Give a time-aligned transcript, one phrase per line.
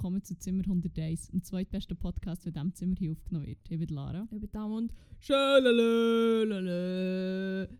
[0.00, 3.58] Willkommen zu Zimmer 101, dem zweitbesten Podcast, der in diesem Zimmer hier aufgenommen wird.
[3.68, 4.26] Ich bin Lara.
[4.30, 6.46] Ich bin Tam und Schölalö,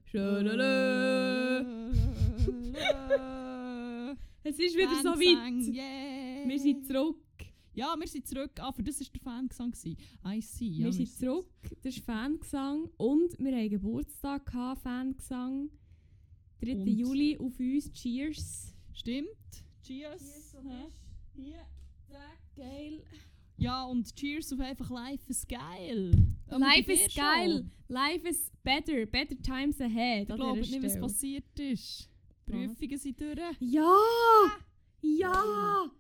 [0.05, 1.65] schölalö.
[4.43, 5.75] Es ist wieder so weit.
[5.75, 6.47] Yeah.
[6.47, 7.17] Wir sind zurück.
[7.73, 8.51] Ja, wir sind zurück.
[8.59, 9.73] Ah, für das war der Fangesang.
[10.27, 10.67] I see.
[10.67, 11.49] Ja, wir sind zurück.
[11.83, 12.91] Das ist Fangesang.
[12.99, 15.71] Und wir hatten Geburtstag, gehabt, Fangesang.
[16.61, 16.77] 3.
[16.77, 16.87] Und?
[16.87, 17.91] Juli auf uns.
[17.93, 18.75] Cheers.
[18.93, 19.65] Stimmt.
[19.83, 20.55] Cheers.
[20.63, 20.91] Hä?
[21.35, 21.65] Hier,
[22.57, 23.03] geil.
[23.57, 26.13] Ja, und Cheers auf einfach Life is geil.
[26.49, 27.71] Life is geil.
[27.89, 29.05] Life is better.
[29.07, 30.31] Better times ahead.
[30.31, 32.09] Ich glaube nicht, was passiert ist.
[32.47, 33.57] Prüfungen sind durch.
[33.61, 33.97] Ja!
[35.03, 35.91] Ja!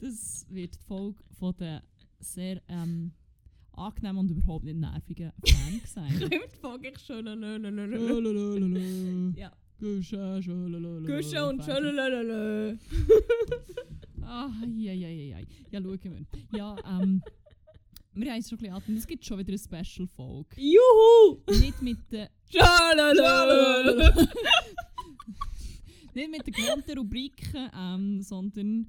[0.00, 1.82] Das wird die Folge von der
[2.20, 3.12] sehr ähm,
[3.72, 6.18] angenehmen und überhaupt nicht nervigen Fan sein.
[6.30, 7.58] Kommt Folge ich schölalö.
[9.36, 9.52] Ja.
[9.80, 12.76] Güsche, schölalala, Küsse und schölalö.
[14.22, 15.46] Ah, ja, ja, ja, ja.
[15.72, 16.24] Ja, schauen wir.
[16.56, 17.20] Ja, ähm,
[18.12, 18.96] wir haben es schon ein bisschen.
[18.98, 20.56] Es gibt schon wieder eine Special-Folge.
[20.56, 21.40] Juhu!
[21.58, 23.92] Nicht mit den Schölalö.
[26.14, 28.86] nicht mit den gewohnten Rubriken, ähm, sondern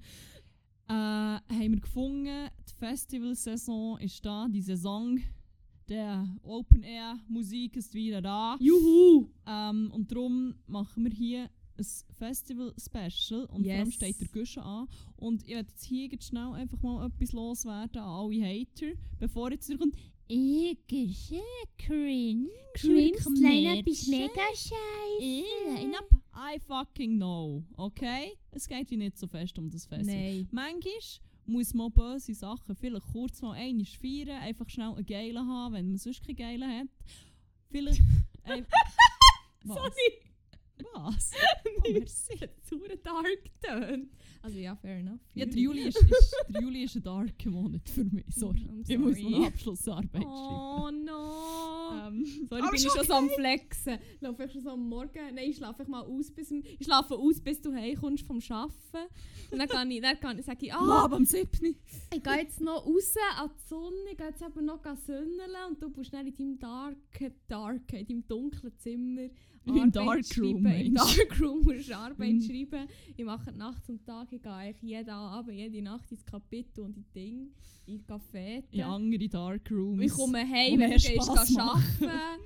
[0.88, 5.18] äh, haben wir gefunden, die Festivalsaison ist da, die Saison
[5.92, 8.56] der Open-Air-Musik ist wieder da.
[8.60, 9.28] Juhu!
[9.46, 11.86] Ähm, und darum machen wir hier ein
[12.18, 13.94] Festival-Special und vor allem Yes.
[13.96, 14.88] steht der Guschen an.
[15.18, 19.52] Und ich werde jetzt hier ganz schnell einfach mal etwas loswerden an alle Hater, bevor
[19.52, 19.96] jetzt kommt
[20.28, 21.42] «Ich Guschen,
[21.78, 23.92] cringe, Cringe, das Line-Up Mädchen.
[23.92, 25.44] ist mega scheiße.
[26.34, 28.32] I fucking know, okay?
[28.52, 30.16] Es geht wie nicht so fest um das Festival.
[30.16, 30.48] Nein.
[30.52, 30.94] Manchmal
[31.52, 35.90] muss man böse Sachen vielleicht kurz mal einmal feiern, einfach schnell einen geilen haben, wenn
[35.90, 36.88] man sonst keinen geilen hat.
[37.70, 38.00] Vielleicht...
[38.46, 38.64] äh,
[39.64, 39.78] was?
[39.78, 40.32] Sorry!
[40.94, 41.32] Was?
[41.84, 42.38] Oh, merci.
[42.64, 43.26] Zu dark
[43.62, 44.12] tönt.
[44.44, 45.20] Also ja, fair enough.
[45.36, 48.68] Ja, der Juli ist, ist, der Juli ist ein darker Monat für mich, sorry.
[48.88, 51.72] Ich muss noch eine Abschlussarbeit Oh no!
[51.92, 52.26] schreiben.
[52.26, 54.00] Ähm, Sorry, aber bin ich ist schon so am Flexen.
[54.20, 55.36] Laufe ich schon so am Morgen.
[55.36, 59.12] Nein, ich schlafe ich mal aus, bis, ich schlafe aus, bis du heimkommst vom Arbeiten.
[59.52, 61.50] Und dann, kann ich, dann kann, sage ich, Ah, aber am 7.
[62.14, 65.82] ich gehe jetzt noch raus an die Sonne, ich gehe jetzt eben noch sünneln und
[65.82, 69.30] du bist dann in deinem darken, darken, in deinem dunklen Zimmer
[69.66, 70.66] Im Darkroom.
[70.66, 70.94] Im?
[70.96, 72.42] Darkroom musst du Arbeit Mhm.
[72.42, 72.88] schreiben.
[73.16, 76.98] Ich mache nachts und Tag, ich gehe eigentlich jeden Abend, jede Nacht ins Kapitel und
[76.98, 77.52] in Ding,
[77.86, 78.64] in Café.
[78.72, 80.02] In andere Darkrooms.
[80.04, 82.42] Ich komme heim, wenn Spass arbeiten.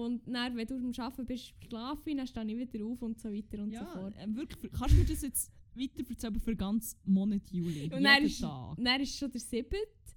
[0.00, 3.18] Und dann, wenn du am Arbeiten bist, schlafe ich, dann stehe ich wieder auf und
[3.20, 4.14] so weiter und so Ja, fort.
[4.16, 7.84] äh, wirklich, kannst du mir das jetzt weiter erzählen für den ganzen Monat Juli?
[7.84, 8.76] Und dann Jeden ist, Tag.
[8.78, 9.66] dann ist schon der 7.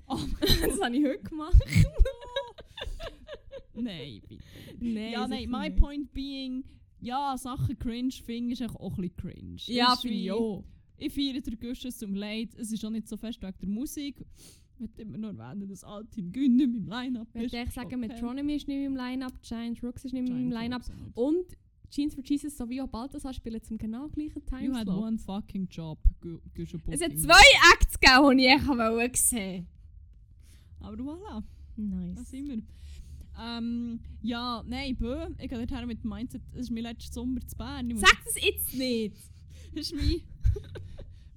[0.08, 1.58] Oh das habe ich heute gemacht.
[3.76, 4.44] nein, bitte.
[4.80, 5.78] nein, ja, nein, my nicht.
[5.80, 6.64] point being,
[7.00, 9.58] ja, Sachen cringe ist eigentlich auch ein bisschen cringe.
[9.68, 10.64] Ja, finde ich wie- auch.
[10.98, 14.24] Ich feiere den tut mir leid, es ist auch nicht so fest wegen der Musik.
[14.76, 17.52] Ich möchte immer nur erwähnen, dass Altin Gün nicht mit im Line-Up Ich ist.
[17.54, 17.98] würde echt sagen, Okay.
[18.08, 20.82] Metronomy ist nicht mehr im Line-Up, Giant Rooks ist nicht mehr im Line-Up.
[21.16, 21.46] Und
[21.90, 25.04] Jeans for Jesus sowie auch Balthasar spielen zum genau gleichen You had Timeslot.
[25.04, 26.00] one fucking job,
[26.56, 27.42] Guschen Es hat zwei
[27.74, 29.68] Acts gegeben, die ich echt wollte sehen
[30.80, 31.44] Aber voilà,
[31.76, 32.30] da Nice.
[32.30, 32.62] sind wir.
[33.42, 37.42] Ähm, ja, nein, bö, ich gehe dorthin mit dem Mindset, es ist mein letzter Sommer
[37.48, 37.90] zu Bern.
[37.90, 39.16] Ich muss- Sag das jetzt nicht!
[39.74, 40.22] Das ist mein,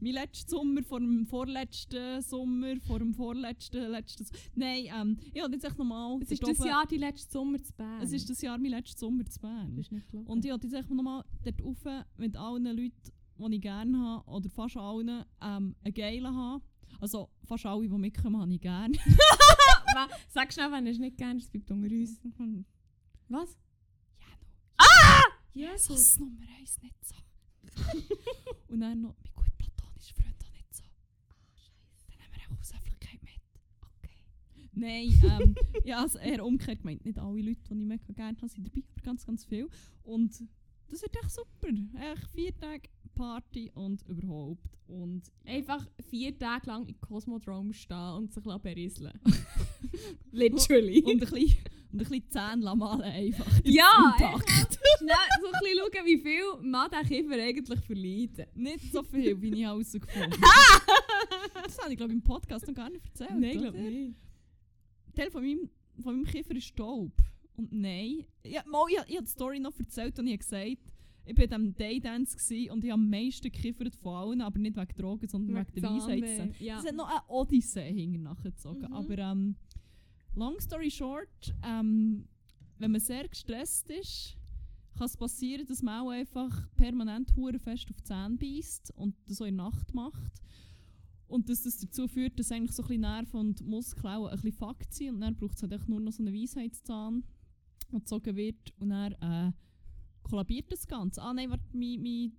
[0.00, 4.26] mein letzter Sommer vor dem vorletzten Sommer, vor dem vorletzten, letzten...
[4.56, 6.18] Nein, ähm, ich wollte jetzt echt nochmal...
[6.20, 8.02] Es ist das Jahr die letzte Sommer zu Bern.
[8.02, 9.78] Es ist das Jahr mein letzter Sommer zu Bern.
[9.78, 10.26] Ist nicht gelogen.
[10.28, 12.92] Und ich wollte jetzt echt nochmal dort rauf mit allen Leuten,
[13.38, 16.62] die ich gerne habe, oder fast allen, ähm, einen geilen haben.
[17.00, 18.96] Also fast alle, die mitkommen, habe ich gerne.
[19.94, 21.84] Wa- Sag schnell, wenn du es nicht gerne es bleibt unter
[22.42, 22.66] uns.
[23.28, 23.56] Was?
[24.18, 24.46] Ja, no.
[24.78, 25.22] Ah!
[25.52, 25.86] Jesus.
[25.96, 27.14] Das Nummer eins nicht so.
[28.68, 30.82] Und dann noch mein gut platonischer Freund auch nicht so.
[32.08, 33.40] Dann haben wir auch Haushöflichkeit mit.
[33.98, 34.70] Okay.
[34.72, 35.54] Nein, ähm,
[35.84, 37.04] ja, also eher umgekehrt gemeint.
[37.04, 39.68] Nicht alle Leute, die ich mega gerne habe, sind dabei, aber ganz, ganz viel.
[40.02, 40.42] Und
[40.88, 41.68] das wird echt super.
[42.12, 44.76] Echt vier Tage Party und überhaupt.
[44.86, 45.54] Und ja.
[45.54, 49.18] Einfach vier Tage lang im Cosmodrome stehen und sich berieseln.
[50.32, 51.02] Literally.
[51.02, 51.58] und ein bisschen,
[51.92, 53.60] und ein bisschen Zähne malen einfach.
[53.64, 54.78] ja, Im einfach Takt.
[54.98, 58.46] schnell so ein bisschen schauen, wie viel man den Kiefer eigentlich verleiden.
[58.54, 60.82] Nicht so viel, wie ich herausgefunden habe.
[61.64, 63.38] das habe ich, glaube ich, im Podcast noch gar nicht erzählt.
[63.38, 64.14] Nein, glaube nicht.
[65.14, 65.70] Teil von meinem,
[66.02, 67.12] von meinem Kiefer ist Staub.
[67.56, 68.24] Und nein.
[68.44, 70.94] Ja, mal, ich, ich habe die Story noch erzählt und ich habe gesagt,
[71.26, 72.36] ich war diesem Daydance
[72.70, 75.90] und ich habe am meisten gekiffert von allen, aber nicht wegen Drogen, sondern wegen, der
[75.90, 76.60] Weisheit.
[76.60, 76.78] Ja.
[76.78, 78.88] Es hat noch eine Odyssee hinten nachgezogen.
[78.88, 78.92] Mhm.
[78.92, 79.56] Aber ähm,
[80.34, 82.26] long story short, ähm,
[82.78, 84.36] wenn man sehr gestresst ist,
[84.96, 89.14] kann es passieren, dass man auch einfach permanent hure fest auf die Zähne beißt und
[89.26, 90.42] das so in der Nacht macht.
[91.26, 94.36] Und dass das dazu führt, dass eigentlich so ein bisschen Nerven und Muskeln auch ein
[94.36, 97.24] bisschen fucked sind und dann braucht es halt echt nur noch so einen Weisheitszahn,
[97.90, 99.52] der gezogen wird und dann äh,
[100.22, 101.22] kollabiert das Ganze.
[101.22, 102.32] Ah nein, warte, mein, mein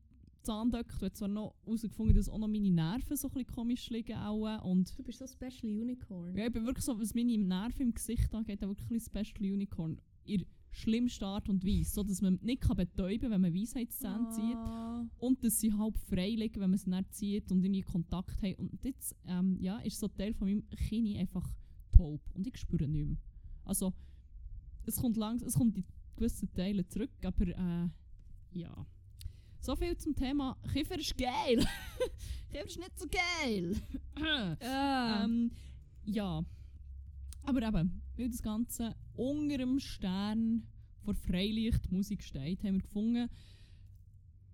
[0.46, 4.64] Zahndöckel hat zwar noch herausgefunden, dass auch noch meine Nerven so ein komisch liegen auch,
[4.64, 6.38] und Du bist so Special Unicorn.
[6.38, 10.00] ja, ich bin wirklich so, was meine Nerven im Gesicht angeht, auch wirklich Special Unicorn.
[10.24, 11.92] In der schlimmsten Art und Weise.
[11.92, 14.56] So, dass man nicht kann betäuben kann, wenn man Weisheitszähne zieht.
[14.56, 15.08] Ah.
[15.20, 18.56] Und dass sie halb frei liegen, wenn man sie nicht zieht und irgendwie Kontakt haben.
[18.56, 21.48] Und jetzt ähm, ja, ist so ein Teil von meinem Kinn einfach
[21.96, 22.22] taub.
[22.34, 23.18] Und ich spüre nicht mehr.
[23.64, 23.94] Also,
[24.86, 27.90] es kommt langsam, es kommt in gewissen Teilen zurück, aber äh,
[28.52, 28.86] ja.
[29.66, 31.58] So viel zum Thema Kiefer ist geil.
[32.52, 33.76] Kiefer ist nicht so geil.
[34.62, 35.24] Ah.
[35.26, 35.52] Ähm,
[36.06, 36.42] ja.
[37.44, 40.68] Aber eben, weil das Ganze unter dem Stern
[41.04, 43.30] vor Freilichtmusik steht, haben wir gefunden,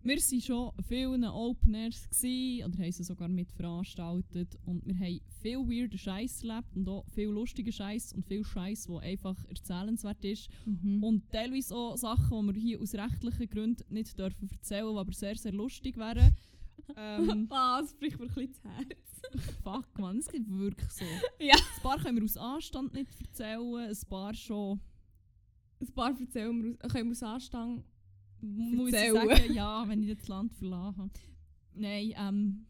[0.03, 5.19] wir waren schon vielen Open Airs gewesen, oder haben sie sogar mitveranstaltet und wir haben
[5.41, 10.23] viel weirden Scheiß erlebt und auch viel lustigen Scheiß und viel Scheiß, der einfach erzählenswert
[10.25, 10.49] ist.
[10.65, 11.03] Mhm.
[11.03, 15.13] Und teilweise auch Sachen, die wir hier aus rechtlichen Gründen nicht dürfen erzählen, die aber
[15.13, 16.35] sehr, sehr lustig wären.
[16.97, 19.55] ähm, ah, das bricht mir ein bisschen das Herz.
[19.63, 21.05] fuck man, es geht wirklich so.
[21.39, 21.55] Ja.
[21.55, 24.79] Ein paar können wir aus Anstand nicht erzählen, ein paar schon.
[25.79, 27.83] Ein paar erzählen wir, aus- können wir aus Anstand.
[28.41, 31.11] Muss ich sagen, ja, wenn ich das Land verlassen habe.
[31.75, 32.65] Nein, ähm,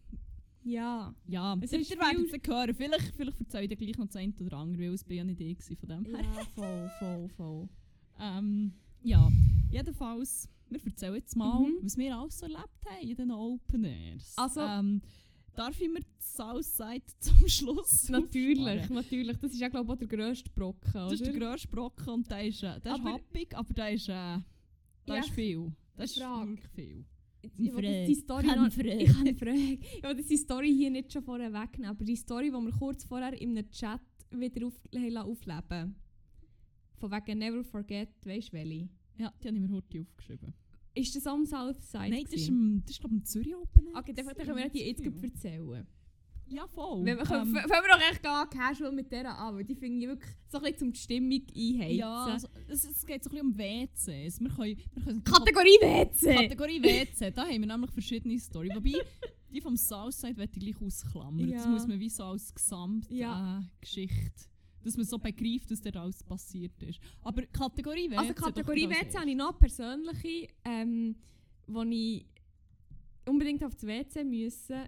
[0.64, 1.14] Ja.
[1.28, 2.76] ja, Es ist ihr werdet es hören.
[2.76, 5.24] Vielleicht, vielleicht erzähle ich dir gleich noch das eine oder andere, weil es bin ja
[5.24, 6.22] nicht ich von dem her.
[6.24, 7.70] Ja, voll, voll, voll.
[8.20, 9.28] Ähm, ja,
[9.72, 11.78] jedenfalls, wir erzählen jetzt mal, Mhm.
[11.82, 14.38] was wir alles so erlebt haben in den Open Airs.
[14.38, 15.02] Also- ähm,
[15.56, 19.38] darf ich mir die Southside zum Schluss Natürlich, natürlich.
[19.40, 20.92] Das ist ja, glaube ich, auch der grösste Brocken.
[20.94, 23.92] Das ist der grösste Brocken und der ist, äh, der ist Aber- happig, aber der
[23.94, 24.38] ist, äh,
[25.08, 25.22] der Ja.
[25.22, 25.72] ist viel.
[25.98, 27.06] Das ist wirklich viel.
[27.58, 28.68] Ich will die Story noch.
[28.68, 29.80] Ich habe eine Frage.
[29.98, 32.72] Ich will jetzt die Story hier nicht schon vorher wegnehmen, aber die Story, die wir
[32.72, 34.02] kurz vorher in einem Chat
[34.32, 34.80] wieder auf,
[35.26, 35.96] aufleben
[36.98, 38.90] Von wegen Never Forget, weißt du welche?
[39.18, 40.54] Ja, die habe ich mir heute aufgeschrieben.
[40.94, 42.10] Ist das am Southside?
[42.10, 42.74] Nein, das ist, gewesen?
[42.76, 43.96] im- das ist glaube ich im Zürich Open Air.
[43.98, 45.88] Okay, dann, können wir die jetzt das erzählen.
[46.52, 47.06] Ja, voll.
[47.06, 49.76] Wenn wir, können, Ähm, fangen wir doch echt gar casual mit der an, weil die
[49.76, 51.98] finde ich wirklich so ein bisschen zum die Stimmung einheizen.
[51.98, 54.40] ja, also, es, es geht so ein bisschen um WCs.
[54.42, 56.36] Wir können, wir können Kategorie WC!
[56.36, 58.76] Kategorie WC, da haben wir nämlich verschiedene Storys.
[58.76, 58.94] Wobei,
[59.52, 61.50] die vom Southside möchte ich gleich ausklammern.
[61.52, 61.70] Das Ja.
[61.70, 63.60] muss man wie so als Gesamtgeschichte, Ja.
[63.60, 64.46] äh, Geschichte,
[64.84, 67.00] dass man so begreift, was da alles passiert ist.
[67.22, 68.18] Aber Kategorie WC...
[68.18, 71.16] Also Kategorie WC habe ich noch persönliche, ähm,
[71.68, 72.26] wo ich
[73.28, 74.82] unbedingt auf das WC müssen.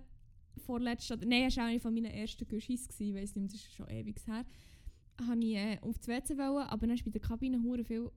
[0.58, 3.56] Vorletzt, oder, nein, das war eine von meinen ersten Guschis, ich weiß nicht, mehr, das
[3.56, 4.46] ist schon ewig her.
[5.28, 8.12] Habe ich äh, auf das WC wollen, aber dann war bei der Kabine hure viel,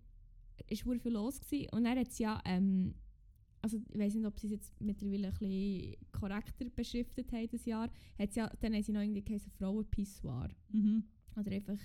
[0.68, 1.68] ist hure viel los gewesen.
[1.72, 2.94] und dann hat es ja, ähm,
[3.62, 7.64] also ich weiß nicht, ob sie es jetzt mittlerweile ein bisschen korrekter beschriftet haben das
[7.64, 10.50] Jahr, hat's ja, dann haben sie noch irgendwie geheißen Frauenpissoir.
[10.70, 11.04] Mhm.
[11.36, 11.78] Oder einfach,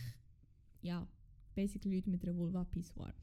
[0.82, 1.08] ja,
[1.56, 3.14] basically Leute mit einer Vulva-Pissoir.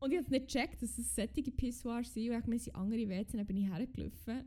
[0.00, 2.28] Und ich habe nicht gecheckt, dass es solche Pissoirs sind.
[2.28, 4.40] Und ich habe sind andere WC, dann bin ich hergelaufen.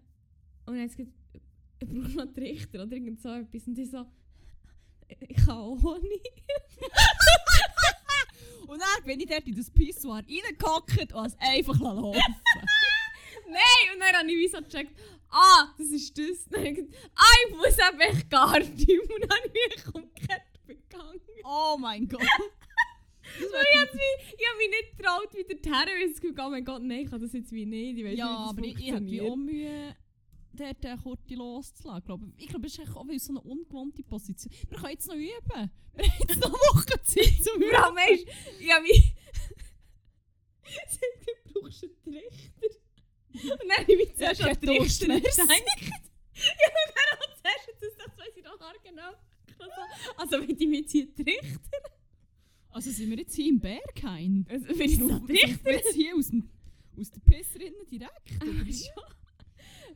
[0.66, 1.42] Und dann hat es gesagt, ich
[1.82, 3.68] einen Trichter oder irgend so etwas.
[3.68, 4.06] Und ich so,
[5.08, 6.44] ich kann auch nicht.
[8.68, 12.20] Und dann bin ich dort in das Pissoir reingehockt und es einfach laufen
[13.48, 13.94] Nein!
[13.94, 14.92] Und dann habe ich wie so gecheckt,
[15.30, 16.46] ah, das ist das.
[16.50, 18.90] Dann habe ich gesagt, ah, ich muss eben echt gar nicht.
[18.90, 21.22] Und dann habe ich mich umgekehrt begangen.
[21.46, 22.22] Oh mein Gott.
[23.40, 26.22] Und ich habe mich, ich hab mich nicht getraut, wieder zu her, weil ich das
[26.22, 27.98] Gefühl hatte, oh mein Gott, nein, ich kann das jetzt wie nicht.
[27.98, 29.96] Ich weiss ja, nicht, wie aber das ich, ich habe auch Mühe,
[30.58, 32.06] dort äh, kurz loszulassen.
[32.06, 32.22] Glaub.
[32.38, 34.54] Ich glaube, es ist auch so eine ungewohnte Position.
[34.70, 35.72] Wir können jetzt noch üben.
[35.96, 37.62] Wir haben jetzt noch Wochen Zeit zum
[38.72, 39.08] habe mich...
[40.96, 42.78] Sie hat gesagt, du brauchst einen Trichter.
[43.34, 45.32] Und dann habe ich mich zuerst Ja, an den Trichter gedacht.
[46.38, 49.12] Ja, und dann auch zuerst, das, das weiss ich noch genau.
[50.18, 51.80] Also, wenn ich mir jetzt hier Trichter...
[52.70, 54.46] Also sind wir jetzt hier im Berghain?
[54.48, 55.72] Also, wenn ich noch Trichter...
[55.72, 56.48] jetzt hier aus, dem,
[56.96, 58.44] aus der Pisserinnen direkt?
[58.44, 58.84] Oder wie?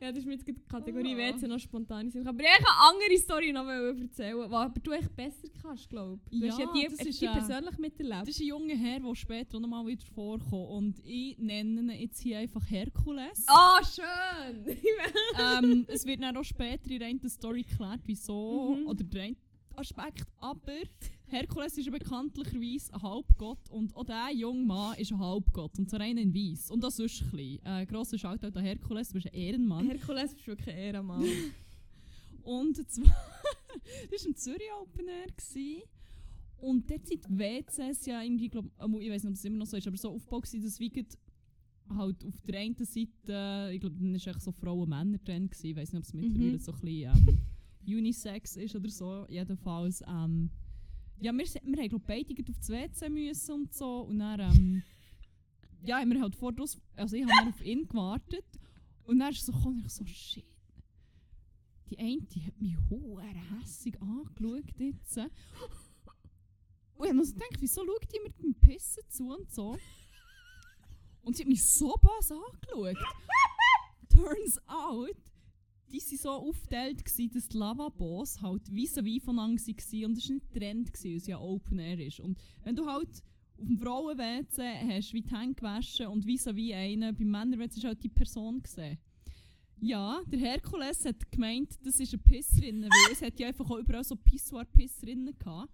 [0.01, 1.17] Ja, das ist mir jetzt die Kategorie Ah.
[1.35, 2.07] WC noch spontan.
[2.09, 2.27] gekommen.
[2.27, 6.39] Aber ich eine andere Story noch erzählen, die aber du echt besser kannst, glaube ich.
[6.39, 8.21] Du hast ja Ja, die, das ist, die äh, persönlich miterlebt.
[8.23, 10.69] Das ist ein junger Herr, der später noch mal wieder vorkommt.
[10.71, 13.45] Und ich nenne ihn jetzt hier einfach Herkules.
[13.47, 14.75] Ah, schön!
[15.39, 18.87] ähm, es wird dann auch später in der Story geklärt, wieso, Mhm.
[18.87, 19.35] oder der
[19.75, 20.25] Aspekt.
[20.39, 20.73] Aber
[21.31, 25.77] Herkules ist bekanntlicherweise ein Halbgott und auch dieser junge Mann ist ein Halbgott.
[25.79, 26.69] Und zwar einer in Weiss.
[26.69, 27.65] Und das ist ein bisschen.
[27.65, 29.87] Äh, grosser Shoutout an Herkules, du bist ein Ehrenmann.
[29.87, 31.25] Herkules bist wirklich ein Ehrenmann.
[32.43, 33.05] Und zwar,
[34.11, 35.27] das war im Zürich Open Air.
[35.27, 35.83] Gewesen.
[36.59, 39.57] Und dort sind die WCs ja irgendwie, glaub, ähm, ich weiß nicht, ob es immer
[39.57, 41.05] noch so ist, aber so aufgebaut gewesen, dass wie
[41.97, 45.55] halt auf der einen Seite, ich glaube, dann war echt so Frauen-Männer-Trend.
[45.63, 46.19] Ich weiß nicht, ob es Mhm.
[46.21, 47.37] mittlerweile so ein bisschen ähm,
[47.97, 49.25] Unisex ist oder so.
[49.29, 50.49] Jedenfalls, ähm,
[51.21, 54.01] ja, wir, wir haben glaube beide auf das WC müssen und so.
[54.01, 54.83] Und dann, ähm,
[55.85, 58.45] ja, haben wir halt vor draus, also ich habe auf ihn gewartet.
[59.03, 60.45] Und dann ist so gekommen ich so, shit.
[61.89, 65.17] Die eine die hat mich hoher hässig angeschaut jetzt.
[66.95, 69.77] Und ich habe mir so gedacht, wieso schaut die mit dem Pissen zu und so.
[71.23, 72.97] Und sie hat mich so böse angeschaut.
[74.09, 75.15] Turns out,
[75.91, 80.35] die waren so aufgeteilt, gewesen, dass die Lavabos halt vis-à-vis voneinander waren und es war
[80.35, 82.19] nicht Trend, weil es ja Open Air ist.
[82.19, 83.09] Und wenn du halt
[83.57, 88.03] auf dem Frauen-WC hast wie die Hände gewaschen und vis-à-vis einen, beim Männer-WC ist halt
[88.03, 88.97] die Person gesehen.
[89.79, 93.79] Ja, der Herkules hat gemeint, das ist eine Pissrinne, weil es hat ja einfach auch
[93.79, 95.73] überall so Pissoir-Pissrinnen gehabt.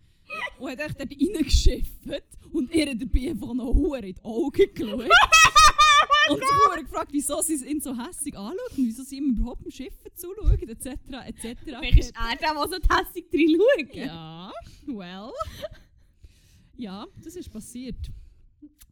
[0.59, 5.09] Und hat echt dort reingeschifft und ihr dabei einfach noch Huren in die Augen geschaut.
[6.29, 9.65] Und sich Huren gefragt, wieso sie ihn so hässlich anschaut und wieso sie ihm überhaupt
[9.65, 10.87] im Schiffen zuschauen, etc.
[11.25, 11.59] etc.
[11.63, 13.95] Vielleicht ist er der, der so hässig drin schaut.
[13.95, 14.51] Ja,
[14.85, 15.31] well.
[16.75, 18.11] Ja, das ist passiert.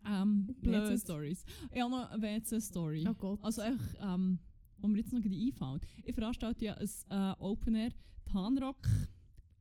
[0.06, 0.56] Ähm.
[0.62, 1.46] WC-Stories.
[1.72, 3.06] Ich habe noch eine WC-Story.
[3.08, 3.39] Oh Gott.
[3.44, 4.39] Also echt, ähm,
[4.77, 5.84] wo mir jetzt noch gerade einfällt.
[6.04, 7.92] Ich veranstalte ja ein äh, Open Air
[8.32, 8.88] Tanrock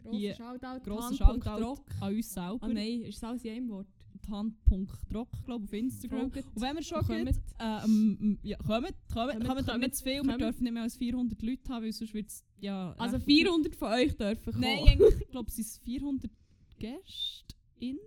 [0.05, 0.81] Grosser Shoutout.
[0.85, 1.17] grosser.
[1.17, 2.59] Shoutout an uns selber.
[2.61, 3.87] Ah nein, ist es alles in einem Wort?
[4.27, 6.31] Tan.rock, glaube ich, auf Instagram.
[6.31, 6.47] Folgt.
[6.55, 7.29] Und wenn wir schon kommt.
[7.29, 10.23] äh, ähm, ja, kommt, kommt, Kommt, kommt, nicht zu viel.
[10.23, 10.41] Wir kommt.
[10.41, 12.95] dürfen nicht mehr als 400 Leute haben, weil sonst wird es ja...
[12.99, 14.61] Also recht- 400 von euch dürfen kommen.
[14.61, 16.31] Nein, eigentlich, ich glaube, es sind 400
[16.79, 17.99] Gäste innen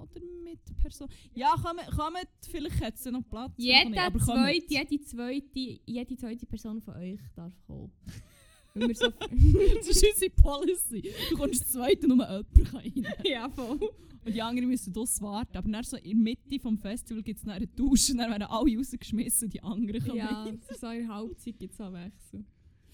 [0.00, 1.08] oder mit Person.
[1.34, 3.52] Ja, kommt, kommt vielleicht hat es noch Platz.
[3.84, 7.92] auch nicht, zweite, jede, zweite, jede zweite Person von euch darf kommen.
[8.74, 11.12] Wenn wir so Das ist unsere Policy.
[11.30, 13.06] Du kommst zweite nur jemand rein.
[13.24, 13.78] ja, voll.
[14.24, 15.56] Und die anderen müssen draussen warten.
[15.56, 18.44] Aber dann so in der Mitte des Festivals gibt es eine Dusche und dann werden
[18.44, 20.60] alle rausgeschmissen und die anderen kommen Ja, rein.
[20.78, 22.44] so in der Halbzeit gibt es auch Wechsel.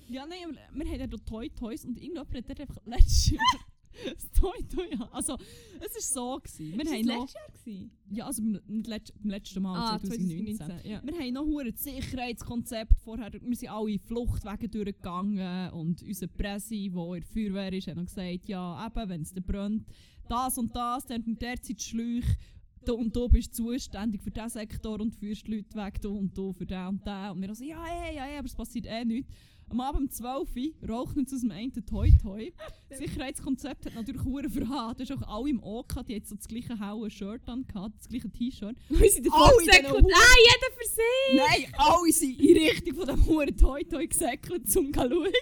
[0.08, 3.30] Ja, nein, aber wir haben ja dort Toy Toys und irgendjemand hat dort einfach letztes
[3.32, 3.42] Jahr
[4.14, 5.37] das Toy Toy Also,
[5.80, 6.40] es war so.
[6.40, 6.78] Gewesen.
[6.78, 7.90] Wir Ist haben das letztes Jahr gewesen?
[8.11, 10.56] Ja, also beim nicht letzt, letzten Mal, Ah, 2019.
[10.56, 11.02] 2019, ja.
[11.04, 13.30] Wir haben noch das Sicherheitskonzept vorher.
[13.32, 18.04] Wir sind alle Fluchtwege durchgegangen und unser Presse, der in der Feuerwehr ist, hat noch
[18.06, 19.87] gesagt, ja, eben, wenn es dann brennt,
[20.30, 22.37] das und das, dann in der Zeit Schläuche,
[22.85, 26.37] du und du bist zuständig für diesen Sektor und führst die Leute weg, du und
[26.37, 27.30] du für den und den.
[27.30, 29.32] Und wir so, ja, ja, ja, ja, aber es passiert eh nichts.
[29.70, 32.50] Am Abend um 12 Uhr rauchen uns aus dem einen Toi Toi.
[32.88, 34.94] Das Sicherheitskonzept hat natürlich hure verhauen.
[34.97, 37.99] Das ist auch alle im gehabt, die hatten so das gleiche helle Shirt an, gehabt,
[37.99, 38.76] das gleiche T-Shirt.
[38.88, 40.06] Wir sind Alle gesäckelt.
[40.06, 41.35] Ah, jeder für sich!
[41.35, 45.32] Nein, alle sind in Richtung von dem Huren Toi Toi gesäckelt, zum zu schauen.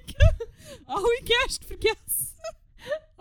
[0.87, 2.36] alle Gäste vergessen.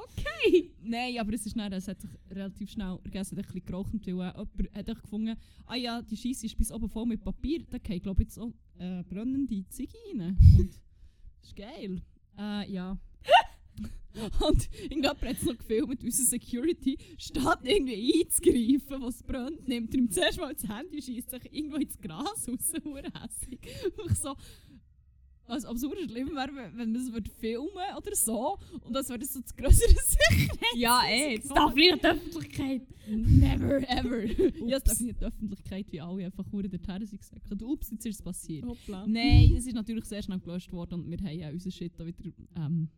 [0.06, 0.72] Okay.
[0.84, 3.94] Nein, aber es, ist dann, es hat sich relativ schnell vergessen, hat ein bisschen geraucht,
[3.94, 5.36] weil äh, jemand hat echt gefunden,
[5.66, 8.54] ah ja, die Scheisse ist bis oben voll mit Papier, da glaube ich jetzt auch
[8.78, 10.38] äh, brennende Ziege rein.
[10.58, 10.82] Und das
[11.50, 12.02] ist geil.
[12.38, 12.98] Äh, ja.
[14.48, 20.00] Und irgendjemand hat es noch gefilmt, unsere Security statt irgendwie einzugreifen, was brennt, nimmt er
[20.00, 23.60] ihm zuerst mal das Handy und schießt sich irgendwo ins Gras raus, hässig.
[24.10, 24.36] Ich so,
[25.48, 27.10] also absurd schlimm wäre, wenn man es
[27.40, 30.60] filmen oder so und das wäre das so das größere Sicherheit.
[30.76, 32.82] Ja, eh, das darf nicht in die Öffentlichkeit.
[33.08, 34.24] Never ever.
[34.68, 37.52] ja, es darf nicht in die Öffentlichkeit, wie alle einfach hure dorthin sind gesagt.
[37.52, 38.66] Und ups, jetzt ist es passiert.
[38.66, 39.06] Hoppla.
[39.08, 42.06] Nein, es ist natürlich sehr schnell gelöscht worden und wir haben ja unseren Shit da
[42.06, 42.24] wieder
[42.58, 42.90] ähm,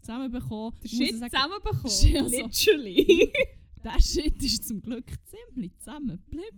[0.00, 0.74] zusammenbekommen.
[0.82, 1.82] Der Shit zusammenbekommen.
[1.84, 3.32] Also- Literally.
[3.84, 6.48] Der Shit ist zum Glück ziemlich zusammengeblieben.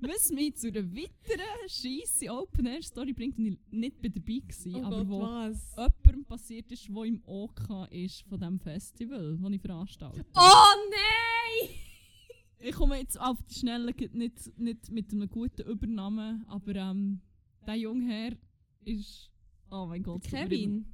[0.00, 4.42] Was mich zu einer weiteren scheisse Open Air Story bringt, und ich nicht bei dabei
[4.72, 5.74] war, oh aber Gott, wo was?
[5.76, 10.24] jemandem passiert ist, der im OK ist von diesem Festival, das ich veranstalte.
[10.34, 11.70] Oh nein!
[12.60, 17.20] Ich komme jetzt auf die Schnelle nicht, nicht mit einem guten Übernamen, aber ähm,
[17.66, 18.36] der junge Herr
[18.84, 19.30] ist.
[19.70, 20.22] Oh mein Gott.
[20.24, 20.86] Kevin.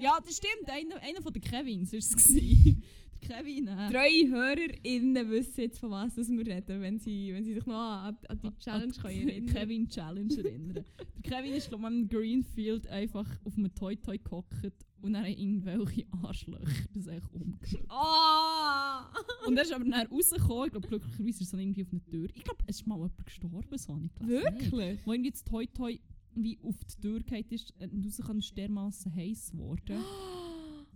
[0.00, 0.68] Ja, das stimmt.
[0.68, 2.34] Einer, einer von den Kevins war es.
[3.20, 3.66] Kevin.
[3.66, 8.16] Treue HörerInnen wissen jetzt, von was wir reden, wenn sie, wenn sie sich noch an,
[8.28, 10.84] an die Challenge können erinnern Kevin Challenge erinnern.
[11.22, 15.26] der Kevin ist, glaube ich, am Greenfield einfach auf einem Toy Toy gehockt und dann
[15.26, 17.78] irgendwelche Arschlöcher das echt umgebracht.
[17.90, 19.48] Oh!
[19.48, 20.66] Und er ist aber dann rausgekommen.
[20.66, 22.28] Ich glaube, glücklicherweise ist er so irgendwie auf einer Tür.
[22.34, 24.44] Ich glaube, es ist mal jemand gestorben, so habe ich gelesen.
[24.44, 25.06] Wirklich?
[25.06, 25.66] Wo irgendwie das Toi
[26.34, 29.98] wie auf die Tür geht ist, und raus kann, ist dermassen heiß geworden.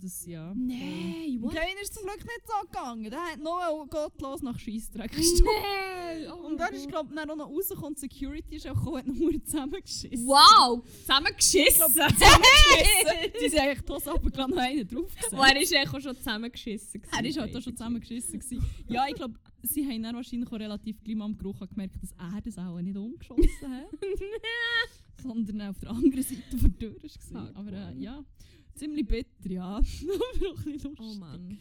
[0.02, 0.52] das ja.
[0.54, 1.54] Nein, what?
[1.54, 3.10] Keiner ist zum Glück nicht so gegangen.
[3.10, 6.32] Der hat noch gottlos nach Scheissdreck Nein!
[6.32, 9.06] Oh Und dann ist, glaube ich, dann auch noch rausgekommen, Security ist auch gekommen, hat
[9.06, 10.26] noch verdammt zusammengeschissen.
[10.26, 10.82] Wow!
[11.00, 11.86] Zusammengeschissen!
[11.86, 13.32] Zusammengeschissen!
[13.42, 15.32] Die sind eigentlich Hose runtergelassen und noch einen draufgesetzt.
[15.32, 17.00] Oh, er ist auch schon zusammengeschissen.
[17.02, 18.40] gewesen, Er war halt auch schon zusammengeschissen.
[18.40, 18.66] Gewesen.
[18.88, 22.12] Ja, ich glaube, sie haben dann wahrscheinlich auch relativ gleich mal am Geruch gemerkt, dass
[22.12, 23.86] er das auch nicht umgeschossen hat.
[25.22, 27.42] sondern auf der anderen Seite der Tür war.
[27.42, 28.24] Ah, Aber äh, ja,
[28.74, 29.76] ziemlich bitter, ja.
[29.76, 31.00] Aber auch ein lustig.
[31.00, 31.58] Oh Mann.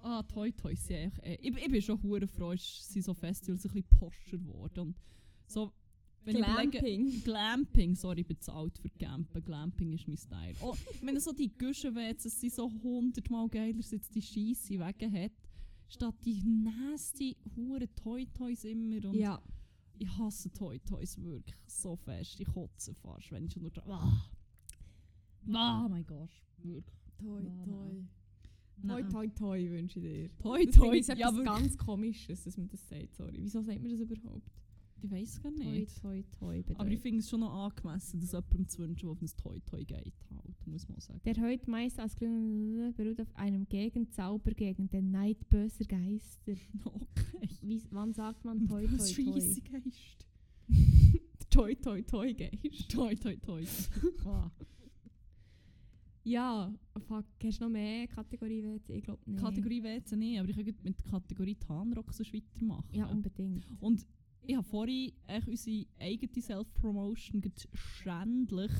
[0.00, 3.14] Ah, Toy Toys sind echt, äh, ich, ich bin schon hure froh, es sind so
[3.14, 4.80] Festivals ein bisschen poscher geworden.
[4.80, 4.96] Und
[5.46, 5.72] so,
[6.24, 7.22] wenn ich überlege, Glamping.
[7.24, 9.44] Glamping, sorry, ich bin zu alt für Campen.
[9.44, 10.54] Glamping ist mein Style.
[10.60, 15.32] Oh, ich meine, so die Guschenwetze sind so hundertmal geiler, seit die Scheisse weg hat.
[15.88, 19.08] Statt die nasty, hure Toy Toys immer.
[19.08, 19.42] Und Ja.
[20.00, 22.38] Ich hasse Toy Toys wirklich so fest.
[22.38, 23.72] Ich kotze fast, wenn ich schon nur.
[23.88, 24.30] Ah.
[25.52, 26.30] Ah, mein Gott.
[26.62, 26.84] Wirklich.
[27.18, 28.04] Toi, Nein, toi.
[28.82, 29.08] Nein.
[29.10, 30.28] Toi, toi, toi wünsche ich dir.
[30.38, 31.02] Toi Das Toi.
[31.02, 31.44] so Ja, etwas wirklich.
[31.46, 33.38] ganz komisches, dass man das sagt, sorry.
[33.40, 34.50] Wieso sagt man das überhaupt?
[35.00, 36.00] Ich weiß gar Toi, nicht.
[36.02, 36.80] toi, toi bedeutet.
[36.80, 39.60] Aber ich finde es schon noch angemessen, dass jemandem zu wünschen, der auf ein Toy
[39.60, 41.20] Toy geht, halt, muss man sagen.
[41.24, 46.54] Der heute meist als Grün beruht auf einem Gegenzauber gegen den Neid böser Geister.
[46.84, 47.48] Okay.
[47.62, 49.06] Wie, wann sagt man toi, toi, toi?
[49.06, 50.26] scheisse Geist.
[51.50, 52.90] toi, toi, toi Geist.
[52.90, 53.62] Toi Toi Toi.
[54.24, 54.50] Ah.
[56.28, 56.70] Ja,
[57.06, 58.96] fuck, hast du noch mehr Kategorie WC?
[58.96, 59.42] Ich glaube nicht.
[59.42, 62.92] Kategorie WC nicht, aber ich gut mit der Kategorie Tarnrock so weitermachen.
[62.92, 63.64] Ja, unbedingt.
[63.80, 64.06] Und
[64.42, 67.42] ich habe vorhin echt unsere eigene Self-Promotion
[67.72, 68.72] schändlich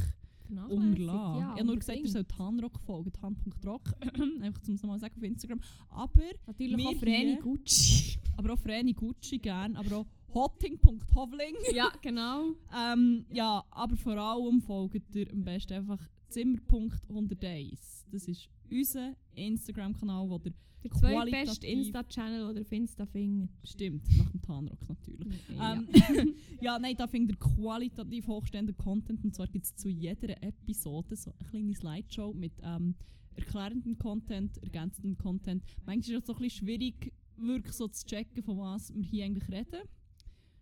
[0.68, 1.40] umgelassen.
[1.40, 3.94] Ja, ich habe nur gesagt, ihr sollt Tarnrock folgen, tan.rock,
[4.42, 5.60] einfach zum es nochmal sagen auf Instagram.
[5.88, 8.18] Aber, Natürlich auch Vreni Gucci.
[8.36, 11.56] aber auch Vreni Gucci gern, aber auch hotting.hovling.
[11.72, 12.50] ja, genau.
[12.76, 18.04] Ähm, ja, aber vor allem folgt ihr am besten einfach Zimmer.101.
[18.10, 20.52] Das ist unser Instagram-Kanal, wo der
[20.84, 23.50] Der zweitbeste Insta-Channel oder auf Insta findet.
[23.64, 25.48] stimmt, nach dem Tarnrock natürlich.
[25.48, 25.74] Ja.
[25.74, 29.24] Ähm, ja, nein, da findet ihr qualitativ hochstehenden Content.
[29.24, 32.94] Und zwar gibt es zu jeder Episode so eine kleine Slideshow mit ähm,
[33.34, 35.64] erklärendem Content, ergänzendem Content.
[35.86, 39.24] Manchmal ist es so ein bisschen schwierig, wirklich so zu checken, von was wir hier
[39.24, 39.82] eigentlich reden.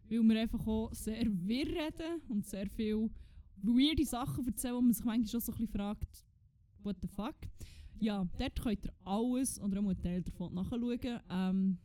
[0.09, 3.11] Weil wir einfach auch sehr wirr reden und sehr viel
[3.67, 6.25] weirde Sachen erzählen, wo man sich manchmal auch so ein bisschen fragt,
[6.83, 7.37] what the fuck.
[7.99, 11.21] Ja, dort könnt ihr alles oder auch einen Teil davon nachschauen.
[11.31, 11.79] Ähm,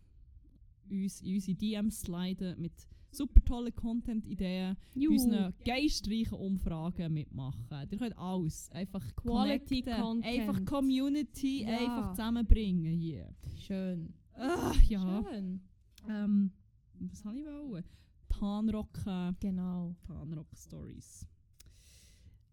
[0.90, 2.74] uns in unsere DMs sliden mit
[3.12, 7.88] super tollen Content-Ideen, unseren geistreichen Umfragen mitmachen.
[7.90, 8.70] Ihr könnt alles.
[8.72, 10.26] Einfach Quality connecten, Content.
[10.40, 11.78] Einfach Community Ja.
[11.78, 13.34] einfach zusammenbringen hier.
[13.58, 14.14] Schön.
[14.34, 15.24] Ah, ja.
[15.30, 15.62] Schön.
[16.10, 16.52] Ähm,
[17.00, 17.84] was habe ich wollen?
[18.30, 19.96] Tarnrock, äh, Genau.
[20.08, 21.26] Tarnrock Stories.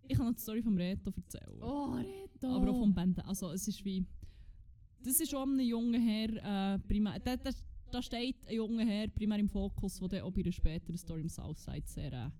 [0.08, 1.62] Ich kann noch die Story vom Reto erzählen.
[1.62, 2.48] Oh, Reto.
[2.48, 3.24] Aber auch vom Band.
[3.26, 4.04] Also es ist wie...
[5.02, 7.18] Das ist schon ein junger Herr, äh, primär...
[7.20, 7.50] Da, da,
[7.90, 11.20] da steht ein junger Herr primär im Fokus, der dann auch bei einer späteren Story
[11.22, 12.12] im Southside sehr...
[12.12, 12.30] Äh,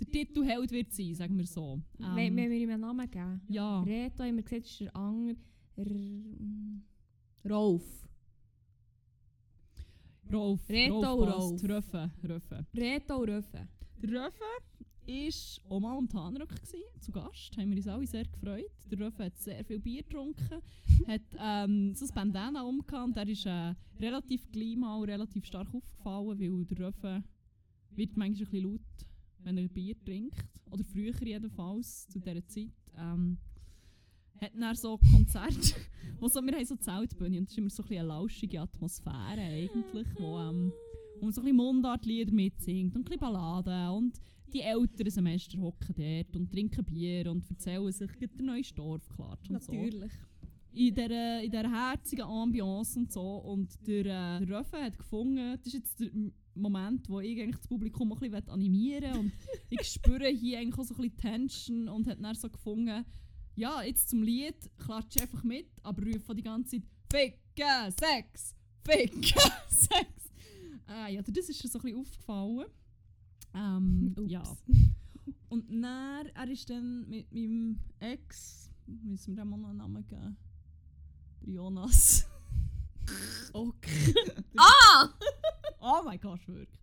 [0.00, 1.78] der Titelheld wird sein, sagen wir so.
[1.98, 3.42] Wenn Ähm, wir ihm einen Namen geben.
[3.48, 5.34] ja, Reto haben wir gesagt, ist der Anger.
[5.76, 6.82] Mm,
[7.46, 8.08] Rolf.
[10.32, 10.68] Rolf.
[10.70, 11.34] Reto Rolf.
[11.34, 11.50] Rolf.
[11.52, 11.68] passt.
[11.68, 12.10] Röffe.
[12.26, 12.66] Röffe.
[12.74, 13.68] Reto Röffe.
[14.02, 14.32] Der
[15.10, 17.56] Mal am Tarnrock gewesen, zu Gast.
[17.56, 18.70] Haben wir uns alle sehr gefreut.
[18.92, 20.62] Der Röffe hat sehr viel Bier getrunken,
[21.08, 25.74] hat ähm, so ein Bandana umgehabt und er ist äh, relativ gleich mal relativ stark
[25.74, 27.24] aufgefallen, weil der Röffe
[27.96, 29.06] wird manchmal ein bisschen laut,
[29.40, 30.44] wenn er Bier trinkt.
[30.70, 32.70] Oder früher jedenfalls, zu dieser Zeit.
[32.96, 33.38] Ähm,
[34.40, 35.74] hat dann so Konzerte,
[36.20, 40.06] wo so, wir haben so Zeltbühne und das ist immer so eine lauschige Atmosphäre eigentlich,
[40.20, 40.72] wo, ähm,
[41.18, 44.20] wo man so ein bisschen Mundartlieder mitsingt und ein bisschen Balladen und
[44.52, 49.08] die älteren Semester hocken dort und trinken Bier und erzählen sich gerade der neue Dorf
[49.08, 49.72] klatsch und so.
[49.72, 50.12] Natürlich.
[50.72, 55.56] In dieser, in dieser herzigen Ambiance und so und der, äh, der Röffe hat gefunden,
[55.56, 56.10] das ist jetzt der
[56.54, 59.32] Moment, wo ich eigentlich das Publikum ein bisschen animieren will und
[59.68, 63.04] ich spüre hier eigentlich auch so ein bisschen Tension und hat dann so gefunden,
[63.56, 69.22] ja, jetzt zum Lied klatsche einfach mit, aber rufe die ganze Zeit Ficken, Sex, Ficken,
[69.68, 70.32] Sex.
[70.88, 72.66] Äh, ja, das ist mir so ein bisschen aufgefallen.
[73.54, 74.42] Ähm, ja.
[75.48, 80.36] Und dann, er ist dann mit meinem Ex, müssen wir dem noch einen Namen geben?
[81.42, 82.26] Jonas.
[83.52, 84.14] okay.
[84.56, 85.08] Ah!
[85.80, 86.78] Oh mein Gott, wirklich.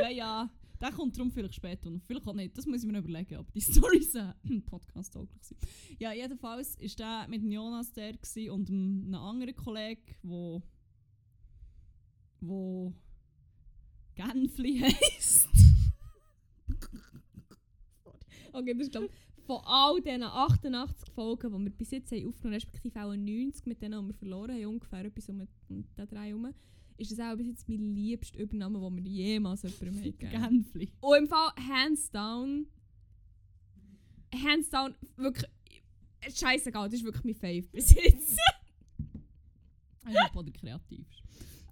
[0.00, 0.50] Ja, ja.
[0.80, 2.56] Der kommt darum vielleicht später und vielleicht auch nicht.
[2.56, 4.32] Das muss ich mir überlegen, ob die Storys äh,
[4.66, 5.60] Podcast tauglich sind.
[5.98, 8.14] Ja, jedenfalls war der mit Jonas der
[8.52, 10.62] und einem anderen Kollegen, wo
[12.40, 12.94] wo
[14.14, 15.45] Genfli heisst.
[18.52, 19.10] Okay, das ist glaub,
[19.46, 23.66] von all diesen 88 Folgen, die wir bis jetzt haben aufgenommen haben, respektive auch 90
[23.66, 26.52] mit denen, die wir verloren haben, ungefähr etwas um um den drei herum,
[26.96, 30.90] ist das auch bis jetzt mein liebster Übernahme, den wir jemals jemandem haben gegeben.
[31.00, 32.66] Und im Fall, hands down,
[34.34, 35.50] hands down, wirklich,
[36.34, 38.38] scheißegal, das ist wirklich mein Fave bis jetzt.
[40.08, 41.22] Ich glaube, der kreativste.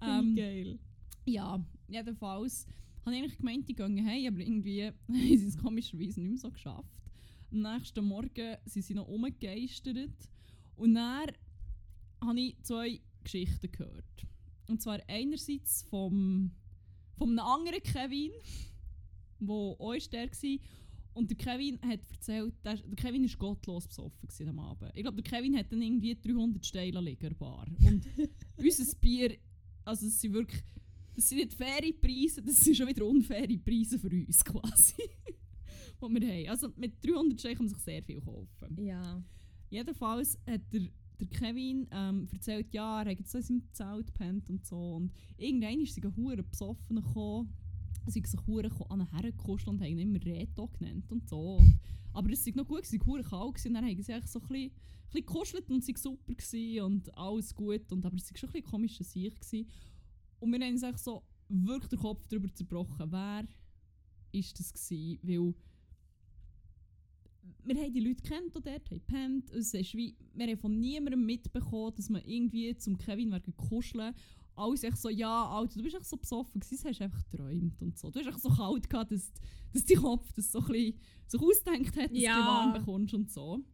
[0.03, 0.79] Ähm, geil.
[1.25, 2.67] ja, jedenfalls
[3.05, 6.39] habe ich eigentlich gemeint, die gehen hey, aber irgendwie haben sie es komischerweise nicht mehr
[6.39, 7.03] so geschafft.
[7.51, 10.29] Am nächsten Morgen sind sie noch rumgegeistert
[10.77, 11.31] und dann
[12.21, 14.27] habe ich zwei Geschichten gehört.
[14.69, 16.51] Und zwar einerseits vom,
[17.17, 18.31] von einem anderen Kevin,
[19.41, 20.59] der auch der war.
[21.15, 24.91] Und der Kevin hat erzählt, der, der Kevin war gottlos besoffen am Abend.
[24.95, 27.67] Ich glaube, der Kevin hat dann irgendwie 300 Steine liegen Bar.
[27.87, 28.05] Und
[28.57, 29.37] unser Bier,
[29.85, 30.63] also es sind wirklich,
[31.15, 34.95] das sind nicht faire Preise, das sind schon wieder unfaire Preise für uns quasi.
[36.09, 36.49] die wir haben.
[36.49, 38.85] Also mit 300 Steinen kann man sich sehr viel kaufen.
[38.85, 39.23] Ja.
[39.71, 40.83] Jedenfalls hat der,
[41.21, 44.97] der Kevin ähm, erzählt, ja, er hat so in seinem Zelt gepennt und so.
[44.97, 47.53] Und irgendwann ist sie hure besoffen gekommen.
[48.07, 51.57] Sie haben sich hure an ihn hergekostet und haben ihn immer Reto genannt und so.
[51.57, 51.81] Und,
[52.13, 54.41] aber es war noch gut, sie waren kalt gewesen, und dann haben sie eigentlich so
[54.41, 54.73] ein bisschen, ein
[55.11, 57.91] bisschen gekuschelt und sie super gewesen und alles gut.
[57.91, 59.41] Und, aber es war schon ein bisschen komischer Sicht.
[59.41, 59.67] Gewesen.
[60.41, 63.45] Und wir haben uns so wirklich den Kopf darüber zerbrochen, wer
[64.33, 65.55] ist das gewesen, weil
[67.67, 69.51] wir haben die Leute kennt, die dort haben gepennt.
[69.51, 74.15] Es ist wie, wir haben von niemandem mitbekommen, dass man irgendwie zum Kevin wegen kuscheln.
[74.57, 77.83] Alles echt so, ja, Alter, du bist echt so besoffen gewesen, du hast einfach geträumt
[77.83, 78.11] und so.
[78.11, 79.33] Du hast echt so kalt gehabt, dass,
[79.73, 82.39] dass dein Kopf das so ein bisschen sich ausgedacht hat, dass Ja.
[82.41, 83.65] du warm bekommst und so.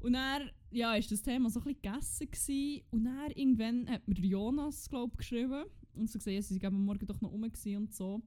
[0.00, 2.82] Und dann, ja, ist das Thema so ein bisschen gegessen gewesen.
[2.90, 5.64] Und dann irgendwann hat mir Jonas, glaube ich, geschrieben.
[5.96, 8.22] Und so gesehen, sie waren am Morgen doch noch rum und so.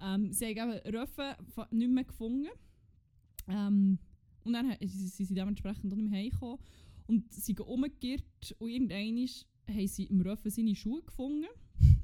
[0.00, 2.48] Ähm, sie haben eben Röffen fa- nicht mehr gefunden.
[3.48, 3.98] Ähm,
[4.44, 6.58] und dann ha- sie, sind dementsprechend auch nicht mehr heimgekommen.
[7.06, 8.24] Und sie sind umgekehrt
[8.58, 9.26] und irgendwann
[9.68, 11.46] haben sie im Röffen seine Schuhe gefunden.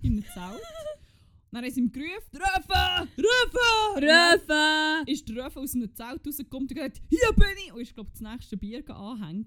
[0.03, 0.61] In einem Zelt.
[1.53, 3.09] dann haben sie ihm gerufen, Röffen!
[3.17, 4.05] Röffen!
[4.05, 5.11] Röfe!
[5.11, 7.73] ist der Röffel aus einem Zelt rausgekommen und gesagt, hier bin ich!
[7.73, 9.47] Und ist, glaube das nächste Bier anhängen.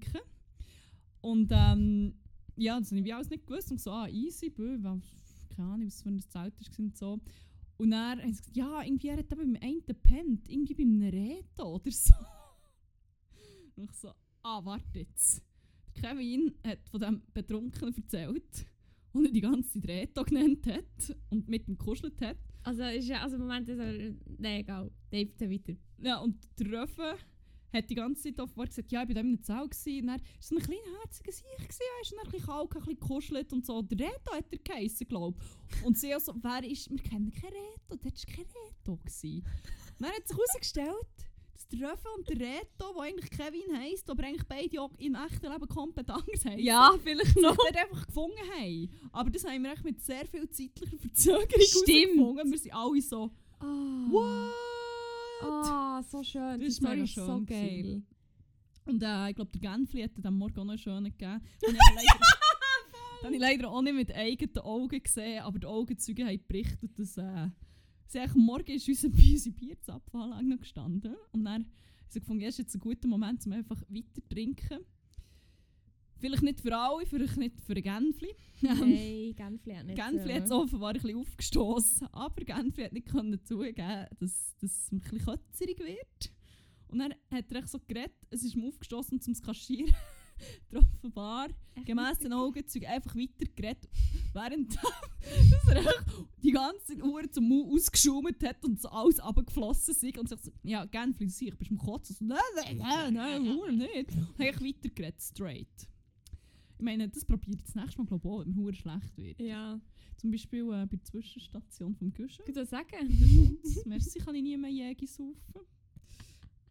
[1.20, 2.14] Und ähm,
[2.56, 3.70] ja, das habe ich alles nicht gewusst.
[3.72, 5.27] Und so, ah, easy, bö, was-
[5.58, 7.20] keine Ahnung, was für ein Zelt war und so.
[7.78, 11.02] Und dann haben sie gesagt, ja, irgendwie er hat eben beim einen gepennt, irgendwie beim
[11.02, 12.14] Reto oder so.
[13.76, 15.42] Und ich so, ah, warte jetzt.
[15.94, 18.66] Kevin hat von dem Betrunkenen erzählt,
[19.12, 22.36] und er die ganze Zeit Reto genannt hat und mit ihm gekuschelt hat.
[22.62, 24.14] Also, ist ja, also im Moment ist er.
[24.38, 24.90] Nein, egal.
[25.10, 25.74] Dave, weiter.
[26.00, 27.16] Ja, und der Röfe
[27.72, 29.70] hat die ganze Zeit offenbar gesagt, ja, ich war da in einem Zelt.
[29.70, 30.00] gewesen.
[30.00, 32.70] Und dann war so ein kleiner herziger Sieg, weißt du, und dann ein bisschen kalt,
[32.72, 33.82] ein bisschen gekuschelt und so.
[33.82, 35.38] Der Reto hat er geheissen, glaube
[35.78, 35.84] ich.
[35.84, 38.96] Und sie also, wer ist, wir kennen keinen Reto, das war kein Reto.
[38.96, 39.44] Gewesen.
[39.98, 41.06] Und dann hat sich herausgestellt,
[41.52, 45.14] dass der Röfe und der Reto, der eigentlich Kevin heisst, aber eigentlich beide auch im
[45.16, 47.56] echten Leben komplett anders heissen, Ja, vielleicht noch.
[47.56, 48.90] dort einfach gefunden haben.
[49.12, 52.50] Aber das haben wir echt mit sehr viel zeitlicher Verzögerung Stimmt.
[52.52, 54.06] Wir sind alle so, Ah.
[54.10, 54.52] what?
[55.42, 56.60] Ah, so schön.
[56.60, 57.82] Das Story mega ist so schön geil.
[57.82, 58.06] gewesen.
[58.84, 61.42] Und äh, ich glaube, der Genfli hat am Morgen auch noch schönen gegeben.
[61.62, 61.76] Den
[63.24, 66.40] habe ich leider, habe ich auch nicht mit eigenen Augen gesehen, aber die Augenzeuge haben
[66.46, 67.48] berichtet, dass äh,
[68.06, 71.16] sie am Morgen ist unser, unsere Bierzapfanlage noch gestanden.
[71.32, 71.72] Und dann haben
[72.08, 74.78] sie gefunden, ja, ist jetzt ein guter Moment, um einfach weiter zu trinken.
[76.18, 78.34] Vielleicht nicht für alle, vielleicht nicht für Genfli.
[78.60, 80.34] Nein, Genfli hat nicht Genfli so.
[80.34, 84.92] hat es offenbar ein bisschen aufgestoßen, aber Genfli hat nicht können zugeben, dass, dass es
[84.92, 86.32] ein bisschen kötzerig wird.
[86.88, 89.94] Und dann hat er echt so geredet, es ist ihm aufgestoßen zum Kaschieren.
[90.70, 91.48] Der offenbar
[91.84, 93.88] gemäss den Augenzeugen einfach weiter geredet,
[94.32, 94.72] während
[95.50, 96.04] dass er
[96.40, 100.16] die ganze Uhr zum Mund ausgeschaumt hat und so alles runtergeflossen ist.
[100.16, 102.14] Und sich so, ja, Genfli, du siehst, bist du am Kotzen?
[102.14, 104.12] So, nein, nein, nein, nein, nicht.
[104.12, 105.88] Und habe ich weiter geredet, straight.
[106.78, 109.40] Ich meine, das probiere ich das nächste Mal, glaube ich, auch, wenn hure schlecht wird.
[109.40, 109.80] Ja.
[110.16, 112.44] Zum Beispiel äh, bei der Zwischenstation vom Guschen.
[112.46, 113.58] Ich würde sagen.
[113.84, 115.60] Merci, kann ich nie mehr Jägi saufen.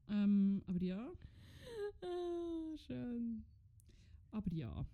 [0.10, 1.12] Ähm, aber ja.
[2.02, 3.44] ah, schön.
[4.32, 4.86] Aber ja.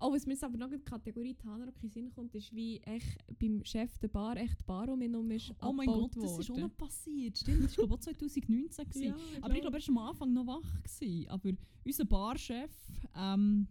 [0.00, 2.54] Oh, was mir jetzt aber noch in die Kategorie Tanrock in den Sinn kommt, ist
[2.54, 6.16] wie echt beim Chef der Bar echt die Bar um herum ist Oh mein Gott,
[6.16, 7.38] das ist auch noch passiert.
[7.38, 8.84] Stimmt, das war glaube ich auch 2019.
[8.84, 9.02] gewesen.
[9.04, 10.82] Ja, aber ich glaube, er war am Anfang noch wach.
[10.82, 11.28] Gewesen.
[11.28, 11.50] Aber
[11.84, 12.70] unser Barchef,
[13.16, 13.68] ähm,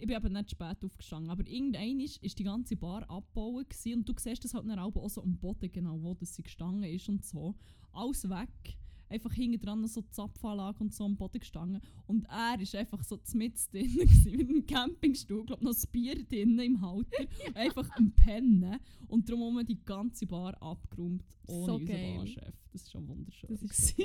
[0.00, 3.98] ich bin eben nicht spät aufgestanden, aber irgendwann ist, ist die ganze Bar abgebaut gewesen.
[3.98, 6.84] und du siehst das halt dann auch so am Boden, genau wo das sie gestanden
[6.84, 7.54] ist und so.
[7.92, 8.78] Alles weg.
[9.10, 11.82] Einfach hinten dran so die Zapfanlage und so am Boden gestanden.
[12.06, 16.24] Und er ist einfach so mit drin gewesen, mit einem Campingstuhl, glaube noch das Bier
[16.24, 17.26] drin im Halter.
[17.54, 18.78] Einfach am Pennen.
[19.08, 22.16] Und darum haben wir die ganze Bar abgeräumt ohne So unseren.
[22.16, 22.54] Barchef.
[22.72, 23.50] Das ist schon wunderschön.
[23.50, 24.04] Das ist so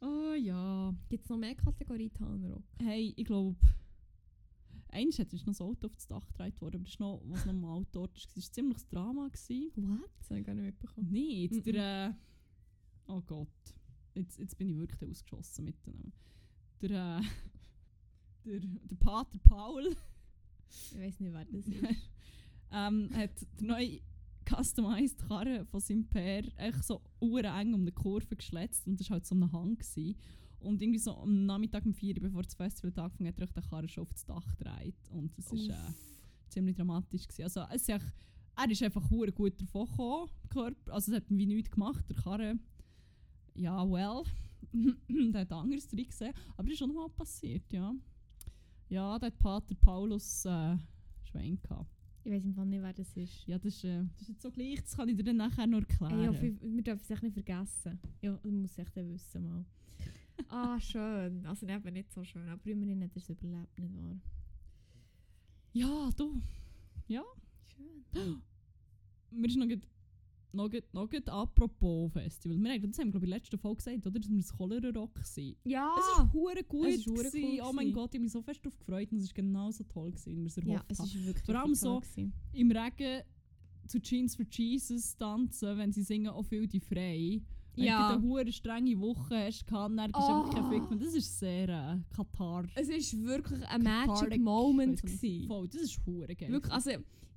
[0.00, 0.92] oh ja.
[1.28, 2.64] noch mehr Kategorie Tanrock?
[2.82, 3.56] Hey, ich glaube,
[4.94, 7.20] eins hat ist noch das Auto auf das Dach gedreht worden, aber das ist noch,
[7.26, 9.28] was noch im Auto dort war, das war ziemlich das Drama.
[9.28, 9.70] Gewesen.
[9.76, 10.10] What?
[10.18, 11.10] Das habe ich gar nicht mitbekommen.
[11.10, 11.62] Nicht, Mhm.
[11.72, 12.12] der, äh,
[13.12, 13.48] oh Gott,
[14.14, 16.12] jetzt, jetzt bin ich wirklich ausgeschossen mit dem Namen.
[16.80, 17.22] Der, äh,
[18.44, 19.96] der, der Pater Paul
[20.70, 22.08] Ich weiß nicht, wer das ist.
[22.72, 23.30] ähm, hat
[23.60, 24.00] die neue
[24.48, 29.14] customized Karre von seinem Pär echt so eng um eine Kurve geschletzt und das war
[29.14, 29.76] halt so ein Hang.
[29.76, 30.16] Gewesen.
[30.64, 33.44] Und irgendwie so am Nachmittag um 4 Uhr, bevor das Festival angefangen hat, hat er
[33.44, 34.96] echt die Karre schon auf das Dach gedreht.
[35.10, 35.74] Und das ist äh,
[36.48, 37.26] ziemlich dramatisch.
[37.26, 37.42] Gewesen.
[37.42, 38.12] Also, es ist echt,
[38.56, 40.92] er ist einfach hure gut davon gekommen, Körper.
[40.92, 42.58] Also es hat wie nichts gemacht, der Karre.
[43.54, 44.24] Ja, well.
[45.32, 46.32] der hat anderes drin gesehen.
[46.56, 47.94] Aber das ist schon mal passiert, ja.
[48.88, 50.76] Ja, der hat Pater Paulus äh,
[51.22, 51.90] Schwein gehabt.
[52.24, 53.46] Ich weiß Fall nicht, wer das ist.
[53.46, 55.66] Ja, das ist, äh, das ist jetzt so gleich, das kann ich dir dann nachher
[55.66, 56.34] noch erklären.
[56.34, 57.98] Ey, ja, wir dürfen es echt nicht vergessen.
[58.22, 59.64] Ja, das muss ich echt wissen mal.
[60.48, 61.44] Ah, schön.
[61.46, 64.18] Also eben nicht so schön, aber immerhin hat er es überlebt, nicht wahr?
[65.72, 66.40] ja, du.
[68.12, 68.42] Schön.
[69.30, 69.88] Mir ist noch grad-
[70.52, 72.56] noch, noch apropos Festival.
[72.58, 74.20] Wir haben, das haben wir glaube ich in der letzten Folge gesagt, oder?
[74.20, 75.56] Dass wir das Cholera Rock waren.
[75.64, 75.92] Ja!
[75.98, 76.86] Es war hure gut.
[76.86, 77.92] es cool oh mein.
[77.92, 80.40] Gott, ich habe mich so fest darauf gefreut und es war genauso toll, gewesen, wie
[80.42, 81.24] wir es ja, erhofft es haben.
[81.26, 82.32] wirklich Vor allem so- gewesen.
[82.52, 83.22] Im Regen
[83.88, 87.42] zu Jeans for Jesus tanzen, wenn sie singen «Auch viel die frei».
[87.76, 88.08] Wenn Ja.
[88.12, 90.70] du eine hure strenge Woche hast, kann dann einfach Oh.
[90.70, 90.98] Fick mehr.
[90.98, 92.66] Das ist sehr äh, Katar.
[92.74, 95.02] Es war wirklich ein Magic Cathartic, Moment.
[95.02, 95.46] Gewesen.
[95.48, 96.50] Voll, das ist hure geil.
[96.52, 96.90] Wirklich, also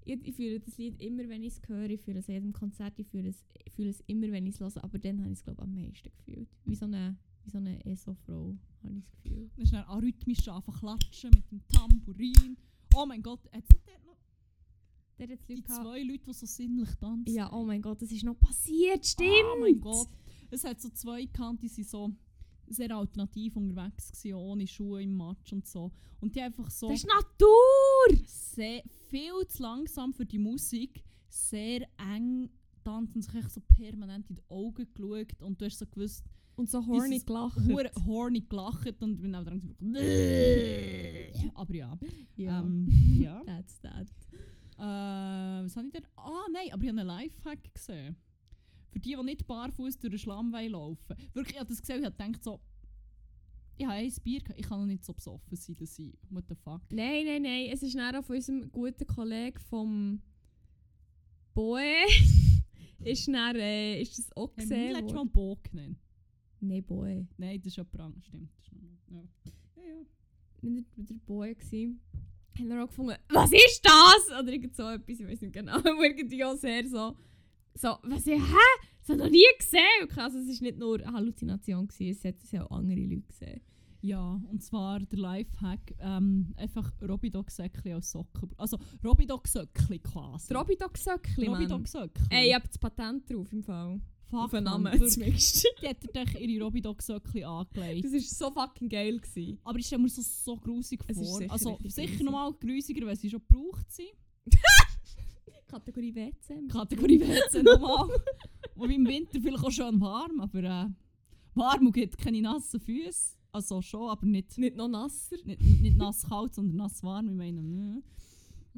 [0.05, 2.93] ich, ich fühle das Lied immer, wenn ich es höre, ich fühle es jedem Konzert,
[2.97, 5.39] ich fühle es, ich fühle es immer, wenn ich es höre, aber dann habe ich
[5.39, 6.47] es glaube am meisten gefühlt.
[6.65, 9.49] Wie so eine, wie so eine ESO-Frau habe ich das Gefühl.
[9.55, 12.57] Dann ist dann arrhythmisch anfangen klatschen mit dem Tambourin.
[12.95, 14.17] Oh mein Gott, hat es dort noch
[15.19, 17.33] Der hat die zwei Leute, die so sinnlich tanzen?
[17.35, 19.29] Ja, oh mein Gott, das ist noch passiert, stimmt!
[19.55, 20.07] Oh mein Gott.
[20.49, 22.11] Es hat so zwei gekannt, die sind so
[22.67, 25.91] sehr alternativ unterwegs gewesen, ohne Schuhe im Matsch und so.
[26.19, 28.25] Und die einfach so Das ist Natur!
[28.25, 32.49] sehr, viel zu langsam für die Musik, sehr eng
[32.83, 36.85] tanzen, sich so permanent in die Augen geschaut und du hast so gewusst, Und so
[36.85, 37.57] horny gelacht.
[38.05, 41.97] horny gelacht und bin auch dran gewesen, aber ja.
[42.35, 42.59] ja.
[42.61, 42.87] Ähm,
[43.21, 43.43] ja.
[43.45, 44.07] That's that.
[44.79, 46.05] Äh, was habe ich denn?
[46.15, 48.15] Ah, nein, aber ich habe einen Lifehack gesehen.
[48.89, 51.99] Für die, die nicht barfuß durch den Schlamm wollen laufen Wirklich, ich habe das gesehen
[51.99, 52.59] und habe gedacht so,
[53.77, 56.45] ich habe ein Bier gehabt, ich kann noch nicht so besoffen sein, dass ich, what
[56.49, 56.81] the fuck.
[56.91, 57.69] Nein, nein, nein.
[57.71, 60.21] Es ist nachher von unserem guten Kollegen vom
[61.53, 61.81] Boe.
[63.03, 65.31] ist dann, äh, ist das auch Haben wir gesehen letztes Mal worden?
[65.31, 65.97] Bock genannt?
[66.59, 67.27] Nein, Boe.
[67.37, 68.49] Nein, das ist jemand anderes, stimmt.
[68.57, 69.23] Das ist noch, ja.
[69.75, 70.69] Ja, ja.
[70.69, 71.95] Nicht der, der Boe gsi.
[72.57, 74.39] Haben wir auch gefunden, was ist das?
[74.39, 75.77] Oder irgend so etwas, ich weiß nicht genau.
[76.03, 77.15] Irgendwie auch sehr so,
[77.77, 78.65] so, was ich, hä?
[78.99, 80.03] Das habe ich noch nie gesehen.
[80.03, 83.27] Okay, Also es war nicht nur eine Halluzination, gewesen, es hat es auch andere Leute
[83.27, 83.61] gesehen.
[84.01, 88.51] Ja, und zwar der Lifehack, ähm, einfach Robidog-Säckchen als Socken.
[88.57, 90.53] Also Robidog-Söckchen quasi.
[90.53, 91.47] Robidog-Söckchen.
[91.47, 92.27] Robidog-Söckchen.
[92.29, 93.99] Ey, ich hab das Patent drauf im Fall.
[94.29, 95.67] Fuck, Auf den Namen zumindest.
[95.81, 98.05] Die hat er dich ihre Robidog-Söckchen angelegt.
[98.05, 99.19] Das war so fucking geil.
[99.19, 99.59] Gewesen.
[99.63, 101.39] Aber ich stelle mir so, so grusig vor.
[101.39, 104.09] sicher also sicher nochmal grusiger, weil sie schon gebraucht sind.
[105.67, 106.67] Kategorie WC.
[106.69, 108.07] Kategorie WC nochmal.
[108.75, 110.85] Wobei im Winter vielleicht auch schon warm, aber äh,
[111.55, 113.35] warm und gibt keine nassen Füße.
[113.51, 115.35] Also schon, aber nicht, Nicht noch nasser.
[115.45, 117.27] nicht, nicht nass kalt, sondern nass warm.
[117.29, 118.03] Ich meine, mm.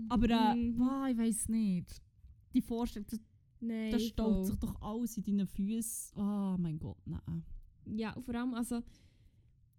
[0.08, 0.78] Aber äh, Mhm.
[0.78, 2.02] boah, ich weiß nicht.
[2.54, 3.20] Die Vorstellung, das,
[3.60, 6.18] Nein, das staut sich doch alles in deinen Füßen.
[6.18, 7.44] Oh mein Gott, nein.
[7.86, 8.80] Ja, und vor allem, also,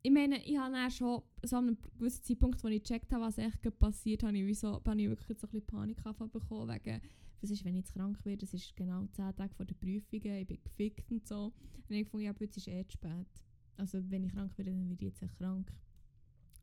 [0.03, 3.25] ich meine, ich habe dann schon so an einem gewissen Zeitpunkt, wo ich gecheckt habe,
[3.25, 6.69] was echt passiert, habe ich, wie so, habe ich wirklich so ein bisschen Panik bekommen,
[6.75, 7.01] wegen,
[7.41, 10.37] was ist, wenn ich jetzt krank werde, das ist genau 10 Tage vor der Prüfungen,
[10.37, 11.53] ich bin gefickt und so.
[11.89, 13.27] Und ich gefunden, ja, jetzt ist eh zu spät.
[13.77, 15.73] Also, wenn ich krank werde, dann werde ich jetzt echt krank.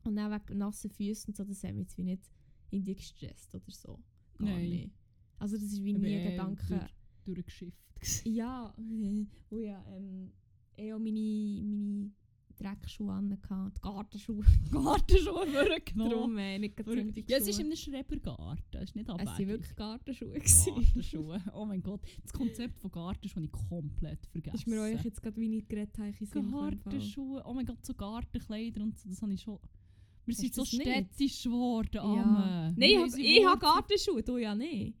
[0.04, 2.22] Und dann wegen nassen Füßen und so, das hat mich jetzt wie nicht
[2.70, 3.98] irgendwie gestresst oder so.
[4.38, 4.68] Gar Nein.
[4.70, 4.90] nicht.
[5.38, 6.64] Also, das ist wie nie eh Gedanke.
[6.68, 7.76] durch- Durchgeschifft.
[8.24, 8.72] Ja,
[9.50, 10.32] oh ja, ähm,
[10.78, 11.20] habe meine,
[11.64, 12.12] meine
[12.58, 14.44] Dreckschuhe an, die Gartenschuhe.
[14.72, 16.10] Gartenschuhe vorgenommen.
[16.10, 17.30] Darum äh, nicht.
[17.30, 19.28] Ja, es ist in einem Schrebergarten, es ist nicht Es abwegig.
[19.28, 20.32] waren wirklich Gartenschuhe.
[20.84, 21.42] Gartenschuhe.
[21.54, 24.56] Oh mein Gott, das Konzept von Gartenschuhen habe ich komplett vergessen.
[24.56, 26.30] ist mir euch jetzt gerade wie nicht geredet habe, ich.
[26.30, 29.58] Gartenschuhe, oh mein Gott, so Gartenkleider und so, das habe ich schon...
[30.26, 32.02] Wir Hast sind so städtisch geworden, Ja.
[32.02, 32.74] Amme.
[32.76, 34.94] Nein, ich habe ich hab Wurzeln- Gartenschuhe, du ja nicht.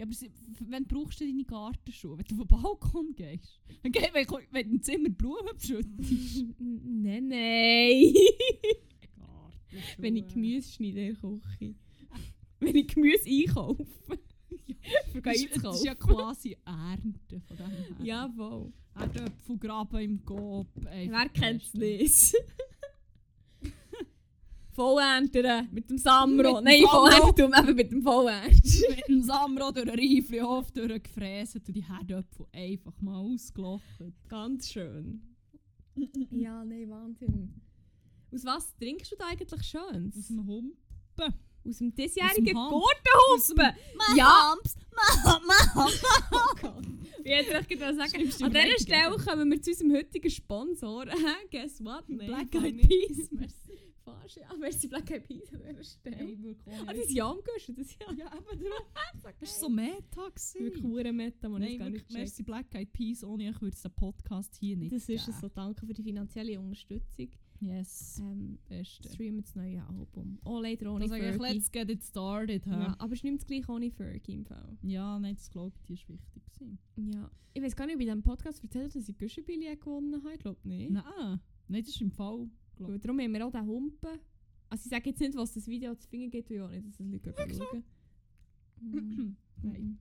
[0.00, 0.30] Ja, aber sie,
[0.70, 2.16] wann brauchst du deine Gartenschuhe?
[2.16, 3.60] Wenn du auf den Balkon gehst?
[3.82, 6.44] Wenn, geh- wenn, wenn du im Zimmer Blumen beschüttest?
[6.58, 8.14] nein, nein.
[9.98, 11.74] Wenn ich Gemüse schneide in der Küche.
[12.60, 13.86] Wenn ich Gemüse einkaufe.
[15.22, 17.86] Das ist, das ist ja quasi Ernte von dem her.
[18.02, 18.72] Ja, voll.
[18.94, 20.66] Erdöpfel graben im Coop.
[20.74, 22.34] Wer kennt es nicht?
[24.80, 26.36] Vollernter mit dem Samro.
[26.36, 26.84] Mit dem Nein.
[26.88, 28.50] Vollerntum eben mit dem Vollernter.
[28.96, 34.14] mit dem Samro durch den Reifenhof durchgefräst und die Herdöpfel einfach mal ausgelochen.
[34.28, 35.20] Ganz schön.
[36.30, 37.60] ja, nein, Wahnsinn.
[38.32, 40.16] Aus was trinkst du da eigentlich Schönes?
[40.16, 41.34] Aus dem Humpen.
[41.68, 42.54] Aus dem diesjährigen.
[42.54, 43.76] Gurtenhumpen.
[44.16, 44.54] Ja!
[47.22, 51.04] Wie hätte ich gerade sagen An dieser Stelle kommen wir zu unserem heutigen Sponsor.
[51.50, 52.08] Guess what?
[52.08, 52.88] Nein, Black Eyed.
[52.88, 53.28] Peas.
[54.22, 54.54] Fast, ja.
[54.58, 56.16] Merci Black Eyed Peas an dieser Stelle.
[56.18, 56.74] Ey, wirklich.
[56.86, 58.12] Ah, die sind ja angeguschen, das ja.
[58.12, 58.84] Ja, eben darum.
[59.22, 60.28] Das war so Meta.
[60.28, 60.64] gewesen.
[60.64, 63.24] Wirklich hure Meta, man Nein, ist gar wirklich, nicht merci Black Eyed Peas.
[63.24, 65.22] Ohne euch würde es den Podcast hier nicht Das ist geben.
[65.34, 65.48] es so.
[65.48, 67.28] Danke für die finanzielle Unterstützung.
[67.62, 68.18] Yes.
[68.22, 69.06] Ähm, Beste.
[69.12, 70.38] streamen das neue Album.
[70.46, 71.54] Oh, leider ohne Da sage ich, Fergie.
[71.54, 72.64] let's get it started.
[72.64, 72.70] hä?
[72.70, 74.78] Ja, aber es nimmt es gleich ohne Fergie im Fall.
[74.82, 76.42] Ja, nein, das glaube ich, die ist wichtig.
[76.54, 76.78] Gewesen.
[77.12, 77.30] Ja.
[77.52, 80.22] Ich weiß gar nicht, ob ich in diesem Podcast erzählt habe, dass ich Güschenbillet gewonnen
[80.24, 80.32] habe.
[80.32, 80.90] Ich glaube nicht.
[80.90, 81.04] Nein,
[81.68, 82.48] nein, das ist im Fall.
[82.88, 84.18] Weil Darum haben wir auch den Humpen.
[84.68, 86.86] Also ich sage jetzt nicht, was das Video zu finden geht, weil ich auch nicht,
[86.86, 87.84] dass das Leute schauen.
[88.80, 89.36] Mhm.
[89.62, 89.98] Nein.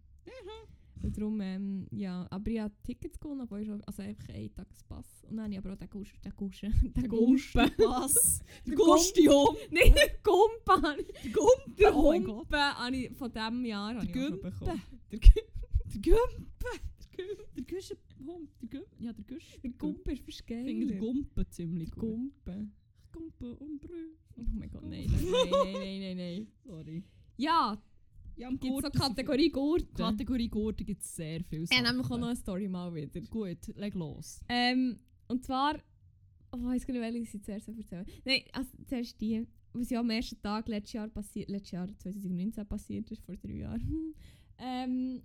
[1.02, 5.24] Und darum, ähm, ja, aber ich habe Tickets gewonnen, aber ich also einfach einen Tagespass.
[5.30, 7.72] Und dann habe ich aber auch den Guschen, den Guschen, den Gumpen.
[7.78, 8.40] Was?
[8.68, 9.56] Der Der Gustium.
[9.72, 11.76] Nein, den Gumpen Der Gumpen.
[11.78, 12.28] den.
[12.28, 14.82] Humpen habe ich von diesem Jahr habe ich bekommen.
[15.12, 15.42] Der Gü-
[15.94, 16.68] Der Gümpe.
[17.20, 17.66] Der.
[18.62, 18.88] Der Gümpe.
[19.00, 19.60] Ja, der Güsche.
[19.62, 22.02] Der Gumpen ist fast Ich finde den Gumpen ziemlich gut.
[22.02, 22.74] Gumpen.
[23.12, 24.10] Gumpen und Brü.
[24.36, 26.48] Oh mein Gott, nein, nein, nein, nein, nein, nein.
[26.66, 27.04] Sorry.
[27.38, 27.82] Ja,
[28.36, 29.96] Ja, gibt es so Kategorie Gurten.
[29.96, 33.22] Kategorie Gurten gibt es sehr viel Ich habe nämlich auch noch eine Story mal wieder.
[33.22, 34.42] Gut, leg los.
[34.48, 35.76] Ähm, und zwar,
[36.52, 40.00] oh, ich weiß gar nicht, welche sie zuerst erzählen Nein, also zuerst die, was ja
[40.00, 44.16] am ersten Tag letztes Jahr passiert, letztes Jahr 2019 passiert ist, vor drei Jahren.
[44.58, 45.22] ähm,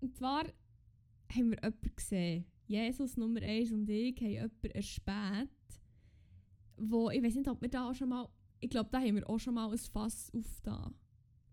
[0.00, 0.44] und zwar
[1.34, 2.44] haben wir jemanden gesehen.
[2.66, 5.48] Jesus Nummer 1 und ich haben jemanden erspäht,
[6.76, 8.28] wo, ich weiß nicht, ob wir da auch schon mal,
[8.60, 10.94] ich glaube, da haben wir auch schon mal ein Fass aufgetan.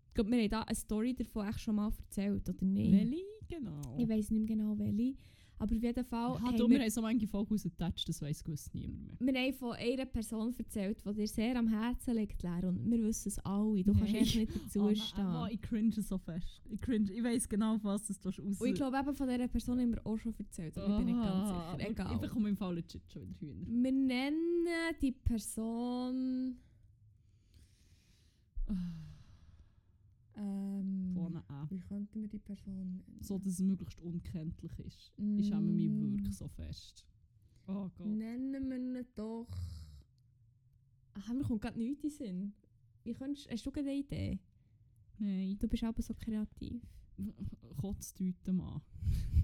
[0.08, 2.92] Ich glaube, wir haben da eine Story davon echt schon mal erzählt, oder nicht?
[2.92, 3.24] Welche?
[3.48, 3.98] Genau.
[3.98, 5.15] Ich weiß nicht mehr genau welche.
[5.60, 8.22] Aber auf jeden Fall Ah, haben du, wir, wir haben so manche Folgen rausgetatscht, das
[8.22, 9.34] weiss gewiss niemand mehr.
[9.34, 12.65] wir haben von einer Person erzählt, die dir sehr am Herzen liegt, Lea.
[12.65, 13.84] Und wir wissen es alle.
[13.84, 15.24] Du kannst echt nicht Oh, stehen.
[15.24, 16.62] nein, oh, ich cringe so fest.
[16.69, 17.12] Ich cringe.
[17.12, 20.08] Ich weiss genau, was das raus Und ich glaube, eben von dieser Person haben wir
[20.08, 20.78] auch schon erzählt.
[20.78, 21.89] Aber ich bin nicht ganz sicher.
[21.91, 22.12] Egal.
[22.15, 23.65] Ich bekomme im Fall legit schon wieder Hühner.
[23.67, 24.67] wir nennen
[25.02, 26.56] die Person.
[30.39, 31.69] Ähm, Vorne an.
[31.69, 33.17] wie könnten wir die Person nennen?
[33.21, 35.12] So, dass es möglichst unkenntlich ist.
[35.38, 36.02] Ich schäme mich Mm.
[36.17, 37.06] wirklich so fest.
[37.67, 38.08] Oh Gott.
[38.08, 39.47] Nennen wir ihn doch.
[41.13, 42.54] Ach, mir kommt gerade nichts in den Sinn.
[43.04, 44.39] Wie könntest, hast du eine Idee?
[45.17, 45.58] Nein.
[45.60, 46.82] Du bist aber so kreativ.
[47.78, 48.82] Kotzdeuten Mann.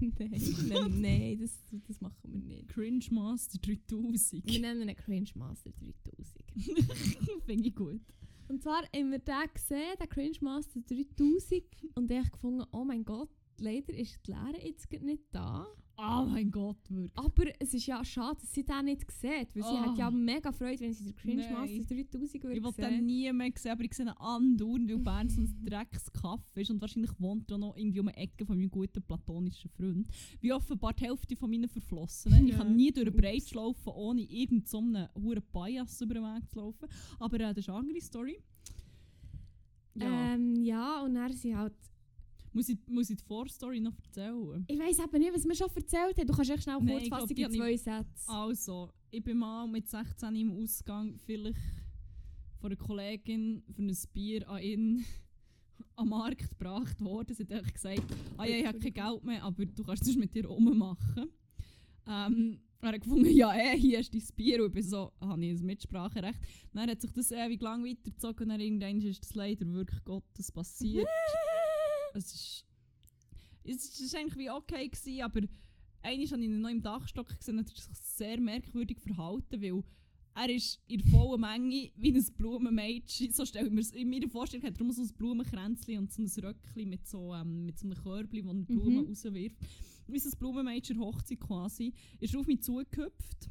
[0.18, 2.68] nein, nein, nein das, das machen wir nicht.
[2.68, 4.46] Cringe Master 3000.
[4.46, 6.44] Wir nennen ihn Cringe Master 3000.
[7.46, 8.00] Finde ich gut.
[8.48, 13.04] Und zwar haben wir den gesehen, den Cringe Master 3000, und ich gefunden, oh mein
[13.04, 15.66] Gott, leider ist die Lehre jetzt nicht da.
[15.98, 17.16] Oh mein Gott, wirklich.
[17.16, 19.78] Aber es ist ja schade, dass sie den nicht sieht, weil sie Oh.
[19.80, 21.48] hat ja mega Freude, wenn sie den Cringe.
[21.50, 22.84] Master 3000 würde Ich sehen.
[22.90, 26.70] den nie mehr sehen, aber ich sehe ihn andauernd, weil Bern so ein Dreckskaff ist
[26.70, 30.06] und wahrscheinlich wohnt er noch irgendwie um die Ecke von meinem guten platonischen Freund.
[30.40, 32.46] Wie offenbar die Hälfte von meinen Verflossenen.
[32.48, 33.16] Ich kann nie durch den.
[33.16, 36.88] Breit laufen, ohne irgendeinen so huren Bias über den Weg zu laufen.
[37.18, 38.38] Aber äh, das ist eine andere Story.
[39.94, 40.34] Ja.
[40.34, 41.72] Ähm, ja, und dann sie halt.
[42.56, 44.64] Muss, ich, muss ich die Vorstory noch erzählen?
[44.66, 46.26] Ich weiß eben nicht, was wir schon erzählt haben.
[46.26, 48.28] Du kannst echt schnell Nein, kurz ich glaub, fassen die in zwei Sätze.
[48.28, 51.58] Also, ich bin mal mit 16 im Ausgang vielleicht
[52.58, 55.04] von einer Kollegin für ein Bier an ihn
[55.96, 57.34] am Markt gebracht worden.
[57.34, 58.02] Sie hat einfach gesagt,
[58.38, 61.28] ah ja, ich habe kein Geld mehr, aber du kannst das mit dir rummachen.
[62.08, 64.60] Ähm, er hat gefunden, ja, eh, hier ist dein Bier.
[64.60, 66.38] Und ich bin so, habe ich ein Mitspracherecht.
[66.72, 70.50] Dann hat sich das ewig lang weitergezogen und dann irgendwann ist das leider wirklich Gottes
[70.50, 71.06] passiert.
[72.18, 72.64] es ist,
[73.64, 75.40] es ist eigentlich wie okay gewesen, aber
[76.02, 79.60] einmal habe ich ihn noch im Dachstock gesehen und er hat sich sehr merkwürdig verhalten,
[79.60, 79.82] weil
[80.34, 83.32] er ist in der vollen Menge wie ein Blumenmädchen.
[83.32, 86.44] So stelle ich mir in meiner Vorstellung hat er so ein Blumenkränzchen und so ein
[86.44, 89.08] Röckchen mit so, ähm, mit so einem Körbchen, wo er Blumen Mhm.
[89.08, 89.56] rauswirft.
[90.08, 91.94] Wie so ein Blumenmädchen Hochzeit quasi.
[92.20, 93.48] Ist er auf mich zugehüpft.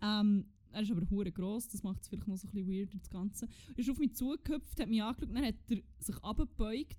[0.00, 2.94] Ähm, er ist aber hure gross, das macht es vielleicht noch so ein bisschen weird
[2.94, 3.48] das Ganze.
[3.74, 6.96] Er ist auf mich zugehüpft, hat mich angeschaut, dann hat er sich abgebeugt,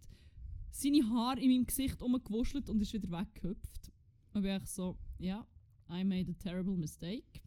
[0.74, 3.92] seine Haare in meinem Gesicht umgewuschelt und ist wieder weggehüpft.
[4.34, 5.46] Und ich so, ja,
[5.90, 7.42] I made a terrible mistake.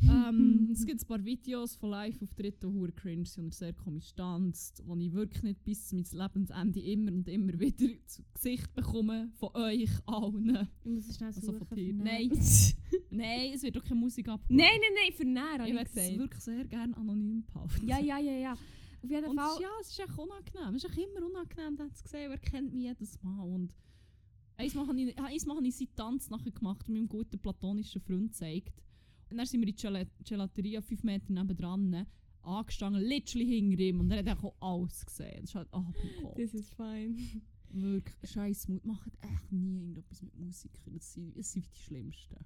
[0.01, 4.83] ähm, es gibt ein paar Videos von Live-Auftritten, die cringe sind und sehr komisch tanzt,
[4.85, 9.31] wo ich wirklich nicht bis zu meinem Lebensende immer und immer wieder zu Gesicht bekomme
[9.35, 10.67] von euch allen.
[10.83, 11.65] Ich muss es schnell Also suchen.
[11.65, 11.93] von dir.
[11.93, 12.29] Nein.
[13.09, 14.41] Nein, es wird doch keine Musik ab.
[14.49, 17.87] nein, nein, nein, für näher ich würde es wirklich sehr gerne anonym behalten.
[17.87, 18.57] Ja, ja, ja, ja.
[19.05, 19.61] Auf jeden Und Fall.
[19.61, 20.75] ja, es ist echt unangenehm.
[20.75, 22.29] Es ist echt immer unangenehm, das zu sehen.
[22.31, 23.41] Wer kennt mich jedes Mal?
[23.43, 23.73] Und
[24.57, 28.31] einmal habe ich, einmal habe ich seine Tanz nachher gemacht und meinem guten platonischen Freund
[28.31, 28.81] gezeigt.
[29.29, 32.05] Und dann sind wir in die Gel- Gelateria, fünf Meter nebendran,
[32.41, 33.99] angestanden, literally hinter ihm.
[33.99, 35.41] Und er hat auch alles gesehen.
[35.41, 36.39] Das ist halt, oh mein Gott.
[36.39, 37.41] Das ist fein.
[37.69, 38.85] Wirklich, scheiß Mut.
[38.85, 40.93] Macht echt nie irgendetwas mit Musikern.
[40.93, 42.37] Das sind, das sind die Schlimmsten.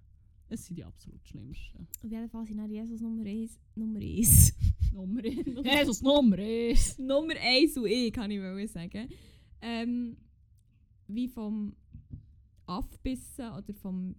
[0.50, 1.88] Das sind die absolut Schlimmsten.
[2.04, 3.60] Auf jeden Fall sind dann Jesus Nummer 1.
[3.76, 4.54] Nummer 1.
[4.94, 5.36] Nummer 1.
[5.64, 6.98] Jesus Nummer 1.
[7.00, 9.08] Nummer 1 und ich, kann ich wohl sagen.
[9.62, 10.18] Ähm,
[11.08, 11.76] wie vom
[12.66, 14.16] Aufbissen oder vom.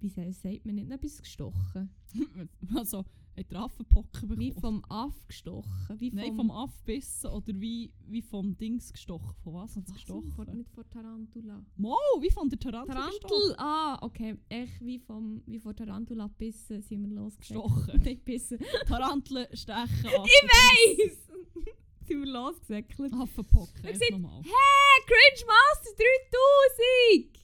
[0.00, 0.90] Wie sa- sagt man nicht?
[0.90, 1.90] Etwas gestochen.
[2.74, 3.04] Also,
[3.36, 4.38] hat der Affenpocken bekommen?
[4.38, 6.00] Wie vom Aff gestochen.
[6.00, 9.34] Wie vom, Nein, vom Affbissen oder wie, wie vom Dings gestochen.
[9.42, 10.30] Von was hat es gestochen?
[10.32, 11.64] Vor, nicht vor Tarantula.
[11.76, 13.54] Mo, wie von der Tarantula Tarantel!
[13.58, 14.36] Ah, okay.
[14.48, 17.62] Echt wie, vom, wie vor Tarantula bissen sind wir losgegangen.
[17.64, 18.00] gestochen.
[18.04, 18.58] Nicht bissen.
[18.86, 21.18] Taranteln stechen Ich Weiss!
[22.06, 23.12] sind wir losgesäckelt.
[23.12, 24.42] Erst sind- nochmal.
[24.42, 27.41] Hey, Cringe Master 3000!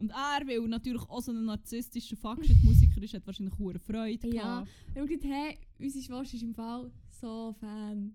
[0.00, 4.28] Und er, weil er natürlich auch so ein narzisstischer Fuckshit-Musiker ist, hat wahrscheinlich hohe Freude
[4.28, 4.60] Ja.
[4.62, 4.68] gehabt.
[4.92, 6.90] Wir haben gedacht, hey, unsere Schwester ist im Fall
[7.20, 8.14] so Fan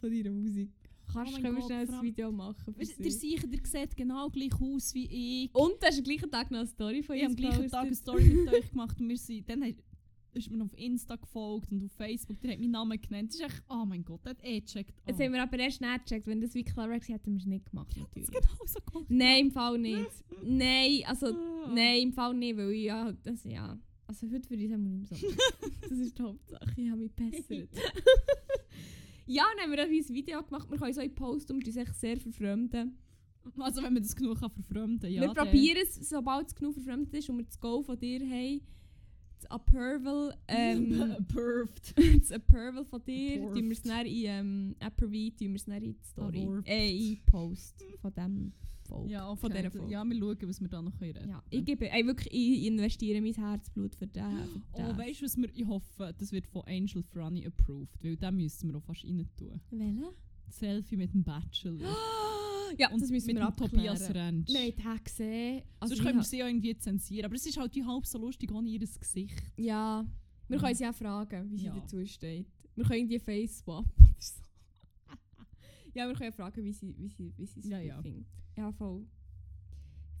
[0.00, 0.70] von deiner Musik.
[1.12, 2.74] Kannst, Oh Gott, schnell ein Video machen?
[2.78, 5.06] Weißt, der Sicher, der sieht genau gleich aus wie
[5.44, 5.54] ich.
[5.54, 7.86] Und du hast am gleichen Tag noch eine Story von ich habe am gleichen Tag
[7.86, 7.94] eine.
[7.96, 9.62] Story mit euch gemacht und wir sind, dann
[10.34, 13.28] ist mir auf Insta gefolgt und auf Facebook, der hat meinen Namen genannt.
[13.30, 14.94] Das ist echt, oh mein Gott, der hat eh gecheckt.
[14.98, 15.10] Oh.
[15.10, 16.26] Jetzt haben wir aber erst nicht gecheckt.
[16.26, 17.88] Wenn das wie Clara war, hätten wir es nicht gemacht.
[17.90, 18.28] das Natürlich.
[18.28, 19.06] ist genau so gemacht.
[19.08, 20.10] Nein, im Fall nicht.
[20.44, 21.72] Nein, also Ah.
[21.74, 23.78] nein, im Fall nicht, weil ich ja, das ja.
[24.06, 25.36] Also heute würde ich es nicht mehr so machen.
[25.88, 27.68] Das ist die Hauptsache, ich habe mich gebessert.
[29.26, 30.70] ja, dann haben wir ein Video gemacht.
[30.70, 32.98] Wir können so in Post und uns echt sehr verfremden.
[33.58, 35.22] Also wenn man das genug kann verfremden ja.
[35.22, 38.60] wir probieren es, sobald es genug verfremdet ist und wir das Go von dir haben,
[39.40, 41.94] das Approval, ähm, Perfect.
[42.20, 45.82] das Approval von dir, tun wir es dann in ähm, Approve, tun wir es dann
[45.82, 46.68] in die Story, Approved.
[46.68, 48.52] äh, in Post von dem
[48.86, 49.12] Folge.
[49.12, 49.92] Ja, von dieser Folge.
[49.92, 51.28] Ja, wir schauen, was wir da noch können.
[51.28, 54.22] Ja, ich gebe, ey, wirklich, ich investiere mein Herzblut für den.
[54.74, 58.16] Für Oh, weißt du, was wir, ich hoffe, das wird von Angel Franny approved, weil
[58.16, 59.60] den müssen wir auch fast rein tun.
[59.70, 60.12] Welche?
[60.48, 61.96] Selfie mit dem Bachelor.
[62.78, 63.70] Ja, Und das müssen mit wir abklären.
[63.70, 64.48] Tobias Rentsch.
[64.52, 65.62] Wir haben den gesehen.
[65.80, 67.24] Also Sonst können wir sie ja irgendwie zensieren.
[67.26, 69.42] Aber es ist halt die halb so lustig ohne ihr Gesicht.
[69.56, 70.06] Ja,
[70.48, 70.62] wir Mhm.
[70.62, 71.74] können sie auch fragen, wie sie Ja.
[71.74, 72.46] dazu steht.
[72.74, 74.42] Wir können irgendwie Face swap oder so.
[75.94, 78.00] ja, wir können fragen, wie sie, wie sie, wie sie es Ja, ja.
[78.02, 78.26] findet.
[78.56, 79.06] Ja, voll.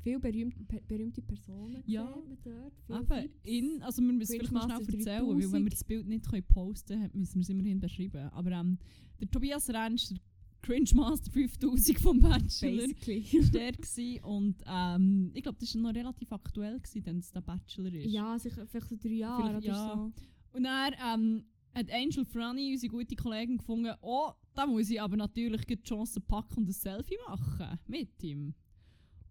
[0.02, 2.10] Viele berühmte, per, berühmte Personen Ja.
[2.16, 3.30] Eben, Vibes.
[3.42, 5.64] in, also wir müssen vielleicht noch schnell erzählen, weil wenn 3000.
[5.64, 8.30] wir das Bild nicht können posten können, müssen wir es immerhin beschreiben.
[8.30, 8.78] Aber ähm,
[9.20, 10.16] der Tobias Rentsch, der
[10.62, 14.24] Cringe Master 5000 vom Bachelor, war der gewesen.
[14.24, 18.10] und ähm, ich glaube, das war noch relativ aktuell, gewesen, wenn es der Bachelor ist.
[18.10, 19.94] ja, sicher vielleicht so drei Jahre Vielleicht, oder ja.
[19.94, 20.12] so.
[20.52, 21.44] Und dann ähm,
[21.74, 26.20] hat Angel Franny, unsere gute Kollegin, gefunden, oh, da muss ich aber natürlich die Chance
[26.20, 28.54] packen und ein Selfie machen mit ihm.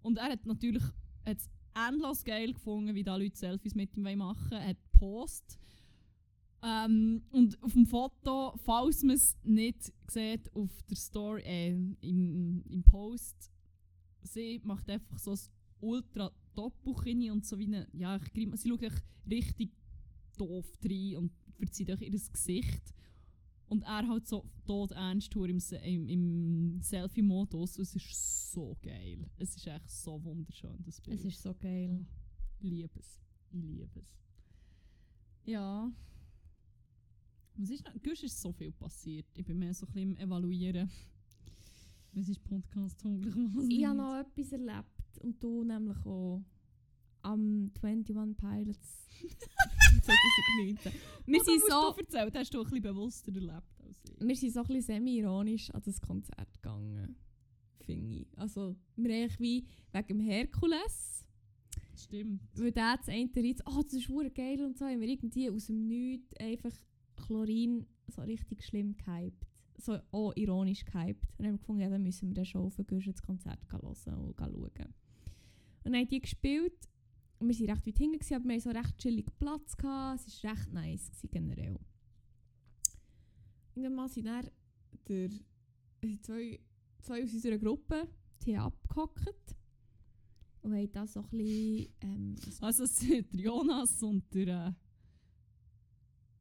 [0.01, 0.83] Und er hat natürlich
[1.25, 1.49] hat's
[1.87, 4.61] endlos geil gefunden, wie da Leute Selfies mit ihm machen wollen.
[4.61, 5.59] Er hat Post.
[6.61, 12.63] Ähm, und auf dem Foto, falls man es nicht sieht, auf der Story, äh, im,
[12.67, 13.51] im Post,
[14.23, 15.39] sie macht einfach so ein
[15.79, 18.81] ultra Top-Buch rein und so wie eine, ja, ich, grimm- sie schaut
[19.29, 19.71] richtig
[20.37, 22.93] doof rein und verzieht euch ihr Gesicht.
[23.67, 27.77] Und er halt so tot ernst im, im, im Selfie-Modus.
[27.77, 29.29] Es ist so geil.
[29.37, 31.19] Es ist echt so wunderschön, das Bild.
[31.19, 32.03] Es ist so geil.
[32.59, 33.19] Ich liebe es.
[33.51, 34.17] Ich liebe es.
[35.45, 35.91] Ja.
[37.61, 38.01] Was ist noch?
[38.01, 39.25] Gehst ist so viel passiert.
[39.35, 40.89] Ich bin mehr so ein bisschen im Evaluieren.
[42.13, 46.41] Was ist Podcast was Ich habe noch etwas erlebt und du nämlich auch
[47.21, 49.07] am 21 Pilots
[50.01, 50.91] 2019.
[51.25, 54.27] Wir Oh, sind so, Du erzählt, hast du ein bisschen bewusster erlebt als ich.
[54.27, 57.15] wir sind so ein bisschen semi-ironisch an das Konzert gegangen.
[57.85, 58.27] Finde ich.
[58.37, 61.25] Also, wir haben eigentlich wie wegen dem Herkules,
[61.95, 62.41] Stimmt.
[62.55, 65.49] weil der das eine Ritz, oh, das ist hure geil und so, haben wir irgendwie
[65.49, 66.73] aus dem Nichts einfach
[67.25, 69.45] Chlorin so richtig schlimm gehypt.
[69.77, 71.23] So auch ironisch gehypt.
[71.37, 74.93] Und haben gefunden, ja, dann müssen wir schon auf das Konzert hören und schauen.
[75.83, 76.89] Und dann haben die gespielt
[77.39, 79.77] und wir waren recht weit hinten, aber wir hatten so recht chillig Platz.
[79.77, 80.27] Gehabt.
[80.27, 81.79] Es war recht nice generell.
[83.75, 84.49] Irgendwann mal sind dann
[85.07, 85.29] der,
[86.21, 86.59] zwei,
[87.01, 88.09] zwei aus unserer Gruppe
[88.45, 89.55] die abgehockt
[90.61, 91.93] und haben da so ein bisschen...
[92.01, 94.73] Ähm, Also es sind Jonas und der, äh,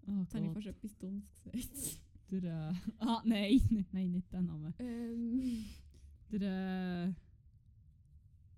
[0.09, 0.65] Oh Jetzt habe ich Gott.
[0.65, 2.01] fast etwas Dummes gesagt.
[2.31, 4.75] Der, äh, ah, nein, nein, nein, nicht der Name.
[4.79, 5.65] ähm,
[6.31, 7.07] Der,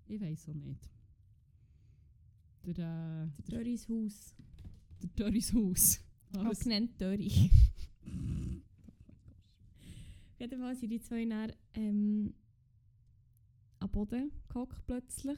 [0.09, 0.89] äh, ich weiß auch nicht.
[2.65, 3.29] Der, äh, der,
[3.59, 4.35] Dörris Haus.
[5.01, 6.01] der Dörris Haus.
[6.35, 7.49] Auch genannt Dörri.
[10.39, 12.33] Jedenfalls sind die zwei dann ähm,
[13.79, 15.37] am Boden gehockt plötzlich.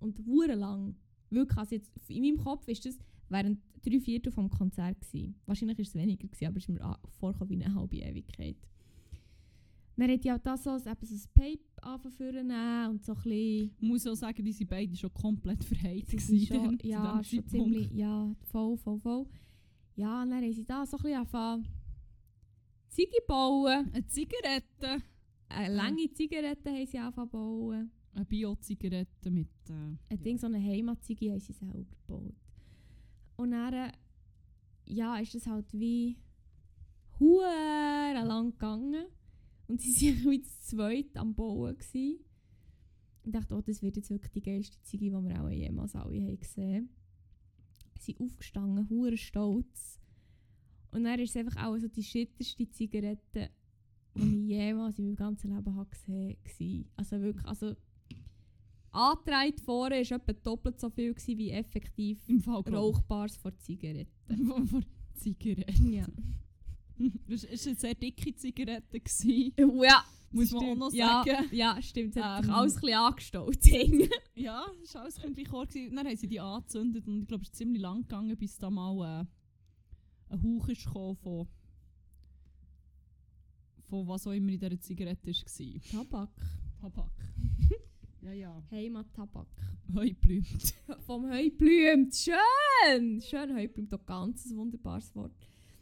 [0.00, 0.96] Und hure lang.
[1.30, 2.98] Wirklich, also jetzt, in meinem Kopf ist das
[3.28, 5.34] während drei Viertel vom Konzert gewesen.
[5.46, 8.56] Wahrscheinlich war es weniger, gewesen, aber es ist mir vorgekommen wie eine halbe Ewigkeit.
[9.96, 13.70] Dann hat die auch das so, eben so ein Pape angefangen und so ein bisschen...
[13.80, 16.12] Ich muss auch sagen, die sind beide schon komplett verheizt.
[16.46, 19.26] Schon, ja, schon ziemlich, ja, voll, voll, voll.
[19.94, 21.68] Ja, dann haben sie da so ein bisschen angefangen,
[22.88, 23.90] Ziege bauen.
[23.92, 25.02] Eine Zigarette.
[25.48, 27.90] Eine lange Zigarette haben sie angefangen bauen.
[28.14, 29.48] Eine Bio-Zigarette mit.
[29.68, 30.16] Äh, Ein ja.
[30.16, 32.34] Ding, so eine Heimatziege haben sie selber gebaut.
[33.36, 33.92] Und dann,
[34.84, 36.16] ja, ist das halt wie
[38.52, 39.06] gegangen.
[39.68, 41.76] Und sie waren wie zu zweit am Bauen.
[41.76, 42.20] Gewesen.
[43.24, 46.38] Dachte, oh, das wird jetzt wirklich die geilste Ziege, die wir auch jemals alle haben
[46.38, 46.90] gesehen
[47.98, 49.98] Sie sind aufgestanden, hure stolz.
[50.92, 53.50] Und dann ist es einfach auch so die schitterste Zigarette,
[54.14, 56.84] die ich jemals in meinem ganzen Leben gesehen habe.
[56.96, 57.74] Also wirklich, also
[58.96, 64.08] angetragen vorne war etwa doppelt so viel gewesen, wie effektiv Im Fall vor Zigaretten.
[64.68, 64.84] von
[65.14, 65.92] Zigaretten.
[65.92, 66.06] Ja.
[67.28, 68.98] Das war eine sehr dicke Zigarette.
[69.00, 69.52] Gewesen.
[69.84, 70.78] ja, Muss man auch stimmt.
[70.78, 71.48] noch ja, sagen.
[71.52, 72.16] Ja, stimmt.
[72.16, 73.58] Es hat Ähm, alles ein bisschen angestaut.
[74.34, 75.94] Ja, das war alles ein bisschen gewesen.
[75.96, 78.70] Dann haben sie die angezündet und ich glaube, es ist ziemlich lang gegangen, bis da
[78.70, 79.26] mal
[80.30, 81.16] äh, ein Hauch ist von,
[83.88, 85.80] von was auch immer in dieser Zigarette war.
[85.90, 86.30] Tabak.
[86.80, 87.12] Tabak.
[88.26, 88.62] Ja, ja.
[88.70, 89.46] Heimat-Tabak.
[89.94, 90.74] Heublümt.
[91.06, 92.14] Vom Heublümt.
[92.14, 93.20] Schön!
[93.20, 95.32] Schön Heublümt, auch ganz ein wunderbares Wort.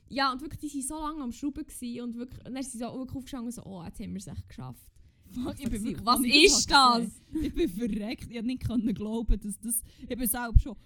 [0.08, 2.72] Ja, und wirklich, die waren so lange am Schrauben gewesen und wirklich, und dann sind
[2.72, 4.82] sie so aufgestanden und so, oh, jetzt haben wir es echt geschafft.
[5.30, 7.08] Fuck, Ich bin wirklich- was ist das?
[7.42, 8.24] Ich bin verreckt.
[8.30, 9.82] Ich konnte nicht können glauben, dass das.
[10.02, 10.76] Ich bin selbst schon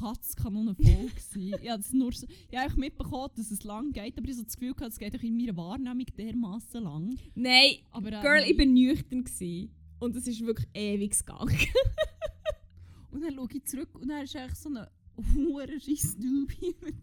[0.00, 0.84] Katzkanon voll
[1.14, 1.54] gewesen.
[1.62, 4.42] Ich habe nur so, ich habe mitbekommen, dass es lang geht, aber ich habe so
[4.44, 7.16] das Gefühl gehabt, es geht in meiner Wahrnehmung dermaßen lang.
[7.34, 9.70] Nein, Aber, äh, Girl, ich bin nüchtern gewesen.
[9.98, 11.56] Und es ist wirklich ewig gegangen.
[13.10, 14.90] Und dann schaue ich zurück und dann ist eigentlich so eine
[15.34, 16.94] hohe scheiß Dubi mit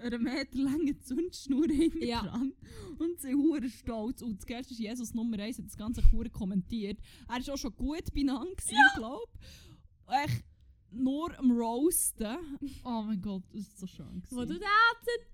[0.00, 2.22] einer Meter langen Zündschnur hinten Ja.
[2.22, 2.54] dran.
[2.98, 4.20] Und sie hure stolz.
[4.22, 6.98] Und Geilste ist, Jesus Nummer 1 hat das Ganze hure kommentiert.
[7.28, 8.92] Er war auch schon gut beieinander, ja.
[8.96, 10.14] glaube ich.
[10.24, 10.44] Echt
[10.90, 12.58] nur am Roasten.
[12.82, 14.22] Oh mein Gott, das ist so schön.
[14.30, 14.60] Wo du gewesen.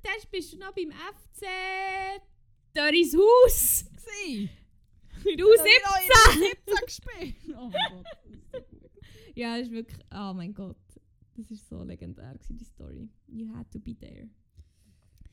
[0.03, 1.47] da hast, bist du noch beim FC
[2.74, 3.87] Dörris Haus.
[3.87, 4.51] Gewesen.
[5.25, 5.67] Du Da hab 17.
[5.67, 7.57] ich noch in der 17 gespielt.
[7.59, 8.07] Oh mein Gott,
[8.53, 8.91] das ist so gut.
[9.35, 10.01] Ja, das ist wirklich.
[10.12, 10.77] Oh mein Gott.
[11.37, 13.09] Das ist so legendär, gewesen, die Story.
[13.29, 14.29] You had to be there.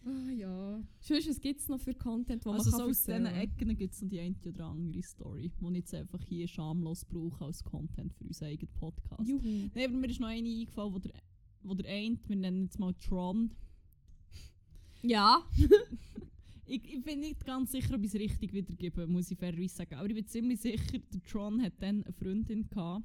[0.05, 0.83] Ah ja.
[0.99, 3.25] Sonst, was gibt es noch für Content, wo Also man so kann aus diesen?
[3.25, 7.05] Ecken gibt es noch die eine oder andere Story, die ich jetzt einfach hier schamlos
[7.05, 9.25] brauche als Content für unseren eigenen Podcast.
[9.29, 9.69] Juhu.
[9.73, 11.13] Nein, aber mir ist noch eine eingefallen, wo der,
[11.61, 13.51] wo der eine, wir nennen jetzt mal Tron.
[15.03, 15.41] Ja.
[16.65, 19.95] Ich, ich bin nicht ganz sicher, ob ich es richtig wiedergebe, muss ich fairerweise sagen.
[19.95, 23.03] Aber ich bin ziemlich sicher, der Tron hat dann eine Freundin gehabt.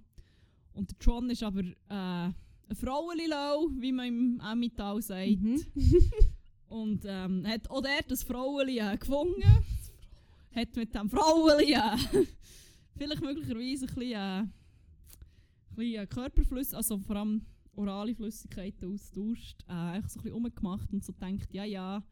[0.74, 2.34] Und der Tron ist aber äh, ein
[2.72, 5.40] Frauenlilau, wie man im Emmental sagt.
[5.40, 5.60] Mhm.
[6.68, 9.42] Und ähm, hat auch dort das Frauenli äh, gefunden.
[10.54, 12.26] hat mit dem Frauenli äh,
[12.96, 14.52] vielleicht möglicherweise ein bisschen, äh, ein
[15.74, 20.92] bisschen äh, Körperflüssigkeit, also vor allem orale Flüssigkeiten austauscht, äh, einfach so ein bisschen rumgemacht
[20.92, 22.02] und so denkt, ja, ja,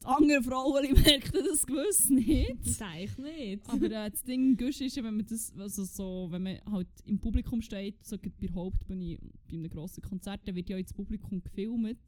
[0.00, 2.56] das andere Frauenli merkt das gewiss nicht.
[2.64, 3.68] Das eigentlich nicht.
[3.68, 7.18] Aber äh, das Ding ist ja, wenn man das, also so, wenn man halt im
[7.18, 9.18] Publikum steht, so bei der Hauptbühne,
[9.48, 11.98] bei einem grossen Konzert, dann wird ja das Publikum gefilmt.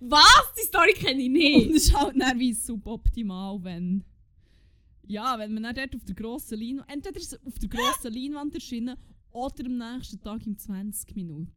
[0.00, 0.52] Was?
[0.58, 1.70] Die Story kenne ich Und nicht.
[1.70, 4.04] es ist halt dann wie suboptimal, wenn.
[5.04, 6.90] Ja, wenn man dann dort auf der grossen Leinwand.
[6.90, 8.96] Entweder ist es auf der grossen Leinwand erschienen
[9.32, 11.52] oder am nächsten Tag in 20 Minuten.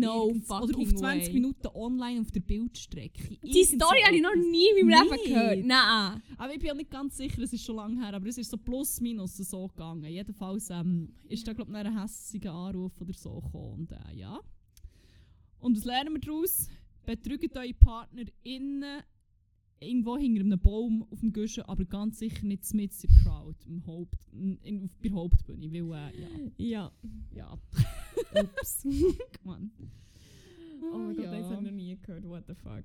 [0.00, 1.32] No Irgends- Oder fucking auf 20 way.
[1.34, 3.36] Minuten online auf der Bildstrecke.
[3.44, 5.64] Die Irgend Story so habe ich noch nie in meinem Leben gehört.
[5.64, 6.22] Nein.
[6.36, 8.50] Aber ich bin auch nicht ganz sicher, es ist schon lange her, aber es ist
[8.50, 10.04] so plus minus so gegangen.
[10.04, 13.80] Jedenfalls ähm, ist da glaube ich ein hässiger Anruf oder so gekommen.
[13.80, 14.40] Und äh, ja.
[15.60, 16.68] Und was lernen wir daraus?
[17.06, 19.02] Betrügt eure Partner innen
[19.80, 23.86] irgendwo hinter einem Baum auf dem Guschen, aber ganz sicher nicht mit der Crowd, im
[23.86, 26.92] Haupt, in, auf der Hauptbühne, weil äh, ja, Ja.
[27.32, 27.58] ja,
[28.42, 28.84] Ups.
[29.44, 29.70] Mann.
[30.92, 31.38] Oh mein Gott, ja.
[31.38, 32.24] das habe ich noch nie gehört.
[32.24, 32.84] What the fuck.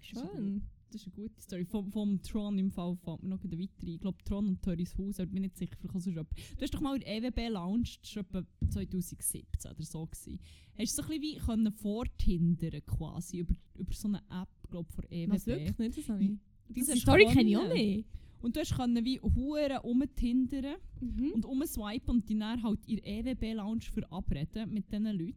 [0.00, 0.62] Schön.
[0.92, 1.64] das ist eine gute Story.
[1.64, 3.90] Vom, vom Tron im Fall fällt mir noch eine weitere.
[3.90, 6.28] Ich glaube, Tron und Törris Haus, aber ich bin nicht sicher, vielleicht sonst jemand.
[6.56, 10.06] Du hast doch mal in der EWB launcht, das war etwa 2017 oder so.
[10.06, 10.40] Gewesen.
[10.78, 15.04] Hast du so ein bisschen wie können quasi über, über so eine App, glaube von
[15.10, 15.32] EWB.
[15.32, 15.98] Was wirklich nicht?
[15.98, 16.30] Das habe ich.
[16.68, 18.06] Diese Die Story kenne ich auch nicht.
[18.40, 21.32] Und du können wie Huren umtindern Mhm.
[21.32, 25.36] und umswipen und die dann halt der EWB-Lounge verabreden mit diesen Leuten.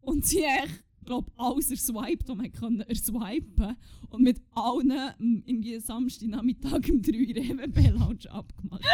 [0.00, 0.70] Und sie haben,
[1.04, 3.76] glaube alles erswiped, was man können erswipen
[4.10, 4.88] und mit allen
[5.18, 8.84] mm, irgendwie Samstagnachmittag um 3 in der EWB-Lounge abgemacht.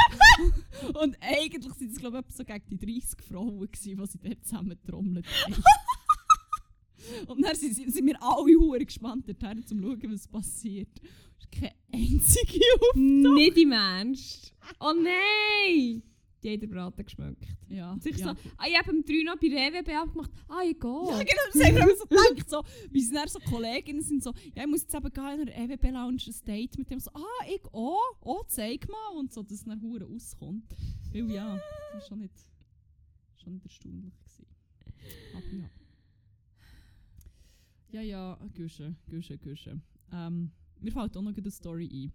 [1.03, 4.45] und eigentlich sind es, glaube ich, so gegen die 30 Frauen, gewesen, die sie dort
[4.45, 5.55] zusammen getrommelt haben.
[7.26, 10.88] Und dann sind, sind wir alle hure gespannt dorthin, um zu schauen, was passiert.
[11.38, 12.61] Es ist keine einzige
[12.94, 14.54] Nicht im Ernst.
[14.80, 16.02] Oh nein!
[16.42, 17.44] Die haben den Braten geschmeckt.
[17.68, 18.28] Ja, Und sich ja.
[18.28, 20.30] so, ah, ich habe im 3 noch bei der EWB abgemacht.
[20.46, 20.90] Ah, ich gehe.
[20.90, 22.50] Ja, genau, das haben wir so gedacht.
[22.50, 25.46] So, wie sind dann so Kolleginnen sind so, ja, ich muss jetzt eben gehen in
[25.46, 29.18] der EWB Lounge ein Date mit dem so, ah, ich auch, oh, zeig mal.
[29.18, 30.76] Und so, dass es dann hure rauskommt.
[31.12, 32.34] Weil ja, das war schon nicht,
[33.42, 34.14] schon nicht erstaunlich.
[34.14, 34.46] Gewesen.
[35.34, 35.78] Aber ja.
[37.91, 39.80] Ja, ja, Güsche, Güsche, Güsche.
[40.12, 42.12] Ähm, mir fällt auch noch eine Story ein.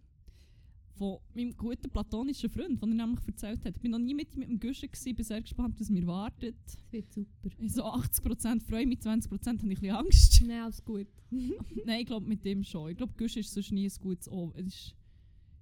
[0.95, 3.75] Von meinem guten platonischen Freund, den er nämlich erzählt hat.
[3.75, 6.55] Ich war noch nie mit ihm dem Güsche, gewesen, bin sehr gespannt, was mir wartet.
[6.65, 7.49] Das wird super.
[7.67, 10.43] So 80% freue ich mich, 20% habe ich ein bisschen Angst.
[10.45, 11.07] Nein, alles gut.
[11.31, 12.91] Nein, ich glaube mit dem schon.
[12.91, 14.53] Ich glaube, Gusch ist sonst nie ein gutes O.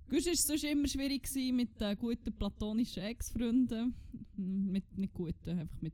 [0.09, 3.93] Gusch ist sonst immer schwierig gewesen mit äh, guten platonischen Ex-Freunden.
[4.35, 5.93] Mm, Mit nicht guten, einfach mit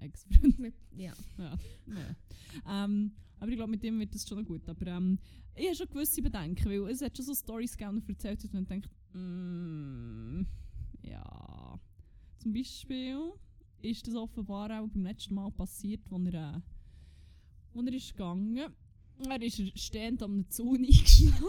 [0.00, 0.74] Ex-Freunden.
[0.98, 1.14] ja.
[1.38, 1.58] ja.
[1.86, 2.84] ja.
[2.84, 4.68] Ähm, aber ich glaube, mit dem wird das schon noch gut.
[4.68, 5.18] Aber ähm,
[5.54, 8.50] ich habe schon gewisse Bedenken, weil es hat schon so Storys gegeben, er erzählt hat,
[8.50, 10.42] und man denkt, mm,
[11.02, 11.80] ja.
[12.38, 13.32] Zum Beispiel
[13.82, 16.62] ist das offenbar auch beim letzten Mal passiert, als er,
[17.74, 18.72] äh, er ist gegangen
[19.26, 21.46] er ist stehend am Zaun eingeschlafen.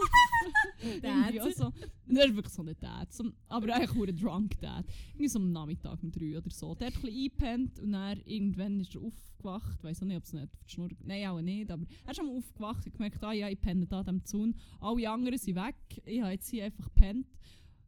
[1.40, 1.72] Auch so.
[2.06, 3.08] Das ist wirklich so ein Dad.
[3.48, 4.84] Aber eigentlich nur ein Drunk Dad.
[5.10, 6.74] Irgendwie so am Nachmittag um drei oder so.
[6.74, 9.78] Der hat ein bisschen eingepennt und dann irgendwann ist er aufgewacht.
[9.78, 10.88] Ich weiß auch nicht, ob es nicht auf die Schnur...
[11.04, 11.70] Nein, auch nicht.
[11.70, 14.54] Aber er ist schon mal aufgewacht und gemerkt, ah ja, ich penne da am Zaun.
[14.80, 15.76] Alle anderen sind weg.
[16.04, 17.26] Ich habe jetzt hier einfach gepennt.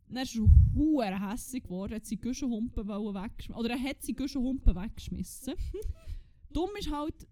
[0.08, 3.54] Dann ist er hure hässig geworden, hat seine Guschenhumpen weggeschmissen.
[3.54, 5.54] Oder er hat seine Guschenhumpen weggeschmissen.
[6.52, 7.26] Dumm ist halt,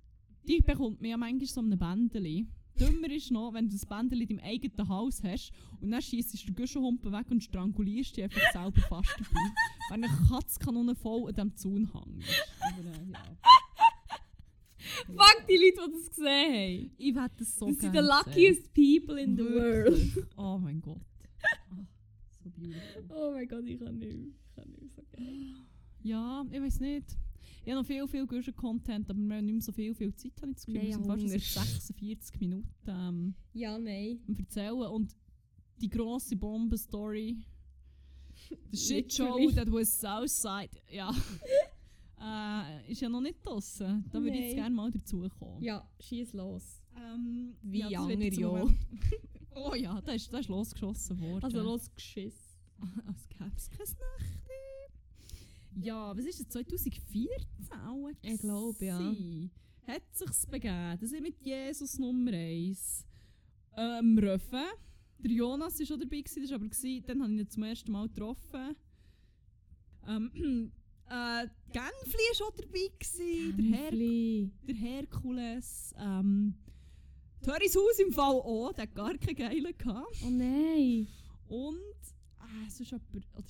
[0.51, 2.46] die bekommt man ja manchmal so ein Bändeli.
[2.78, 6.34] Dümmer ist noch, wenn du das Bändeli in deinem eigenen Haus hast und dann schießt
[6.34, 9.51] du den Guschenhumpen weg und strangulierst dich einfach selber fast dabei.
[9.90, 12.24] Wenn eine Katzkanone voll an diesem Zaun hängt.
[12.24, 13.22] Äh, ja.
[15.07, 16.90] Fuck die Leute, die das gesehen haben.
[16.96, 18.05] Ich werde das so Das sind sehen.
[18.07, 19.86] luckiest people in the world.
[19.86, 20.24] Wirklich.
[20.36, 21.01] Oh mein Gott.
[21.70, 21.84] Ah,
[22.42, 23.05] so beautiful.
[23.11, 24.14] Oh mein Gott, ich kann nicht.
[24.48, 25.03] Ich kann nicht so.
[26.03, 27.16] Ja, ich weiß nicht.
[27.71, 30.12] Ich habe noch viel, viel guter Content, aber wir haben nicht mehr so viel, viel
[30.16, 30.83] Zeit, habe ich das Gefühl.
[30.83, 34.18] Nein, wir sind fast seit 46 Minuten ähm, Ja, nein.
[34.27, 34.75] am Erzählen.
[34.89, 35.14] Und
[35.81, 37.37] die grosse Bomben-Story,
[38.73, 41.14] the shit show that was Southside, ja,
[42.21, 44.05] äh, ist ja noch nicht draussen.
[44.11, 45.62] Da würde ich jetzt gerne mal dazukommen.
[45.62, 46.83] Ja, schieß los.
[46.97, 48.31] Ähm, Wie jetzt andere.
[48.49, 48.79] Moment-
[49.55, 51.45] Oh ja, da ist, da ist losgeschossen worden.
[51.45, 52.35] Also los, geschiss.
[53.07, 54.41] Als gäbe es kein Nächte.
[55.83, 56.49] Ja, was ist das?
[56.49, 57.33] 2014
[57.71, 58.11] auch?
[58.23, 59.15] Ich glaube, ja.
[59.87, 60.99] Hat sich's begeben.
[61.01, 63.05] Das ist mit Jesus Nummer 1.
[63.77, 64.67] Ähm, Röffen.
[65.19, 67.63] Der Jonas war schon dabei, gewesen, das war aber, gewesen, dann habe ich ihn zum
[67.63, 68.77] ersten Mal getroffen.
[70.09, 70.31] Ähm,
[71.09, 75.95] äh, Genfli war schon dabei, gewesen, der, Her der Herkules.
[75.99, 76.55] Ähm,
[77.43, 80.17] Töris Haus im Fall auch, der hat gar keine Geile gehabt.
[80.25, 81.07] Oh nein.
[81.49, 81.79] Und
[82.39, 83.47] ah, es ist jemand, oder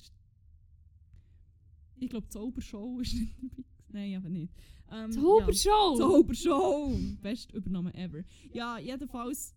[1.99, 3.63] ich glaube Zaubershow ist nicht dabei.
[3.93, 4.53] Nein, aber nicht.
[4.91, 5.93] Ähm, Zaubershow.
[5.93, 5.97] Ja.
[5.97, 6.99] Zaubershow!
[7.21, 8.23] Best Übernahme ever.
[8.53, 9.55] Ja, jedenfalls.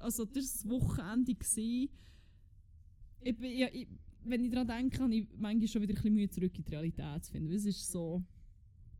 [0.00, 1.34] Also, das war das Wochenende.
[1.34, 1.88] gewesen.
[3.20, 3.88] Ich, bin- ja, ich,
[4.24, 6.70] wenn ich daran denke, habe ich manchmal schon wieder ein bisschen Mühe zurück in die
[6.70, 7.52] Realität zu finden.
[7.52, 8.22] Es ist so.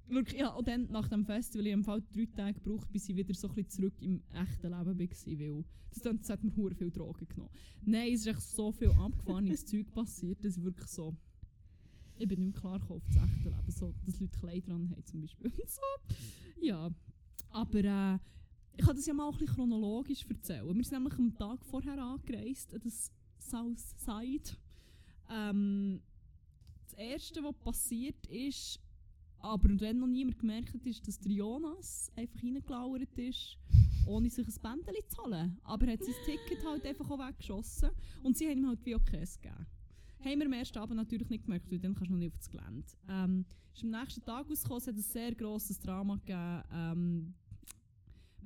[0.06, 3.16] Wirklich, ja, und dann nach dem Festival, ich habe Fall drei Tage gebraucht, bis ich
[3.16, 5.38] wieder so ein bisschen zurück im echten Leben war.
[5.38, 7.50] Weil das, das hat mir hure viel Drogen genommen.
[7.86, 11.16] Nein, es ist echt so viel abgefahrenes Zeug passiert, dass ich wirklich so.
[12.16, 13.70] Ich bin nicht mehr klar auf das echte Leben.
[13.70, 15.52] So, dass Leute Kleider dran haben zum Beispiel.
[15.66, 15.82] So.
[16.60, 16.90] Ja.
[17.50, 18.18] Aber äh,
[18.76, 20.74] ich kann das ja mal ein bisschen chronologisch erzählen.
[20.74, 24.56] Wir sind nämlich am Tag vorher angereist, an das Southside.
[25.30, 26.02] Ähm,
[26.84, 28.80] das erste, was passiert ist,
[29.38, 33.58] aber wenn noch niemand gemerkt hat, ist, dass der Jonas einfach reingelauert ist,
[34.06, 35.58] ohne sich ein Bändchen zu holen.
[35.64, 37.90] Aber er hat sein Ticket halt einfach auch weggeschossen
[38.22, 39.66] und sie haben ihm halt wie auch gegeben.
[40.24, 42.38] Haben wir am ersten Abend natürlich nicht gemerkt, weil dann kannst du noch nicht auf
[42.38, 42.86] das Gelände.
[43.08, 43.44] Ähm,
[43.74, 46.62] ist am nächsten Tag rausgekommen, es hat ein sehr grosses Drama gegeben.
[46.72, 47.34] Ähm,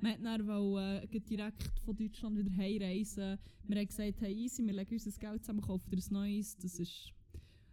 [0.01, 3.37] Man hat dann wollte, äh, direkt von Deutschland wieder heimreisen.
[3.63, 6.57] Wir haben gesagt, hey, easy, wir legen unser Geld zusammen, kaufen dir ein neues.
[6.57, 7.13] Das ist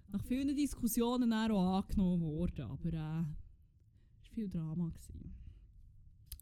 [0.08, 3.24] nach vielen Diskussionen auch angenommen worden, aber äh,
[4.22, 4.88] es war viel Drama.
[4.88, 5.34] Gewesen.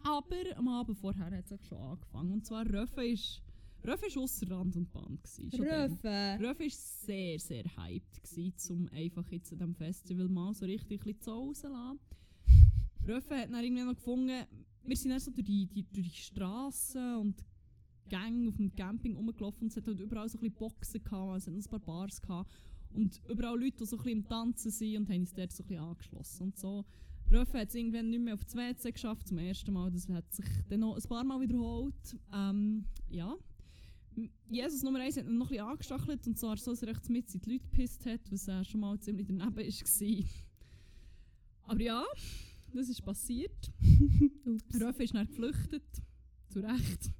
[0.02, 2.32] Aber am Abend vorher hat es schon angefangen.
[2.32, 3.40] Und zwar Röfe ist,
[3.86, 5.20] Röfe ist ausser Rand und Band.
[5.52, 6.38] Röfe.
[6.40, 11.02] Röf war sehr, sehr hyped, gewesen, um einfach jetzt an diesem Festival mal so richtig
[11.02, 12.00] ein bisschen zu rauszulassen.
[13.06, 14.46] Röf hat dann irgendwie noch gefunden,
[14.84, 17.44] wir sind dann so durch die, die, durch die Straßen und
[18.08, 21.38] Gänge auf dem Camping rumgelaufen und es hat halt überall so ein bisschen Boxen gehabt,
[21.38, 22.50] es hat noch ein paar Bars gehabt
[22.92, 25.62] und überall Leute, die so ein bisschen im Tanzen sind und haben uns dort so
[25.62, 26.84] ein bisschen angeschlossen und so.
[27.30, 30.32] Röfe hat es irgendwann nicht mehr auf das WC geschafft, zum ersten Mal, das hat
[30.32, 32.16] sich dann noch ein paar Mal wiederholt.
[32.32, 33.34] Ähm, ja.
[34.48, 37.08] Jesus Nummer 1 hat ihn noch ein bisschen angestachelt und zwar so, dass er rechts
[37.08, 40.24] mit in die Leute gepisst hat, was äh, schon mal ziemlich daneben war.
[41.66, 42.04] Aber ja,
[42.72, 43.72] das ist passiert.
[44.80, 45.84] Röf ist dann geflüchtet.
[46.48, 47.10] Zu Recht.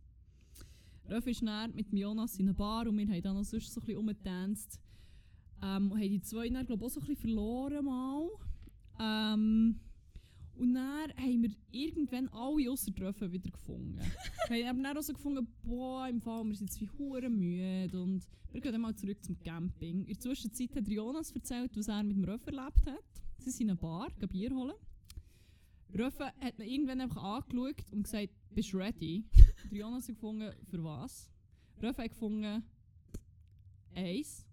[1.09, 3.81] Röf ist dann mit Jonas in einer Bar und wir haben dann noch sonst so
[3.81, 4.81] ein bisschen rumgetanzt.
[5.63, 8.29] Ähm, und haben die zwei dann, glaube ich, auch so ein bisschen verloren mal.
[9.01, 9.81] Ähm,
[10.57, 14.01] und dann haben wir irgendwann alle ausser Röfe wieder gefunden.
[14.49, 18.01] wir haben dann auch so gefunden, boah, im Fall, wir sind jetzt wie hure müde
[18.01, 20.05] und wir gehen dann mal zurück zum Camping.
[20.05, 23.05] In der Zwischenzeit hat Jonas erzählt, was er mit dem Röf erlebt hat.
[23.39, 24.75] Sie sind in einer Bar, gehen Bier holen.
[25.97, 29.25] Röfe hat ihn irgendwann einfach angeschaut und gesagt, bist du ready?
[29.71, 31.31] Der Jonas hat gefunden, für was?
[31.83, 32.63] Röfe hat gefunden,
[33.95, 34.47] eins,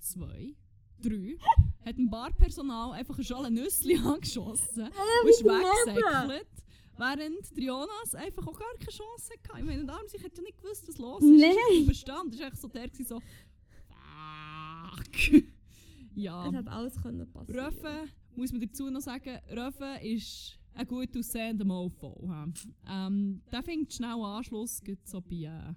[0.00, 0.54] zwei,
[1.02, 1.36] drei.
[1.84, 6.46] Hat ein Barpersonal einfach ein Schale Nüssli angeschossen und ist weggesäckelt.
[6.98, 9.58] Während Jonas einfach auch gar keine Chance hatte.
[9.58, 11.28] Ich meine, der Arm sich hat ja nicht gewusst, was los ist.
[11.28, 11.54] Nein.
[11.70, 12.32] Er ist Bestand.
[12.32, 13.20] Das war echt so der, gewesen, so,
[13.90, 15.42] fuck.
[16.14, 16.48] ja.
[16.48, 17.64] Es hat alles können passieren.
[17.66, 22.30] Röfe, muss man dazu noch sagen, Röfe ist ein gut aussehender Mofo.
[22.88, 25.74] Ähm, der findet schnell Anschluss, so bei, äh,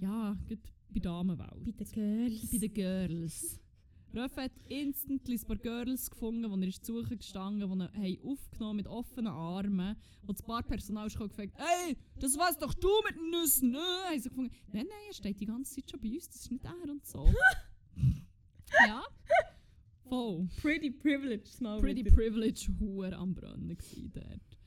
[0.00, 0.36] ja,
[0.90, 1.64] bei Damenwelt.
[1.64, 2.50] Bei den Girls.
[2.50, 3.60] Bei den Girls.
[4.16, 8.30] Röfe hat instantly ein paar Girls gefunden, die er ist suchen gestanden, die ihn haben
[8.30, 9.96] aufgenommen mit offenen Armen.
[10.22, 13.78] Wo das Barpersonal ist und gefragt «Ey, das weißt doch du mit den Nüssen, ne?»
[13.78, 16.50] Haben sie gefunden «Nein, nein, er steht die ganze Zeit schon bei uns, das ist
[16.50, 17.28] nicht er und so.»
[18.86, 19.04] Ja,
[20.08, 20.48] voll.
[20.60, 22.14] Pretty privileged mal Pretty wieder.
[22.14, 22.68] Privilege
[23.16, 24.58] am Brennen gsi dort.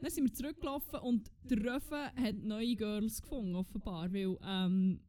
[0.00, 5.00] Dann sind wir zurückgelaufen und der Röfe hat neue Girls gefunden, offenbar, weil ähm,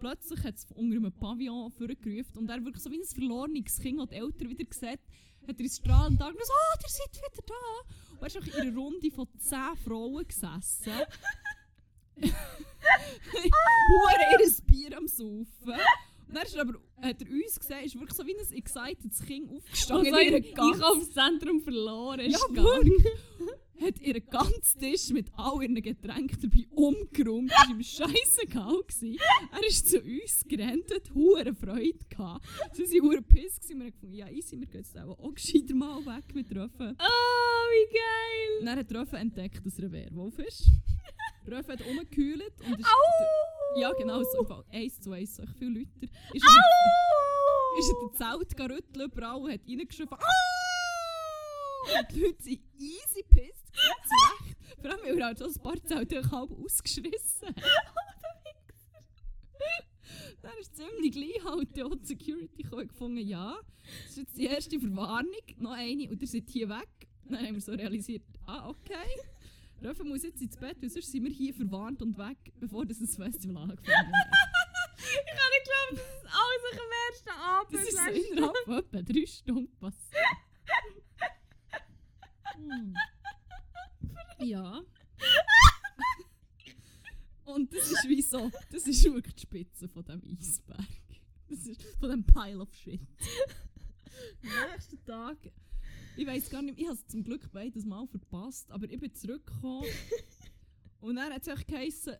[0.00, 4.00] plötzlich hat es unter einem Pavillon vorgerufen und er wirklich so wie ein verlorenes Kind,
[4.00, 5.00] das die Eltern wieder sieht,
[5.46, 7.54] hat er ins strahlend angeschaut, «Oh, ihr seid wieder da!»
[8.12, 10.92] Und er ist in einer Runde von 10 Frauen gesessen.
[13.90, 15.46] Hure ihr Bier am Saufen.
[16.28, 19.22] Und dann ist er aber, hat er uns gesehen, ist wirklich so wie ein excitedes
[19.24, 20.14] Kind aufgestanden.
[20.14, 23.06] Also in im ihren ganzen- Einkaufszentrum verloren ist Ja, wirklich.
[23.80, 27.50] Hat ihren ganzen Tisch mit all ihren Getränken dabei umgeräumt.
[27.50, 29.18] Das war ihm gewesen.
[29.52, 32.46] Er ist zu uns gerannt, hat hure Freude gehabt.
[32.72, 33.58] Sie waren hure piss.
[33.68, 36.96] Wir haben gefunden, ja easy, wir gehen jetzt auch, auch gescheiter mal weg mit Röffen.
[36.98, 38.60] Oh, wie geil!
[38.60, 40.66] Und dann hat Röffen entdeckt, dass er ein Werwolf ist.
[41.50, 42.88] Röffen hat rumgekühlt und ist...
[43.76, 44.64] Ja, genau, so Fall.
[44.72, 46.06] Eins zu eins, so viele Leute.
[46.34, 50.59] Ist er, ist er den Zelt gerüttelt überall hat reingeschrieben «Au!»
[51.98, 54.14] Und die Leute sind easy pissed, gewesen, zu
[54.44, 54.56] Recht.
[54.80, 57.62] Vor allem, weil er halt schon ein paar Zelte halb ausgeschissen hat.
[60.42, 63.58] Dann ist ziemlich gleich halt die Security gekommen gefunden, ja,
[64.02, 66.88] das ist jetzt die erste Verwarnung, noch eine und ihr seid hier weg.
[67.24, 69.20] Dann haben wir so realisiert, ah, okay.
[69.82, 72.98] Röfe muss jetzt ins Bett, weil sonst sind wir hier verwarnt und weg, bevor das
[72.98, 74.28] Festival angefangen hat.
[74.98, 77.74] Ich kann nicht glauben, das ist alles am ersten Abend.
[77.74, 80.49] Das ist so innerhalb von etwa drei Stunden passiert.
[82.68, 82.94] Hm.
[84.40, 84.82] Ja.
[87.44, 90.86] Und das ist wie so, das ist wirklich die Spitze von dem Eisberg.
[91.48, 93.00] Das ist von dem Pile of Shit.
[94.42, 95.36] Am nächsten Tag,
[96.16, 99.12] ich weiß gar nicht, ich habe es zum Glück beides Mal verpasst, aber ich bin
[99.14, 99.88] zurückgekommen
[101.00, 102.16] und dann hat es echt geheißen,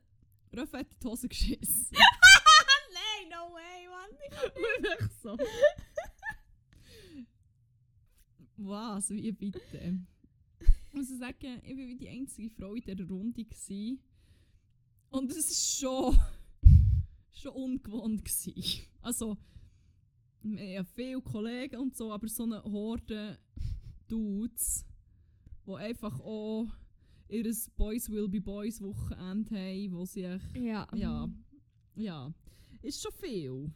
[0.57, 1.89] Röff hat die Hose geschissen.
[1.93, 4.11] Nein, no way, Mann.
[4.57, 5.37] Und ich so.
[8.57, 9.11] Was?
[9.11, 10.01] Wie bitte?
[10.91, 13.45] Ich muss sagen, ich war wie die einzige Frau in dieser Runde.
[13.45, 14.01] Gewesen.
[15.11, 16.19] Und es war schon,
[17.33, 18.25] schon ungewohnt.
[18.25, 18.83] Gewesen.
[19.01, 19.39] Also,
[20.43, 23.39] wir haben viele Kollegen und so, aber so eine Horde
[24.09, 24.85] Dudes,
[25.65, 26.67] die einfach auch
[27.29, 30.89] ihr Boys Will Be Boys Wochenende haben, wo sie echt, Ja.
[30.93, 31.29] ja,
[31.95, 32.35] ja,
[32.83, 33.73] ist schon viel.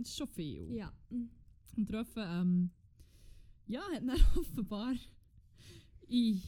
[0.00, 0.72] Ist schon viel.
[0.72, 0.90] Ja.
[1.76, 2.70] Und Röffen, ähm,
[3.66, 4.94] ja, hat dann offenbar
[6.10, 6.42] in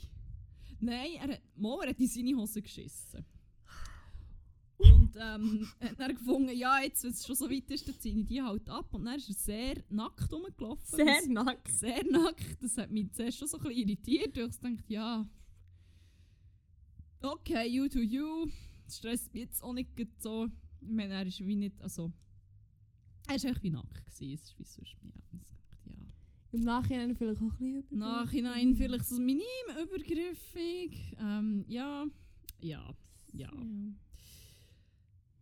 [0.81, 3.25] Nein, er hat, Mo, er hat in seine Hose geschissen.
[4.79, 8.19] Und ähm, hat dann gefunden, ja, jetzt, wenn es schon so weit ist, dann ziehe
[8.19, 8.93] ich die halt ab.
[8.93, 10.85] Und dann ist er sehr nackt rumgelaufen.
[10.97, 11.69] Sehr Das- nackt.
[11.69, 12.61] sehr nackt.
[12.61, 14.37] Das hat mich zuerst schon so ein bisschen irritiert.
[14.37, 15.29] weil Ich dachte, ja,
[17.23, 18.47] okay, you to you.
[18.85, 20.49] Das stresst mich jetzt auch nicht so.
[20.81, 22.13] Ich meine, er ist wie nicht, also,
[23.29, 24.33] er ist echt wie nackt gewesen.
[24.35, 25.39] Es ist wie sonst, ja.
[26.53, 27.99] Im Nachhinein vielleicht auch ein bisschen übergriffig.
[27.99, 29.43] Nachhinein vielleicht so minim
[29.83, 31.17] übergriffig.
[31.19, 32.05] Ähm, ja,
[32.61, 32.95] ja,
[33.33, 33.51] ja.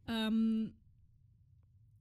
[0.07, 0.73] Ähm,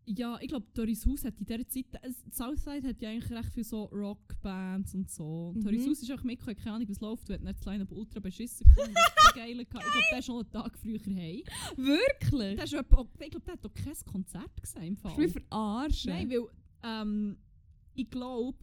[0.05, 3.53] ja, ich glaube, Doris Haus hat in dieser Zeit, äh, Southside hat ja eigentlich recht
[3.53, 5.49] viele so Rockbands und so.
[5.49, 5.63] Und Mhm.
[5.63, 7.29] Doris Haus ist auch mitgekommen, keine Ahnung, was läuft.
[7.29, 8.95] Du hast nicht das Line-Up ultra beschissen gefunden.
[9.35, 9.59] geil.
[9.59, 11.43] Ich glaube, der ist schon einen Tag früher heim.
[11.77, 12.55] Wirklich?
[12.55, 13.09] Der ist ich glaube,
[13.45, 15.11] der hat auch kein Konzert gesehen im Fall.
[15.11, 16.11] Hast du mich verarschen?
[16.11, 16.47] Nein, weil
[16.83, 17.37] ähm,
[17.93, 18.57] ich glaube,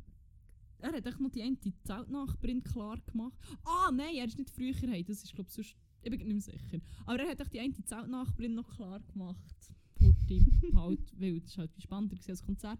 [0.78, 3.38] er hat echt noch die eine Zeltnachbarin klar gemacht.
[3.64, 5.04] Ah, nein, er ist nicht früher heim.
[5.06, 5.76] Das ist, glaube ich, sonst.
[6.02, 6.78] Ich bin nicht mehr sicher.
[7.04, 9.54] Aber er hat echt die eine Zeltnachbarin noch klar gemacht.
[10.00, 12.78] Horti, halt, weil das war halt viel spannender als das Konzert.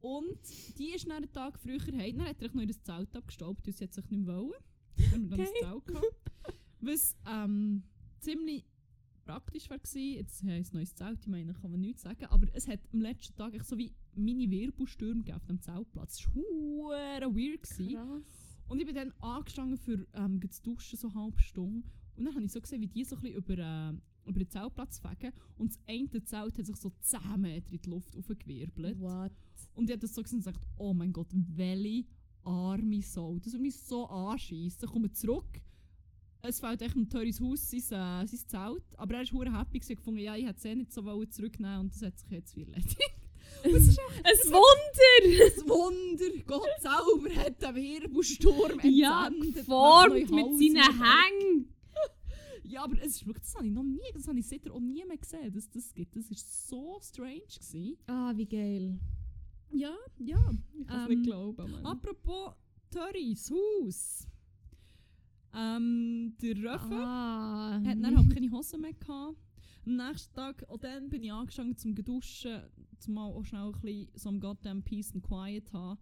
[0.00, 0.38] Und
[0.78, 2.18] die ist dann einen Tag früher heim.
[2.18, 4.52] Dann hat er noch in das Zelt abgestaubt, weil sie hat sich nicht mehr wollen.
[4.96, 5.52] Dann haben wir dann Okay.
[5.60, 6.32] das Zelt gehabt.
[6.80, 7.82] Was ähm,
[8.20, 8.64] ziemlich
[9.28, 9.76] praktisch war.
[9.76, 12.24] Jetzt haben wir ein neues Zelt, ich meine, kann man nichts sagen.
[12.26, 16.16] Aber es hat am letzten Tag echt so wie Mini-Wirbelstürme auf dem Zeltplatz.
[16.16, 17.62] Das war weird.
[17.62, 17.94] Gewesen.
[17.94, 18.58] Krass.
[18.68, 21.86] Und ich bin dann angestanden für ähm, zu duschen, so eine halbe Stunde.
[22.16, 24.50] Und dann habe ich so gesehen, wie die so ein bisschen über, äh, über den
[24.50, 25.32] Zeltplatz fegen.
[25.58, 28.98] Und das eine Zelt hat sich so 10 Meter in die Luft aufgewirbelt.
[28.98, 29.32] What?
[29.74, 32.06] Und ich habe das so gesehen und gesagt, oh mein Gott, welche
[32.44, 33.38] arme Sau.
[33.38, 34.84] Das würde mich so anschießen.
[34.84, 35.60] Ich komme zurück.
[36.42, 38.84] Es fällt echt ein teures Haus, sein, äh, sein Zelt.
[38.96, 41.80] Aber er war happy gewesen, gefunden, ja, ich hätte es eh nicht so wollen zurücknehmen
[41.80, 42.96] und das hat sich jetzt wie erledigt.
[43.64, 43.72] Ein
[44.52, 45.44] Wunder!
[45.44, 51.74] Das Wunder, Gott selber hat den Wirbelsturm Ja, entsendet nach geformt mit seinen Hängen!
[52.64, 54.80] Ja, aber es ist wirklich, das habe ich noch nie, das habe ich seitdem auch
[54.80, 56.14] nie mehr gesehen, dass das gibt.
[56.14, 57.40] Das war so strange.
[57.46, 57.96] Gewesen.
[58.06, 59.00] Ah, wie geil.
[59.72, 60.50] Ja, ja.
[60.78, 61.86] Ich kann's nicht glauben, Mann.
[61.86, 62.52] Apropos
[62.90, 64.27] Törris Haus.
[65.54, 67.80] Ähm, der Röffel Ah.
[67.84, 69.36] hat dann halt keine Hose mehr gehabt.
[69.86, 72.60] Am nächsten Tag, auch dann bin ich angestanden zum Geduschen,
[72.98, 75.98] zum mal auch schnell ein bisschen so am goddamn Peace and Quiet haben.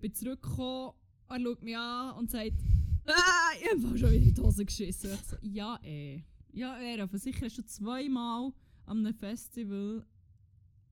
[0.00, 0.92] Bin zurückgekommen,
[1.28, 2.60] er schaut mich an und sagt,
[3.06, 5.10] ah, ich habe schon wieder in die Hose geschissen.
[5.14, 6.22] Ich so, ja eh.
[6.52, 8.52] Ja eh, aber sicher hast du zweimal
[8.84, 10.06] an einem Festival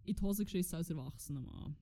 [0.05, 1.76] in die Hose geschissen als erwachsener Mann.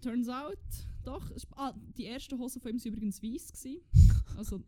[0.00, 0.58] Turns out,
[1.06, 1.30] doch.
[1.30, 3.80] es- Ah, die ersten Hosen von ihm waren übrigens gewesen.
[4.36, 4.62] Also,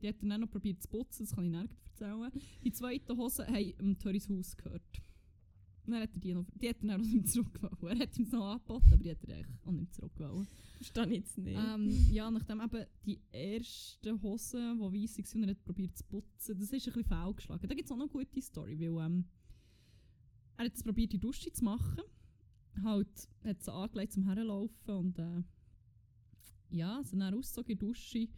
[0.00, 2.30] die hat er dann noch probiert zu putzen, das kann ich nirgends erzählen.
[2.62, 4.82] Die zweiten Hosen haben dem Törris Haus gehört.
[5.84, 7.82] Und dann hat er die, noch, die hat er dann auch nicht zurückgewollt.
[7.82, 10.48] Er hat ihm es noch angeboten, aber die hat er eigentlich auch nicht zurückgewollt.
[10.76, 11.56] Verstehe ich jetzt nicht.
[11.58, 16.04] Ähm, ja, nachdem eben die ersten Hosen, die weiss waren, und er hat probiert zu
[16.04, 17.68] putzen, das ist ein bisschen fehlgeschlagen.
[17.68, 19.24] Da gibt es auch noch eine gute Story, weil ähm,
[20.58, 22.02] er hat es probiert, die Dusche zu machen.
[22.84, 25.42] Halt, hat sie angelegt zum Herlaufen und äh,
[26.70, 28.28] ja, sie dann ausgezogen in die Dusche,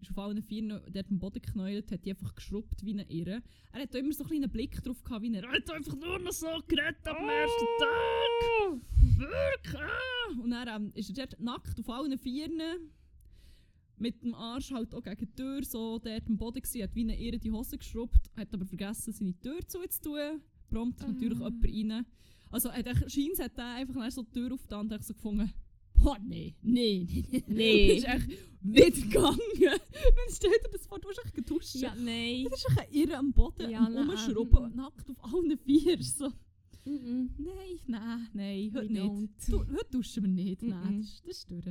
[0.00, 3.42] ist auf allen Vieren dort am Boden geknäult, hat die einfach geschrubbt wie eine Irre.
[3.72, 6.18] Er hat immer so einen kleinen Blick drauf gehabt, wie er er hat einfach nur
[6.20, 8.80] noch so geredet am ersten Tag.
[9.18, 9.74] Wirklich?
[9.82, 12.60] ah!» Und dann ähm, ist er dort nackt auf allen Vieren
[13.96, 17.00] mit dem Arsch halt auch gegen die Tür so dort am Boden gewesen, hat wie
[17.00, 20.40] eine Irre die Hose geschrubbt, hat aber vergessen, seine Tür zuzutun.
[20.70, 21.08] Prompt Ah.
[21.08, 22.06] natürlich jemand rein.
[22.50, 25.52] Also hat er, scheint hat er einfach so die Tür aufgetan und hat so gefunden,
[26.04, 27.96] oh nee, nee, nee, Nee.
[27.96, 28.28] ist echt
[28.60, 29.38] wieder gegangen.
[29.60, 31.74] Dann stellt er das vor, du hast echt geduscht.
[31.76, 32.46] ja, nein.
[32.50, 34.74] Das ist echt Irre am Boden, Ja, am nein, mhm.
[34.76, 36.02] nackt auf allen Vier.
[36.02, 36.28] So.
[36.84, 37.34] Mhm.
[37.38, 39.02] Nein, nein, nein, We heute nicht.
[39.04, 39.50] don't.
[39.50, 40.62] Du, heute duschen wir nicht.
[40.62, 41.00] Nein, Mhm.
[41.02, 41.66] das, das ist durch.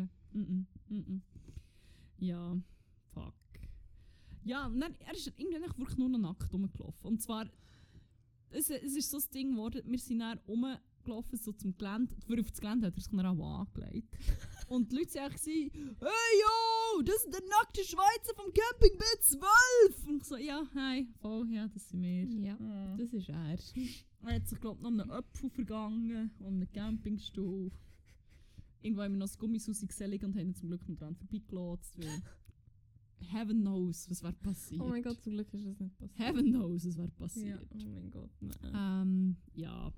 [2.19, 2.57] Ja,
[3.13, 3.33] fuck.
[4.43, 7.05] Ja, dann, er ist irgendwann wirklich nur noch nackt rumgelaufen.
[7.05, 7.49] Und zwar,
[8.49, 10.39] es, es ist so das Ding geworden, wir sind dann
[11.07, 12.15] rumgelaufen, so zum Gelände.
[12.25, 14.15] Für auf das Gelände hat er sich dann auch angelegt.
[14.67, 15.71] Und die Leute waren so, hey
[16.41, 20.07] yo, das ist der nackte Schweizer vom Camping B12.
[20.09, 22.25] Und ich so, ja, hi, voll, ja, das sind wir.
[22.45, 22.97] Ja, Ah.
[22.97, 23.57] das ist er.
[24.23, 27.71] Er hat sich, glaube ich, noch einen Apfel vergangen und einen Campingstuhl.
[28.81, 32.03] Irgendwo haben wir noch das Gummisausi gesellig und haben ihn zum Glück noch dran vorbeigelassen.
[32.03, 32.21] weil
[33.31, 34.81] Heaven knows, was wäre passiert.
[34.81, 36.19] Oh mein Gott, zum Glück ist das nicht passiert.
[36.19, 37.13] Heaven knows, was wäre Ja.
[37.17, 37.67] passiert.
[37.73, 38.57] Oh mein Gott, nein.
[38.75, 39.91] Ähm, ja.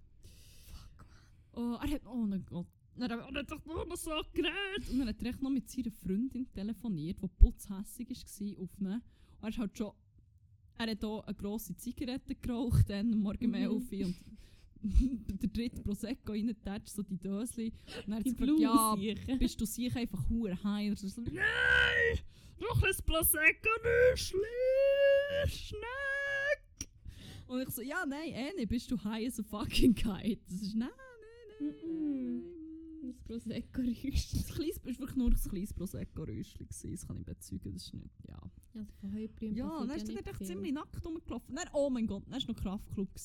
[1.53, 2.67] Oh, er hat, oh mein Gott.
[2.97, 4.89] Er hat, er hat doch nur noch so geredet.
[4.91, 8.87] Und dann hat er echt noch mit seiner Freundin telefoniert, die putzhässig war auf ihn.
[8.87, 9.01] Und
[9.41, 9.91] er ist halt schon...
[10.77, 13.55] Er hat hier eine grosse Zigarette geraucht, dann Morgen um Mhm.
[13.55, 14.15] 11 Uhr und
[15.41, 17.73] der dritte Prosecco reingetatscht, so die Dösli.
[18.05, 18.95] Und er hat gesagt, ja,
[19.37, 20.89] bist du sicher einfach hure high?
[20.91, 22.19] Und er so, nein,
[22.61, 23.69] noch ein Prosecco
[25.47, 26.89] Schneck.
[27.47, 30.39] Und ich so, ja, nein, eh nicht, bist du high as a fucking kite?
[30.47, 30.89] Das ist, nein,
[31.59, 32.43] nein.
[33.01, 34.39] Das Prosecco-Rüschli.
[34.39, 38.27] Das kleines, ist wirklich nur ein kleines Prosecco-Rüschli das kann ich bezeugen, das ist nicht,
[38.27, 38.39] ja.
[38.73, 41.55] Also von und Ja, dann ist ja er echt ziemlich nackt rumgelaufen.
[41.55, 43.09] Dann, oh mein Gott, dann war noch Kraftclub.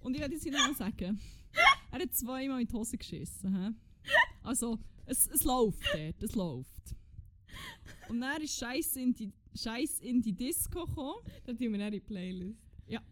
[0.00, 1.20] Und ich werde jetzt Ihnen sagen,
[1.92, 3.54] er hat zweimal in die Hose geschissen.
[3.54, 3.74] He?
[4.42, 6.96] Also, es, es läuft dort, es läuft.
[8.08, 11.20] Und dann ist Scheiß in die, Scheiß in die Disco gekommen.
[11.44, 12.58] Da tun wir dann in die Playlist.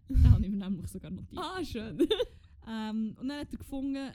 [0.09, 1.41] Den habe ich mir nämlich sogar notiert.
[1.41, 2.07] Ah, schön.
[2.67, 4.13] Ähm, und dann hat er gefunden,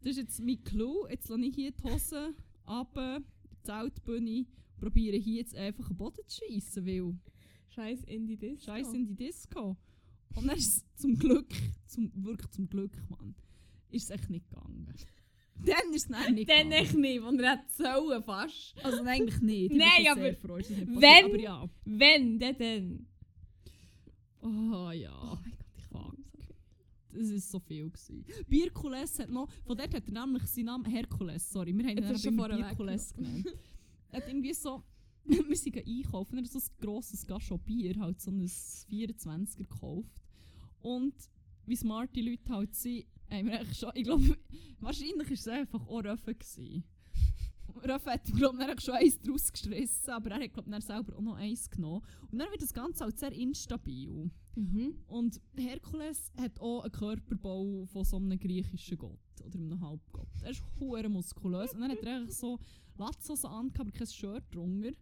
[0.00, 2.34] das ist jetzt mein Clou, jetzt lasse ich hier die Hose
[2.66, 3.20] runter,
[3.50, 4.46] die Zeltbühne,
[4.78, 7.14] probiere hier jetzt einfach einen Boden zu schiessen, weil
[7.70, 8.66] Scheiß in die Disco.
[8.66, 9.76] Scheiß in die Disco.
[10.34, 11.52] Und dann ist es zum Glück,
[11.86, 13.34] zum, wirklich zum Glück, Mann,
[13.90, 14.86] ist es echt nicht gegangen.
[15.64, 16.72] Dann ist es dann nicht Dann gegangen.
[16.72, 18.74] echt nicht, und er hat sollen fast.
[18.84, 19.72] Also eigentlich nicht.
[19.72, 21.24] Ich Nein, aber sehr froh, ist nicht wenn-.
[21.24, 21.68] Aber ja.
[21.84, 23.06] Wenn, dann dann.
[24.40, 25.32] Oh ja.
[25.32, 25.67] Oh mein Gott.
[27.12, 27.90] Das war so viel.
[27.90, 28.24] Gewesen.
[28.48, 32.18] Bierkules hat noch, von dort hat er nämlich seinen Namen Herkules, sorry, wir haben ihn
[32.18, 33.46] schon vorher Bierkules genannt.
[34.10, 34.82] Er hat irgendwie so,
[35.24, 40.12] wir sind einkaufen, er hat so ein grosses Gachon Bier, halt so ein 24er gekauft.
[40.80, 41.14] Und
[41.66, 44.38] wie smart die Leute halt sind, haben wir eigentlich schon, ich glaube,
[44.80, 46.38] wahrscheinlich war es einfach auch Röffen.
[46.38, 46.84] gewesen.
[47.76, 51.20] Röffen hat, glaube ich, schon eins draus gestrissen, aber er hat, glaube ich, selber auch
[51.20, 52.02] noch eins genommen.
[52.30, 54.30] Und dann wird das Ganze halt sehr instabil.
[54.56, 54.94] Mhm.
[55.06, 60.28] Und Herkules hat auch einen Körperbau von so einem griechischen Gott oder einem Halbgott.
[60.42, 62.58] Er ist hure muskulös und dann hat er eigentlich so
[62.96, 64.92] Latzhosen angehabt, aber kein Shirt drunter.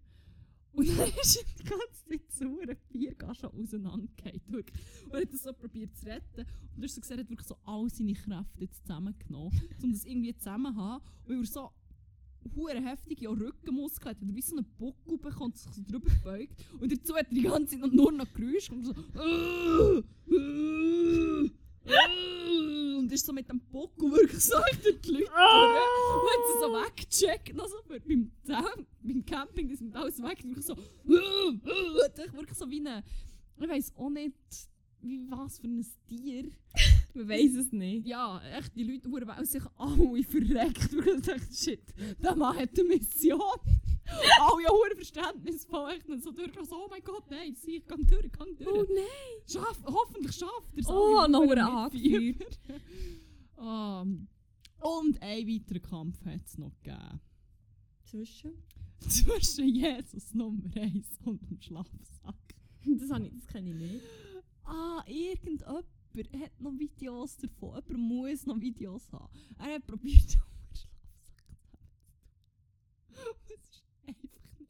[0.72, 4.64] Und dann ist er die ganze Zeit zu einem Biergaschen auseinandergefallen.
[5.06, 6.40] Und er hat das so probiert zu retten.
[6.74, 10.04] Und du hast so gesehen, er hat wirklich so all seine Kräfte zusammengenommen, um das
[10.04, 11.02] irgendwie zusammen zu haben.
[11.26, 11.70] Und er so
[12.54, 16.10] hure heftige Rückenmuskeln hat, hat er wie so einen Buckel bekommen und sich so drüber
[16.10, 16.64] gebeugt.
[16.80, 18.94] Und dazu hat er die ganze Zeit nur noch Geräusche und so
[23.06, 25.30] und ist so mit dem Buckel wirklich so durch die Leute durch.
[26.14, 28.32] Und hat sie so weggecheckt, also beim,
[29.02, 33.04] beim Camping, die sind alles weg, wirklich so wirklich so wie eine,
[33.60, 34.34] ich weiss auch nicht,
[35.02, 36.50] wie was für ein Tier.
[37.16, 38.06] Man weiß es nicht.
[38.06, 40.92] Ja, echt, die Leute weil sich alle verreckt.
[40.92, 41.82] Und ich dachte, shit,
[42.22, 43.40] der Mann hat eine Mission.
[44.06, 45.92] alle haben hure verständnisvoll.
[45.92, 46.52] Echt und so durch.
[46.68, 48.68] So, oh mein Gott, nein, sieh, ich gang durch, gang durch.
[48.70, 49.42] Oh nein!
[49.50, 50.88] Schaff, hoffentlich schafft er es.
[50.88, 52.48] Oh, noch hure mitfiebern.
[53.58, 54.28] Ähm,
[54.80, 57.20] und einen weiteren Kampf hat es noch gegeben.
[58.04, 58.52] Zwischen?
[59.08, 62.34] Zwischen Jesus Nummer 1 und dem Schlafsack.
[62.84, 64.04] Das, habe ich, das kenne ich nicht.
[64.64, 65.86] Ah, irgendjemand
[66.24, 67.82] hat noch Videos davon.
[67.86, 69.28] Jemand muss noch Videos haben.
[69.58, 70.46] Er hat probiert, um einen
[70.82, 73.48] Schlafsack zusammenzurollen.
[73.48, 74.66] Es ist einfach nicht gegangen.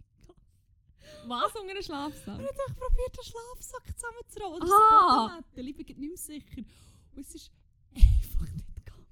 [1.27, 2.39] Was unter einem Schlafsack?
[2.41, 4.71] Er hat echt probiert, einen Schlafsack zusammenzurollen.
[4.73, 5.39] Ah.
[5.41, 6.63] Ich bin nicht mehr sicher.
[7.15, 7.51] Und es ist
[7.95, 9.07] einfach nicht gegangen.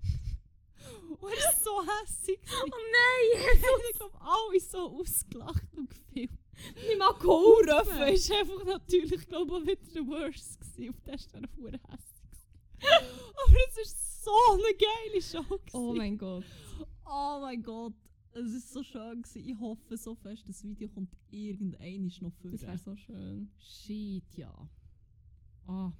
[1.21, 2.41] Und er war so hässlich.
[2.63, 3.63] Oh nein!
[3.75, 6.39] Und ich glaube, alle so ausgelacht und gefilmt.
[6.77, 8.03] Nicht mal geholfen!
[8.09, 10.91] Ist einfach natürlich, glaube ich, wieder der Worst gewesen.
[10.91, 12.14] Auf der ist er hässlich.
[13.47, 15.43] Aber es ist so eine geile Show.
[15.43, 15.71] Gewesen.
[15.73, 16.45] Oh mein Gott.
[17.07, 17.95] oh mein Gott.
[18.33, 19.49] Es ist so schön gewesen.
[19.49, 22.51] Ich hoffe so fest, das Video kommt irgendein noch vor.
[22.51, 23.51] Das wäre so schön.
[23.59, 24.53] Shit, ja.
[25.67, 25.93] Ah.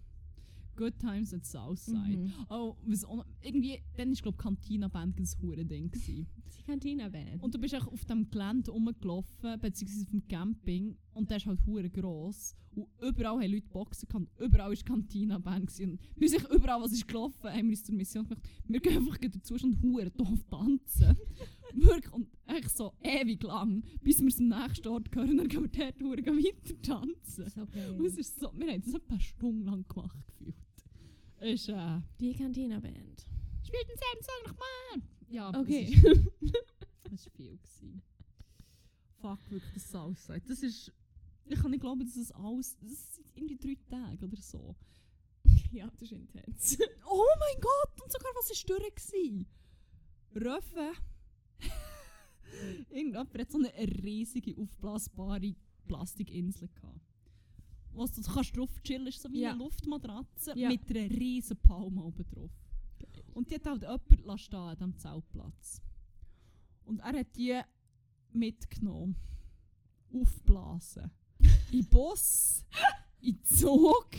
[0.77, 2.17] Good Times at Southside.
[2.17, 2.33] Mhm.
[2.49, 5.91] Oh, was auch irgendwie, dann war glaube ich Cantina Band ein hure Ding.
[5.91, 6.27] gewesen.
[6.59, 7.43] Die Cantina-Band.
[7.43, 10.97] Und du bist auch auf dem Gelände rumgelaufen, beziehungsweise auf dem Camping.
[11.13, 12.55] Und der ist halt hure gross.
[12.75, 14.29] Und überall haben Leute Boxen gehabt.
[14.41, 15.67] Überall war Cantina-Band.
[15.67, 15.91] gewesen.
[15.93, 18.43] Und wir sind überall, was ist gelaufen, haben wir uns zur Mission gemacht.
[18.67, 21.17] Wir gehen einfach dazu und hure doof tanzen.
[21.75, 22.13] Wirklich.
[22.13, 25.31] Und echt so ewig lang, bis wir zum nächsten Ort gehören.
[25.31, 27.51] Und dann gehen wir dort hure weiter tanzen.
[27.51, 27.91] so geil.
[27.99, 30.34] Und es ist so, wir haben das etwa eine Stunde lang gemacht
[31.45, 33.27] ist, äh, Die Cantina-Band.
[33.67, 35.09] spielt denselben Song nochmal!
[35.29, 35.91] Ja, Okay.
[36.03, 36.33] Das ist,
[37.11, 37.57] das war viel.
[37.57, 38.03] Gewesen.
[39.21, 40.43] Fuck, wirklich, das Southside.
[40.47, 40.93] Das ist.
[41.47, 42.77] Ich kann nicht glauben, dass es alles.
[42.81, 44.75] Das sind irgendwie drei Tage oder so.
[45.73, 46.79] ja, das ist intens.
[47.07, 48.03] Oh mein Gott!
[48.03, 49.47] Und sogar was war durch?
[50.35, 50.93] Röffe.
[52.91, 53.73] Irgendjemand hat so eine
[54.03, 55.55] riesige, aufblasbare
[55.87, 57.14] Plastikinsel gehabt.
[57.95, 59.51] Was du kannst drauf chillen, ist so wie Ja.
[59.51, 60.69] eine Luftmatratze Ja.
[60.69, 62.51] mit einer riesen Palme oben drauf.
[63.35, 65.83] Und die hat halt jemand stehen an diesem Zeltplatz.
[66.85, 67.61] Und er hat die
[68.33, 69.17] mitgenommen.
[70.13, 71.11] Aufblasen.
[71.73, 72.65] In Bus.
[73.21, 74.11] In Zug.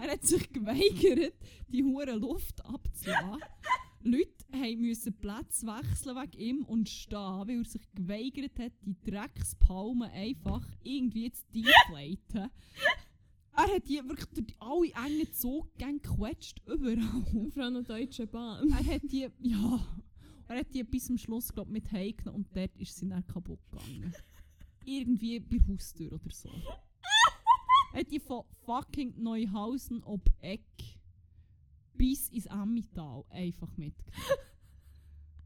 [0.00, 1.34] Er hat sich geweigert,
[1.68, 3.40] die hure Luft abzulassen.
[4.02, 7.18] Leute haben müssen Plätze wechseln wegen ihm und stehen,
[7.48, 12.50] weil er sich geweigert hat, die Dreckspalmen einfach irgendwie zu deflaten.
[13.56, 17.50] Er hat die wirklich durch alle engen Zuggänge gequetscht, überall.
[17.52, 18.70] Vor allem noch Deutsche Bahn.
[18.70, 19.86] Er hat die, ja,
[20.48, 23.60] er hat die bis zum Schluss glaub, mit heimgenommen und dort ist sie dann kaputt
[23.70, 24.14] gegangen.
[24.84, 26.48] Irgendwie bei Haustür oder so.
[27.92, 30.62] er hat die von fucking Neuhausen ob Eck
[31.94, 34.49] bis ins Emmental einfach mitgenommen.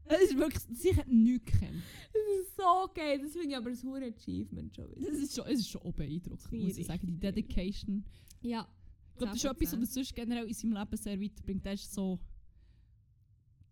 [0.07, 1.81] Es ist wirklich, sie hat nichts gekannt.
[2.13, 3.19] Das ist so geil.
[3.19, 5.11] Das finde ich aber ein hohes Achievement schon wieder.
[5.11, 7.07] Es ist schon, es ist schon auch beeindruckend, muss ich sagen.
[7.07, 7.19] Die.
[7.19, 8.05] Dedication.
[8.41, 8.67] Ja.
[9.11, 11.65] Ich glaube, das ist etwas, was sonst generell in seinem Leben sehr weiterbringt.
[11.65, 12.19] Der ist so,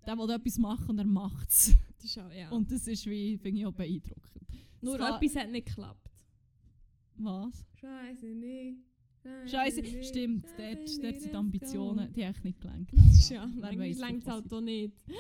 [0.07, 1.73] der will etwas machen und er macht es.
[1.97, 2.49] Das ist auch, ja.
[2.49, 4.43] Und das ist, wie, finde ich, auch beeindruckend.
[4.81, 6.09] Nur etwas hat nicht geklappt.
[7.15, 7.65] Was?
[7.75, 8.75] Scheiße, nee.
[9.45, 10.45] Scheiße, stimmt.
[10.57, 12.91] Dort, dort sind die Ambitionen, die echt nicht gelenkt.
[13.29, 14.93] Ja, Wer weiss, längt es halt auch nicht.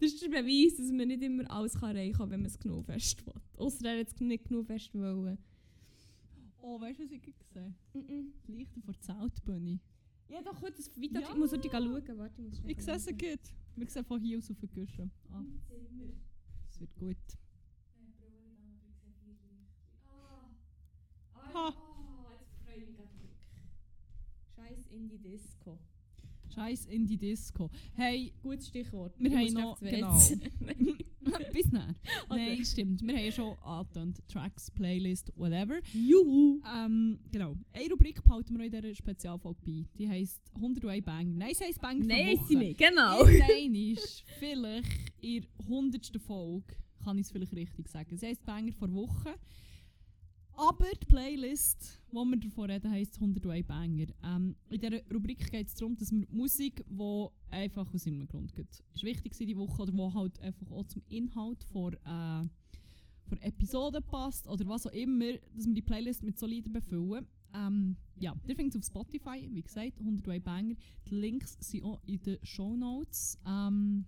[0.00, 2.58] Das ist der Beweis, dass man nicht immer alles kann erreichen kann, wenn man es
[2.58, 3.34] genug fest will.
[3.56, 5.38] Ausser er es nicht genug fest wollen.
[6.60, 8.32] Oh, weißt du, was ich gesehen Mhm.
[8.46, 9.78] Die Lichter vor der Zeltbühne.
[10.28, 11.20] Ja, doch, gut, das weiter.
[11.20, 11.28] Ja.
[11.30, 12.18] Ich muss heute schauen.
[12.18, 13.18] Warte, ich muss Ich sehe schauen.
[13.18, 13.40] gut.
[13.76, 15.10] Wir sehen von hier aus auf den Guschen.
[15.30, 15.42] Ah,
[16.66, 17.16] das wird gut.
[20.06, 21.74] Ah, Ha.
[24.94, 25.78] In die Disco.
[26.54, 27.70] Scheiß in die Disco.
[27.94, 29.14] Hey, Gutes Stichwort.
[29.18, 30.14] Wir haben noch- genau.
[31.52, 31.72] Bis.
[32.28, 33.02] Oder- Nein, stimmt.
[33.02, 34.18] Wir haben ja schon angetönt.
[34.28, 35.80] Tracks, Playlist, whatever.
[35.92, 36.60] Juhu.
[36.76, 37.56] Ähm, genau.
[37.72, 39.84] Eine Rubrik behalten wir in dieser Spezialfolge bei.
[39.98, 41.36] Die heisst 101 Bang.
[41.36, 42.78] Nein, sie heisst Bang Nein, sie nicht.
[42.78, 43.22] Genau.
[43.24, 44.86] Ist vielleicht
[45.22, 46.20] in der 100.
[46.20, 48.16] Folge, kann ich es vielleicht richtig sagen.
[48.16, 49.34] Sie heisst Banger vor Woche.
[50.56, 54.06] Aber die Playlist, wo wir davon reden, heisst 101 Banger.
[54.22, 58.54] Ähm, in dieser Rubrik geht es darum, dass wir Musik, die einfach aus irgendeinem Grund
[58.54, 62.48] geht, ist wichtig war die Woche oder die halt einfach auch zum Inhalt vor, äh,
[63.26, 67.26] vor Episoden passt oder was auch immer, dass wir die Playlist mit so Liedern befüllen.
[67.52, 70.74] Ähm, ja, ihr findet es auf Spotify, wie gesagt, 101 Banger.
[71.08, 73.38] Die Links sind auch in den Show Notes.
[73.46, 74.04] Ähm,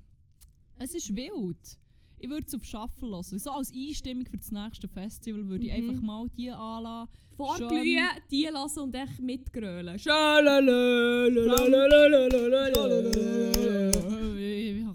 [0.78, 1.78] es ist wild.
[2.18, 3.38] Ich würde es auf Shuffle lassen.
[3.38, 5.90] So als Einstimmung für das nächste Festival würde ich Mhm.
[5.90, 7.12] einfach mal die anlassen.
[7.36, 9.96] Vorglühen, die lassen und echt mitgrölen.
[9.96, 10.48] Ich kann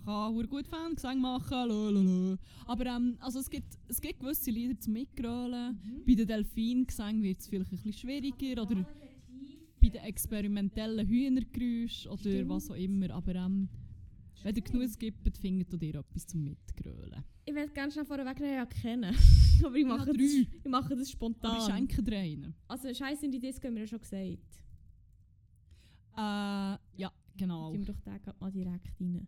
[0.08, 2.38] auch gut Fan Gesang machen.
[2.66, 5.78] Aber ähm, also es, gibt, es gibt gewisse Lieder zum Mitgrölen.
[6.06, 8.62] Bei den Delfingesängen wird es vielleicht ein bisschen schwieriger.
[8.64, 8.86] Oder
[9.82, 13.10] bei den experimentellen Hühnergeräuschen oder was auch immer.
[13.12, 13.68] Aber ähm,
[14.44, 17.24] wenn ihr genug gibt, findet ihr etwas zum Mitgrölen.
[17.46, 19.16] Ich werde ganz schnell vorweg nicht erkennen.
[19.64, 21.62] Aber ich mache, Ja, das, ich mache das Aber spontan.
[21.72, 22.54] schenke dir einen.
[22.68, 24.62] Also Scheiße in die Disco haben wir ja schon gesagt.
[26.18, 27.72] Äh, ja, genau.
[27.72, 29.28] Tun wir doch den mal direkt rein.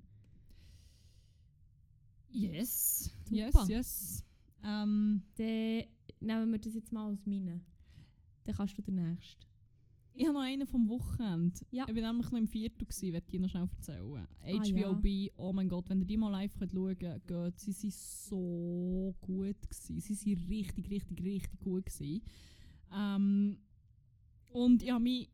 [2.29, 3.11] Yes.
[3.25, 3.35] Super.
[3.35, 4.23] Yes, yes.
[4.63, 5.83] Ähm, Dann
[6.19, 7.61] nehmen wir das jetzt mal als meine.
[8.45, 9.41] Dann kannst du den nächsten.
[10.15, 11.59] Ich habe noch einen vom Wochenende.
[11.71, 11.85] Ja.
[11.87, 14.27] Ich war nämlich noch im Viertel, gewesen, werde ich noch schnell erzählen.
[14.41, 14.61] Ah, ja.
[14.63, 19.15] HVOB, oh mein Gott, wenn ihr die mal live könnt schauen könnt, sie sind so
[19.21, 19.99] gut gewesen.
[19.99, 22.21] Sie sind richtig, richtig, richtig gut gewesen.
[22.95, 23.57] Ähm,
[24.51, 25.25] und ich habe mein,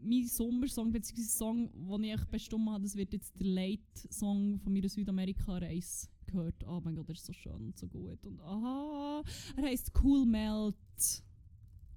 [0.00, 4.72] mein Sommersong, beziehungsweise Song, den ich echt bestimmt habe, das wird jetzt der Late-Song von
[4.72, 6.64] meiner Südamerika-Reise gehört.
[6.66, 8.26] Oh mein Gott, der ist so schön und so gut.
[8.26, 9.22] Und aha,
[9.56, 10.74] er heisst Cool Melt.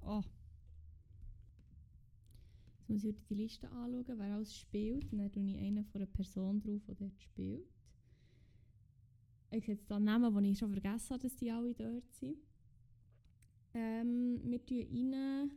[0.02, 0.22] Oh,
[2.90, 5.12] Jetzt muss ich die Liste anschauen, wer alles spielt.
[5.12, 7.68] Und dann tue ich einen von einer Person drauf, die dort spielt.
[9.52, 12.38] Ich sehe jetzt da Namen, die ich schon vergessen habe, dass die alle dort sind.
[13.76, 15.52] Ähm, wir tun rein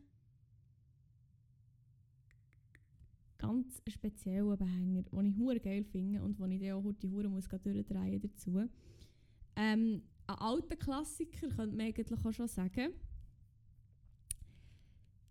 [3.38, 7.30] ganz speziellen Banger, den ich hure geil finde und den ich dann auch heute hure
[7.30, 8.68] muss durchdrehen dazu.
[9.56, 12.92] Ähm, ein alter Klassiker, könnte man eigentlich auch schon sagen.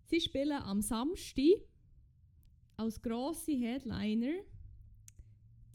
[0.06, 1.62] Sie spielen am Samstag
[2.82, 4.32] als grosse Headliner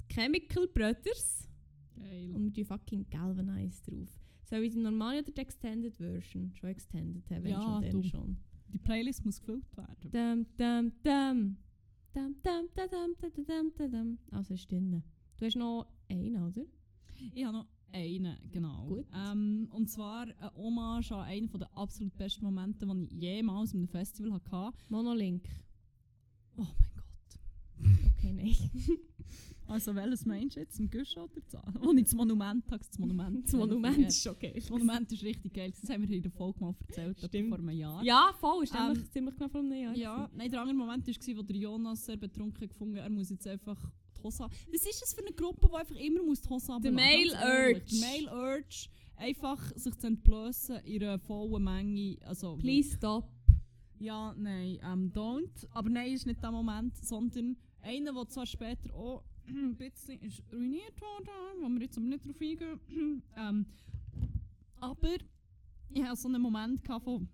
[0.09, 1.49] die Chemical Brothers
[1.95, 2.31] geil.
[2.35, 4.09] und tun fucking Galvanize drauf.
[4.43, 6.53] Soll ich die normale oder die Extended Version?
[6.53, 8.37] Schon Extended haben, Ja, schon, dann schon.
[8.73, 10.11] Die Playlist muss gefüllt werden.
[10.11, 11.57] Dum, dum, dum.
[12.13, 14.17] Dum, dum, dum, dum, dum, dum, dum, dum.
[14.31, 15.03] Also ist drin.
[15.37, 16.65] Du hast noch einen, oder?
[17.33, 18.87] Ich habe noch einen, genau.
[18.87, 19.05] Gut.
[19.13, 23.79] Ähm, und zwar eine Hommage an einen der absolut besten Momente, die ich jemals in
[23.81, 24.77] einem Festival hatte.
[24.89, 25.45] Monolink.
[26.57, 26.96] Oh mein.
[27.79, 28.55] Okay, nein.
[29.69, 30.79] Also welches meinst du jetzt?
[30.79, 33.45] Im Gusch oder das Wo ich das Monument habe, das Monument.
[33.45, 34.53] Das Monument ist schon geil.
[34.55, 35.73] Das Monument ist richtig geil.
[35.81, 37.49] Das haben wir in der Folge mal erzählt, Stimmt.
[37.49, 38.01] vor einem Jahr.
[38.01, 38.63] Ja, voll.
[38.63, 39.93] Ist Ähm, ziemlich genau vor einem Jahr.
[39.93, 43.45] Ja, nein, der andere Moment war, wo der Jonas sehr betrunken gefunden er muss jetzt
[43.45, 43.77] einfach
[44.17, 44.51] die Hose an.
[44.71, 46.95] Was ist das für eine Gruppe, die einfach immer muss die Hose Der runterlassen?
[46.95, 47.85] Male Ganz ehrlich, Urge.
[47.91, 48.87] Der Male Urge,
[49.17, 52.17] einfach sich zu entblößen in einer vollen Menge.
[52.21, 53.29] Also, Please stop.
[53.99, 55.67] Ja, nein, ähm, don't.
[55.71, 57.57] Aber nein, ist nicht der Moment, sondern
[57.87, 61.29] einer, der zwar später auch ein bisschen ist ruiniert worden,
[61.61, 63.23] wo wir jetzt aber nicht drauf eingehen.
[63.37, 63.65] ähm,
[64.79, 65.15] aber
[65.89, 67.27] ich hatte so einen Moment von.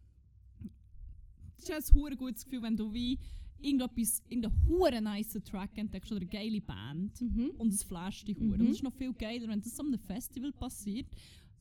[1.58, 3.18] Es ist ein gutes Gefühl, wenn du wie
[3.60, 7.52] irgendetwas, irgendeinen hure nice Track entdeckst oder eine geile Band Mhm.
[7.58, 8.38] und es flasht dich.
[8.40, 8.54] Mhm.
[8.54, 11.08] Und es ist noch viel geiler, wenn das so einem Festival passiert,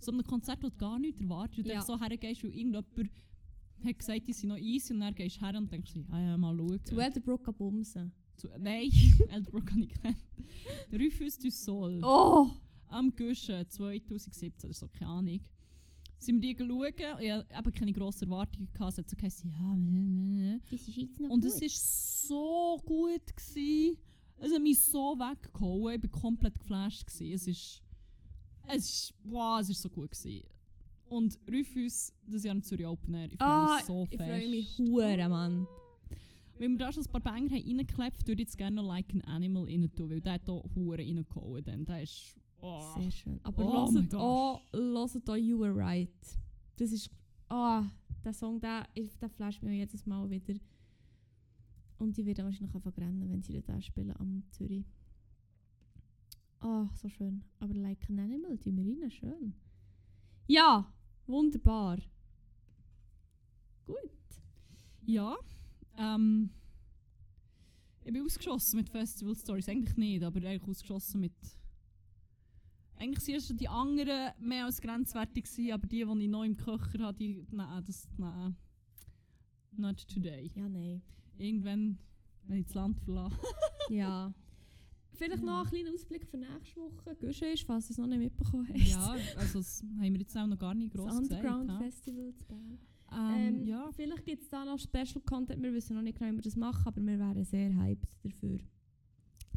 [0.00, 1.74] so einem Konzert, wo du gar nichts erwartest und Ja.
[1.76, 2.86] dann so hergehst, weil irgendjemand
[3.84, 6.36] hat gesagt, die sind noch easy und dann gehst du her und denkst, ja, ja,
[6.36, 6.84] mal schauen.
[6.84, 8.12] Zu Elderbrook an Bumsen.
[8.42, 8.90] Zu, nein,
[9.30, 10.16] Elderbrook kann ich kennen.
[10.92, 12.00] Rufus du Sol.
[12.04, 12.50] Oh!
[12.88, 15.40] Am Guschen 2017 oder so, keine Ahnung.
[16.18, 18.92] Sind wir die schauen, ich eben keine grossen Erwartungen, gehabt.
[18.92, 20.00] es hat so geheißen, ja, ne,
[20.42, 20.60] ne.
[20.70, 23.36] Das ist jetzt noch Und es war so gut.
[23.36, 23.96] Gewesen.
[24.38, 25.94] Es hat mich so weggehauen.
[25.96, 27.06] Ich war komplett geflasht.
[27.06, 27.32] Gewesen.
[27.34, 27.82] Es ist.
[28.68, 29.14] Es ist.
[29.24, 30.10] Wow, es ist so gut.
[30.10, 30.46] Gewesen.
[31.06, 34.30] Und Rufus, das Jahr im Zürich Open Air, ich freue Ah, mich so ich fest.
[34.30, 35.66] freue mich hure, Mann.
[36.62, 39.12] Wenn wir da schon ein paar Banger haben reingeklebt, würde ich jetzt gerne noch Like
[39.12, 41.64] an Animal rein tun, weil der hat hier Huren reingehauen.
[41.64, 41.84] Dann.
[41.84, 42.38] Der ist.
[42.60, 42.80] Oh.
[42.94, 43.40] Sehr schön.
[43.42, 46.14] Aber Oh hört auch, hört auch You Were Right.
[46.76, 47.10] Das ist.
[47.48, 47.82] Ah,
[48.24, 50.54] der Song, der, der flasht mich jedes Mal wieder.
[51.98, 54.86] Und die werden wahrscheinlich einfach rennen, wenn sie da spielen am Zürich.
[56.60, 57.42] Ah, so schön.
[57.58, 59.52] Aber Like an Animal, tun wir rein, schön.
[60.46, 60.88] Ja,
[61.26, 61.98] wunderbar.
[63.84, 63.96] Gut.
[65.04, 65.36] Ja.
[65.96, 66.50] Ähm,
[68.04, 69.68] ich bin ausgeschossen mit Festival Stories.
[69.68, 71.32] Eigentlich nicht, aber eigentlich ausgeschossen mit.
[72.96, 76.44] Eigentlich sind ja schon die anderen mehr als grenzwertig, gewesen, aber die, die ich noch
[76.44, 77.46] im Köcher hatte, die.
[77.50, 78.08] Nein, das.
[78.16, 78.56] Nein.
[79.76, 80.50] Not today.
[80.54, 81.02] Ja, nein.
[81.38, 81.98] Irgendwann,
[82.44, 83.36] wenn ich das Land verlasse.
[83.90, 84.32] Ja.
[85.14, 87.14] Vielleicht noch ein kleiner Ausblick für nächste Woche.
[87.16, 88.78] Guschen ist, falls ihr es noch nicht mitbekommen habt.
[88.78, 91.84] ja, also das haben wir jetzt auch noch gar nicht groß das Underground gesagt.
[91.84, 92.78] Festival zu Bern.
[93.16, 93.36] Ja.
[93.36, 93.90] Ähm, Ähm, ja.
[93.92, 95.62] Vielleicht gibt es da noch Special Content.
[95.62, 98.58] Wir wissen noch nicht genau, wie wir das machen, aber wir wären sehr hyped dafür.